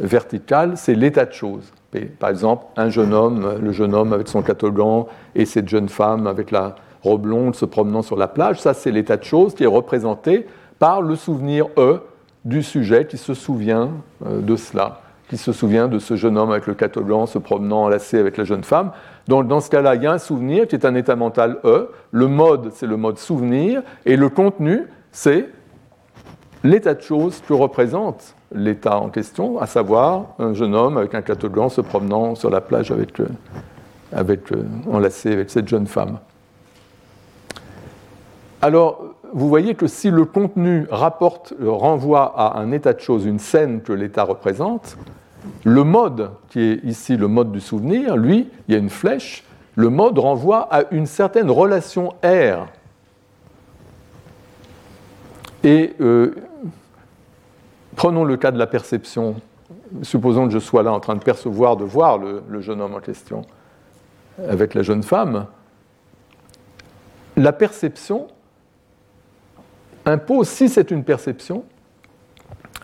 [0.00, 1.72] verticale, c'est l'état de choses.
[2.18, 6.26] Par exemple, un jeune homme, le jeune homme avec son catogan et cette jeune femme
[6.26, 9.64] avec la robe blonde se promenant sur la plage, ça c'est l'état de choses qui
[9.64, 10.46] est représenté
[10.78, 12.00] par le souvenir E
[12.44, 13.90] du sujet qui se souvient
[14.26, 17.84] euh, de cela, qui se souvient de ce jeune homme avec le catogan se promenant
[17.84, 18.92] enlacé avec la jeune femme.
[19.28, 21.90] Donc dans ce cas-là, il y a un souvenir qui est un état mental E.
[22.10, 25.48] Le mode, c'est le mode souvenir, et le contenu, c'est
[26.64, 31.22] l'état de choses que représente l'état en question, à savoir un jeune homme avec un
[31.22, 33.26] catogan se promenant sur la plage avec, euh,
[34.12, 36.18] avec, euh, enlacé avec cette jeune femme.
[38.60, 43.38] Alors, vous voyez que si le contenu rapporte, renvoie à un état de choses, une
[43.38, 44.96] scène que l'état représente,
[45.64, 49.44] le mode, qui est ici le mode du souvenir, lui, il y a une flèche,
[49.74, 52.66] le mode renvoie à une certaine relation R.
[55.64, 56.34] Et euh,
[57.96, 59.36] prenons le cas de la perception.
[60.02, 62.94] Supposons que je sois là en train de percevoir, de voir le, le jeune homme
[62.94, 63.44] en question
[64.48, 65.46] avec la jeune femme.
[67.36, 68.28] La perception
[70.04, 71.64] impose, si c'est une perception,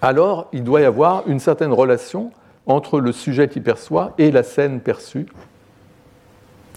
[0.01, 2.31] alors il doit y avoir une certaine relation
[2.67, 5.27] entre le sujet qui perçoit et la scène perçue.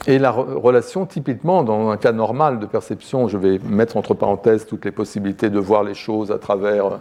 [0.08, 4.66] Et la relation, typiquement, dans un cas normal de perception, je vais mettre entre parenthèses
[4.66, 7.00] toutes les possibilités de voir les choses à travers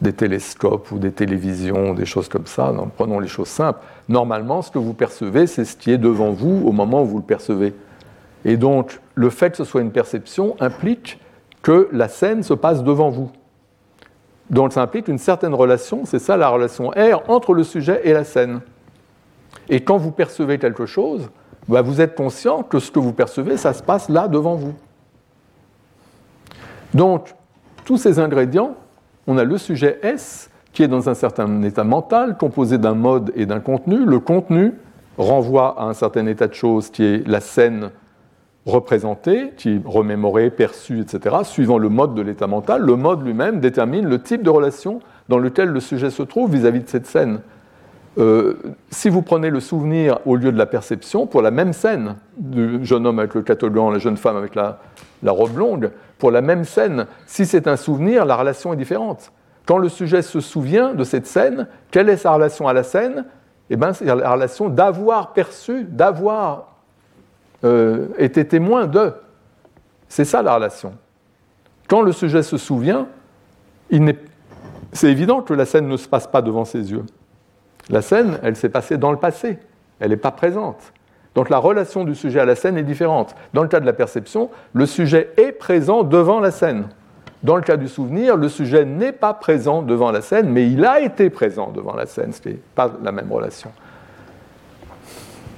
[0.00, 2.72] des télescopes ou des télévisions, des choses comme ça.
[2.96, 3.80] prenons les choses simples.
[4.08, 7.18] Normalement, ce que vous percevez, c'est ce qui est devant vous au moment où vous
[7.18, 7.74] le percevez.
[8.44, 11.20] Et donc, le fait que ce soit une perception implique
[11.62, 13.30] que la scène se passe devant vous.
[14.50, 18.12] Donc ça implique une certaine relation, c'est ça la relation R entre le sujet et
[18.12, 18.60] la scène.
[19.68, 21.28] Et quand vous percevez quelque chose,
[21.68, 24.74] bah, vous êtes conscient que ce que vous percevez, ça se passe là devant vous.
[26.94, 27.34] Donc,
[27.84, 28.74] tous ces ingrédients,
[29.26, 33.32] on a le sujet S qui est dans un certain état mental, composé d'un mode
[33.34, 34.04] et d'un contenu.
[34.04, 34.74] Le contenu
[35.16, 37.90] renvoie à un certain état de choses qui est la scène
[38.64, 42.82] représentée, qui est remémorée, perçue, etc., suivant le mode de l'état mental.
[42.82, 46.80] Le mode lui-même détermine le type de relation dans lequel le sujet se trouve vis-à-vis
[46.80, 47.40] de cette scène.
[48.16, 48.54] Euh,
[48.90, 52.84] si vous prenez le souvenir au lieu de la perception, pour la même scène du
[52.84, 54.78] jeune homme avec le catogan, la jeune femme avec la,
[55.26, 59.30] robe longue, pour la même scène, si c'est un souvenir, la relation est différente.
[59.66, 63.26] Quand le sujet se souvient de cette scène, quelle est sa relation à la scène?
[63.70, 66.78] Eh bien, c'est la relation d'avoir perçu, d'avoir
[67.64, 69.12] euh, été témoin de.
[70.08, 70.94] C'est ça la relation.
[71.86, 73.06] Quand le sujet se souvient,
[74.92, 77.04] c'est évident que la scène ne se passe pas devant ses yeux.
[77.90, 79.58] La scène, elle s'est passée dans le passé,
[80.00, 80.92] elle n'est pas présente.
[81.34, 83.34] Donc la relation du sujet à la scène est différente.
[83.54, 86.88] Dans le cas de la perception, le sujet est présent devant la scène.
[87.42, 90.84] Dans le cas du souvenir, le sujet n'est pas présent devant la scène, mais il
[90.84, 93.70] a été présent devant la scène, ce n'est pas la même relation.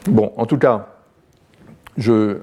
[0.07, 0.89] Bon, en tout cas,
[1.97, 2.39] je...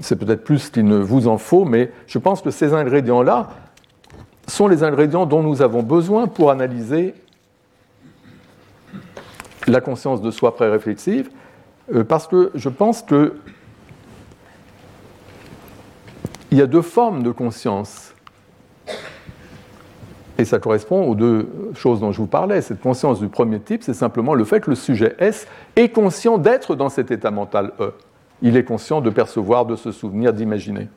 [0.00, 3.50] c'est peut-être plus qu'il ne vous en faut, mais je pense que ces ingrédients-là
[4.48, 7.14] sont les ingrédients dont nous avons besoin pour analyser
[9.66, 11.30] la conscience de soi pré-réflexive,
[11.94, 13.34] euh, parce que je pense que
[16.50, 18.12] il y a deux formes de conscience.
[20.36, 22.60] Et ça correspond aux deux choses dont je vous parlais.
[22.62, 25.46] Cette conscience du premier type, c'est simplement le fait que le sujet S
[25.76, 27.92] est conscient d'être dans cet état mental E.
[28.42, 30.88] Il est conscient de percevoir, de se souvenir, d'imaginer.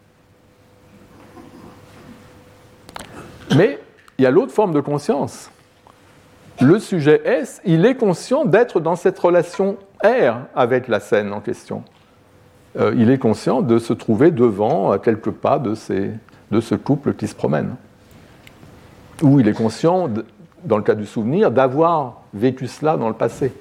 [3.55, 3.79] Mais
[4.17, 5.51] il y a l'autre forme de conscience.
[6.61, 11.39] Le sujet S, il est conscient d'être dans cette relation R avec la scène en
[11.39, 11.83] question.
[12.79, 17.27] Euh, il est conscient de se trouver devant, à quelques pas de, ce couple qui
[17.27, 17.75] se promène.
[19.21, 20.09] Ou il est conscient,
[20.63, 23.53] dans le cas du souvenir, d'avoir vécu cela dans le passé.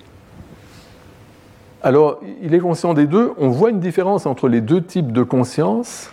[1.82, 3.32] Alors, il est conscient des deux.
[3.39, 6.10] On voit une différence entre les deux types de conscience.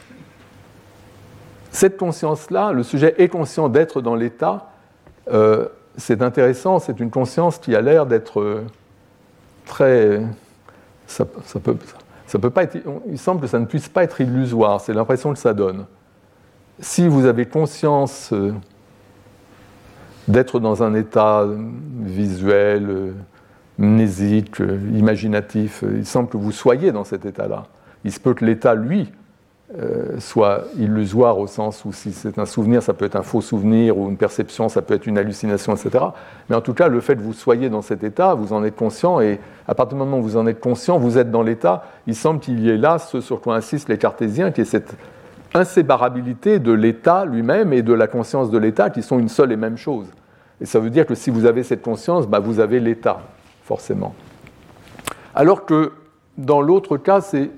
[1.71, 4.71] Cette conscience-là, le sujet est conscient d'être dans l'état.
[5.31, 5.67] Euh,
[5.99, 8.65] c'est intéressant, c'est une conscience qui a l'air d'être euh,
[9.65, 10.21] très.
[11.07, 11.75] Ça, peut,
[12.27, 12.77] ça peut pas être,
[13.07, 15.85] il semble que ça ne puisse pas être illusoire, c'est l'impression que ça donne.
[16.79, 18.53] Si vous avez conscience euh,
[20.27, 21.45] d'être dans un état
[22.03, 23.11] visuel, euh,
[23.79, 27.65] mnésique, euh, imaginatif, il semble que vous soyez dans cet état-là.
[28.03, 29.09] Il se peut que l'état, lui,
[29.77, 33.39] euh, soit illusoire au sens où si c'est un souvenir, ça peut être un faux
[33.39, 36.05] souvenir, ou une perception, ça peut être une hallucination, etc.
[36.49, 38.75] Mais en tout cas, le fait que vous soyez dans cet état, vous en êtes
[38.75, 41.83] conscient, et à partir du moment où vous en êtes conscient, vous êtes dans l'état,
[42.07, 44.95] il semble qu'il y ait là ce sur quoi insistent les cartésiens, qui est cette
[45.53, 49.55] inséparabilité de l'état lui-même et de la conscience de l'état, qui sont une seule et
[49.55, 50.07] même chose.
[50.61, 53.21] Et ça veut dire que si vous avez cette conscience, bah, vous avez l'état,
[53.63, 54.15] forcément.
[55.35, 55.91] Alors que
[56.39, 57.51] dans l'autre cas, c'est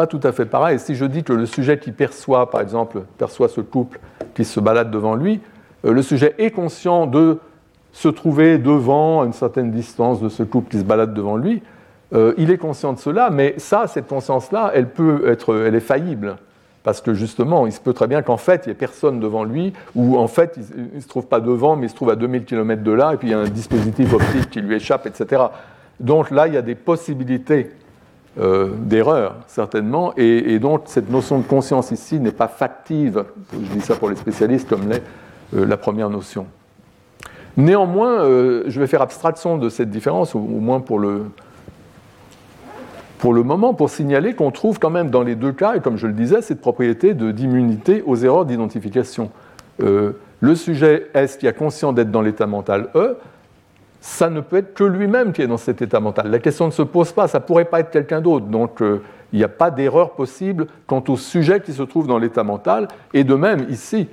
[0.00, 0.78] pas tout à fait pareil.
[0.78, 4.00] Si je dis que le sujet qui perçoit, par exemple, perçoit ce couple
[4.34, 5.42] qui se balade devant lui,
[5.84, 7.36] euh, le sujet est conscient de
[7.92, 11.62] se trouver devant à une certaine distance de ce couple qui se balade devant lui.
[12.14, 15.80] Euh, il est conscient de cela, mais ça, cette conscience-là, elle peut être, elle est
[15.80, 16.38] faillible.
[16.82, 19.44] Parce que justement, il se peut très bien qu'en fait, il n'y ait personne devant
[19.44, 22.16] lui, ou en fait, il ne se trouve pas devant, mais il se trouve à
[22.16, 25.06] 2000 km de là, et puis il y a un dispositif optique qui lui échappe,
[25.06, 25.42] etc.
[26.00, 27.70] Donc là, il y a des possibilités
[28.38, 33.80] euh, d'erreur, certainement, et, donc cette notion de conscience ici n'est pas factive, je dis
[33.80, 35.02] ça pour les spécialistes, comme l'est
[35.56, 36.46] euh, la première notion.
[37.56, 41.24] Néanmoins, euh, je vais faire abstraction de cette différence, au, moins pour le,
[43.24, 46.12] moment, pour signaler qu'on trouve quand même dans les deux cas, et comme je le
[46.12, 49.32] disais, cette propriété d'immunité aux erreurs d'identification.
[49.80, 53.16] le sujet S qui a conscience d'être dans l'état mental E?
[54.00, 56.30] Ça ne peut être que lui-même qui est dans cet état mental.
[56.30, 58.46] La question ne se pose pas, ça ne pourrait pas être quelqu'un d'autre.
[58.46, 59.02] Donc euh,
[59.32, 62.88] il n'y a pas d'erreur possible quant au sujet qui se trouve dans l'état mental.
[63.12, 64.08] Et de même, ici,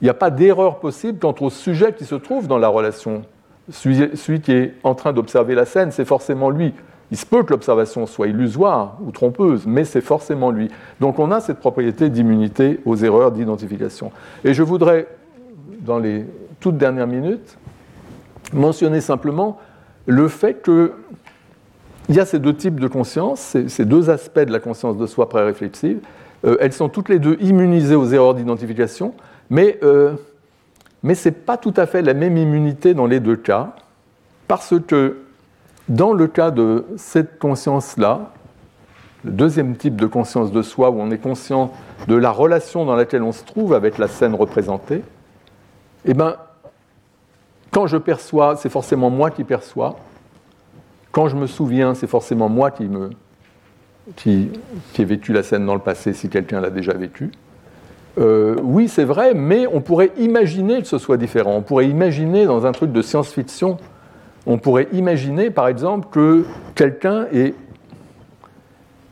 [0.00, 3.22] il n'y a pas d'erreur possible quant au sujet qui se trouve dans la relation.
[3.70, 6.74] Celui, qui est en train d'observer la scène, c'est forcément lui.
[7.10, 10.70] Il se peut que l'observation soit illusoire ou trompeuse, mais c'est forcément lui.
[11.00, 14.12] Donc on a cette propriété d'immunité aux erreurs d'identification.
[14.44, 15.06] Et je voudrais,
[15.80, 16.24] dans les
[16.60, 17.58] toutes dernières minutes,
[18.52, 19.58] mentionner simplement
[20.06, 20.90] le fait qu'il
[22.08, 25.28] y a ces deux types de conscience, ces, deux aspects de la conscience de soi
[25.28, 26.00] pré-réflexive.
[26.44, 29.14] Euh, elles sont toutes les deux immunisées aux erreurs d'identification,
[29.50, 30.14] mais, euh,
[31.04, 33.74] ce n'est pas tout à fait la même immunité dans les deux cas,
[34.48, 35.18] parce que
[35.88, 38.30] dans le cas de cette conscience-là,
[39.24, 41.72] le deuxième type de conscience de soi, où on est conscient
[42.08, 45.02] de la relation dans laquelle on se trouve avec la scène représentée,
[46.06, 46.36] eh ben,
[47.70, 49.96] quand je perçois, c'est forcément moi qui perçois.
[51.12, 53.10] Quand je me souviens, c'est forcément moi qui, me,
[54.16, 54.50] qui,
[54.98, 57.30] ai vécu la scène dans le passé si quelqu'un l'a déjà vécu.
[58.18, 61.54] Euh, oui, c'est vrai, mais on pourrait imaginer que ce soit différent.
[61.56, 63.78] On pourrait imaginer dans un truc de science-fiction,
[64.46, 66.44] on pourrait imaginer par exemple que
[66.74, 67.54] quelqu'un est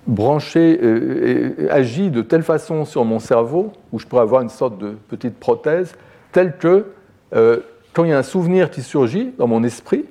[0.07, 4.79] branché, euh, agit de telle façon sur mon cerveau, où je pourrais avoir une sorte
[4.79, 5.95] de petite prothèse,
[6.33, 6.87] telle que
[7.35, 7.61] euh,
[7.99, 10.05] quand il y a un souvenir qui surgit dans mon esprit,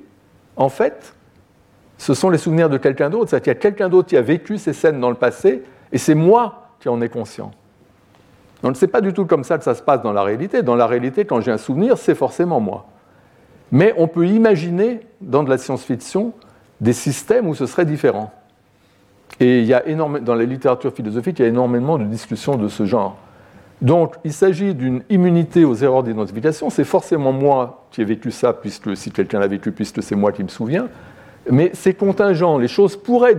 [0.56, 1.14] en fait,
[1.96, 3.30] ce sont les souvenirs de quelqu'un d'autre.
[3.30, 5.96] C'est-à-dire qu'il y a quelqu'un d'autre qui a vécu ces scènes dans le passé, et
[5.96, 7.50] c'est moi qui en ai conscient.
[8.62, 10.62] Donc ce n'est pas du tout comme ça que ça se passe dans la réalité.
[10.62, 12.84] Dans la réalité, quand j'ai un souvenir, c'est forcément moi.
[13.72, 16.34] Mais on peut imaginer, dans de la science-fiction,
[16.82, 18.34] des systèmes où ce serait différent.
[19.40, 19.82] Et il y a
[20.20, 23.16] dans la littérature philosophique, il y a énormément de discussions de ce genre.
[23.80, 26.68] Donc, il s'agit d'une immunité aux erreurs d'identification.
[26.68, 30.32] C'est forcément moi qui ai vécu ça, puisque si quelqu'un l'a vécu, puisque c'est moi
[30.32, 30.88] qui me souviens.
[31.50, 32.58] Mais c'est contingent.
[32.58, 33.36] Les choses pourraient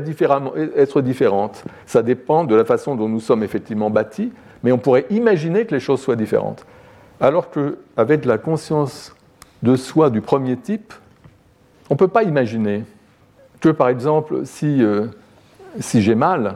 [0.76, 1.64] être, différentes.
[1.86, 4.32] Ça dépend de la façon dont nous sommes effectivement bâtis,
[4.64, 6.66] mais on pourrait imaginer que les choses soient différentes.
[7.20, 9.14] Alors qu'avec la conscience
[9.62, 10.94] de soi du premier type,
[11.90, 12.86] on ne peut pas imaginer
[13.60, 15.08] que, par exemple, si, euh,
[15.94, 16.56] j'ai mal,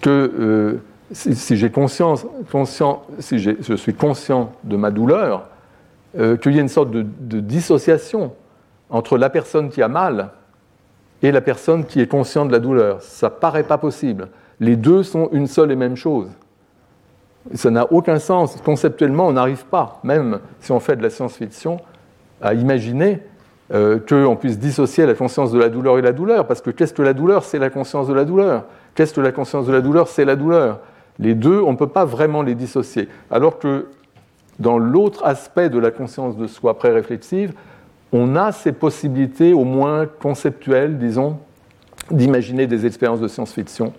[0.00, 2.26] que euh, si, j'ai conscience,
[3.18, 5.48] si je suis conscient de ma douleur,
[6.18, 7.02] euh, qu'il y ait une sorte de,
[7.40, 8.32] dissociation
[8.88, 10.30] entre la personne qui a mal
[11.22, 13.02] et la personne qui est consciente de la douleur.
[13.02, 14.28] Ça paraît pas possible.
[14.58, 16.28] Les deux sont une seule et même chose.
[17.54, 18.56] Ça n'a aucun sens.
[18.64, 21.80] Conceptuellement, on n'arrive pas, même si on fait de la science-fiction,
[22.40, 23.20] à imaginer
[23.74, 26.46] euh, qu'on puisse dissocier la conscience de la douleur et la douleur.
[26.46, 28.64] Parce que qu'est-ce que la douleur C'est la conscience de la douleur?
[28.94, 30.80] Qu'est-ce que la conscience de la douleur C'est la douleur?
[31.18, 33.08] Les deux, on ne peut pas vraiment les dissocier.
[33.30, 33.86] Alors que
[34.58, 37.52] dans l'autre aspect de la conscience de soi pré-réflexive,
[38.12, 41.38] on a ces possibilités, au moins conceptuelles, disons,
[42.10, 43.92] d'imaginer des expériences de science-fiction.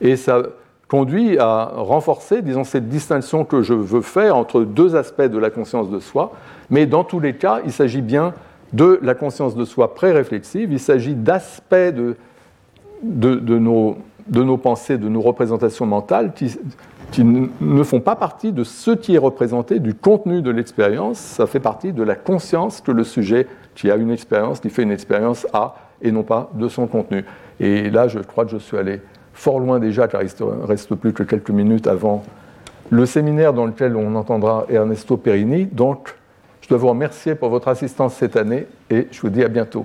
[0.00, 0.42] Et ça
[0.88, 5.50] conduit à renforcer, disons, cette distinction que je veux faire entre deux aspects de la
[5.50, 6.32] conscience de soi.
[6.70, 8.34] Mais dans tous les cas, il s'agit bien
[8.72, 12.16] de la conscience de soi pré-réflexive, il s'agit d'aspects de,
[13.02, 18.52] de, de, nos, de nos pensées, de nos représentations mentales, qui, ne font pas partie
[18.52, 22.80] de ce qui est représenté, du contenu de l'expérience, ça fait partie de la conscience
[22.80, 26.50] que le sujet qui a une expérience, qui fait une expérience a, et non pas
[26.54, 27.24] de son contenu.
[27.60, 29.00] Et là, je crois que je suis allé
[29.32, 32.24] fort loin déjà, car il ne reste plus que quelques minutes avant
[32.90, 35.66] le séminaire dans lequel on entendra Ernesto Perini.
[35.66, 36.14] Donc,
[36.60, 39.84] je dois vous remercier pour votre assistance cette année et je vous dis à bientôt.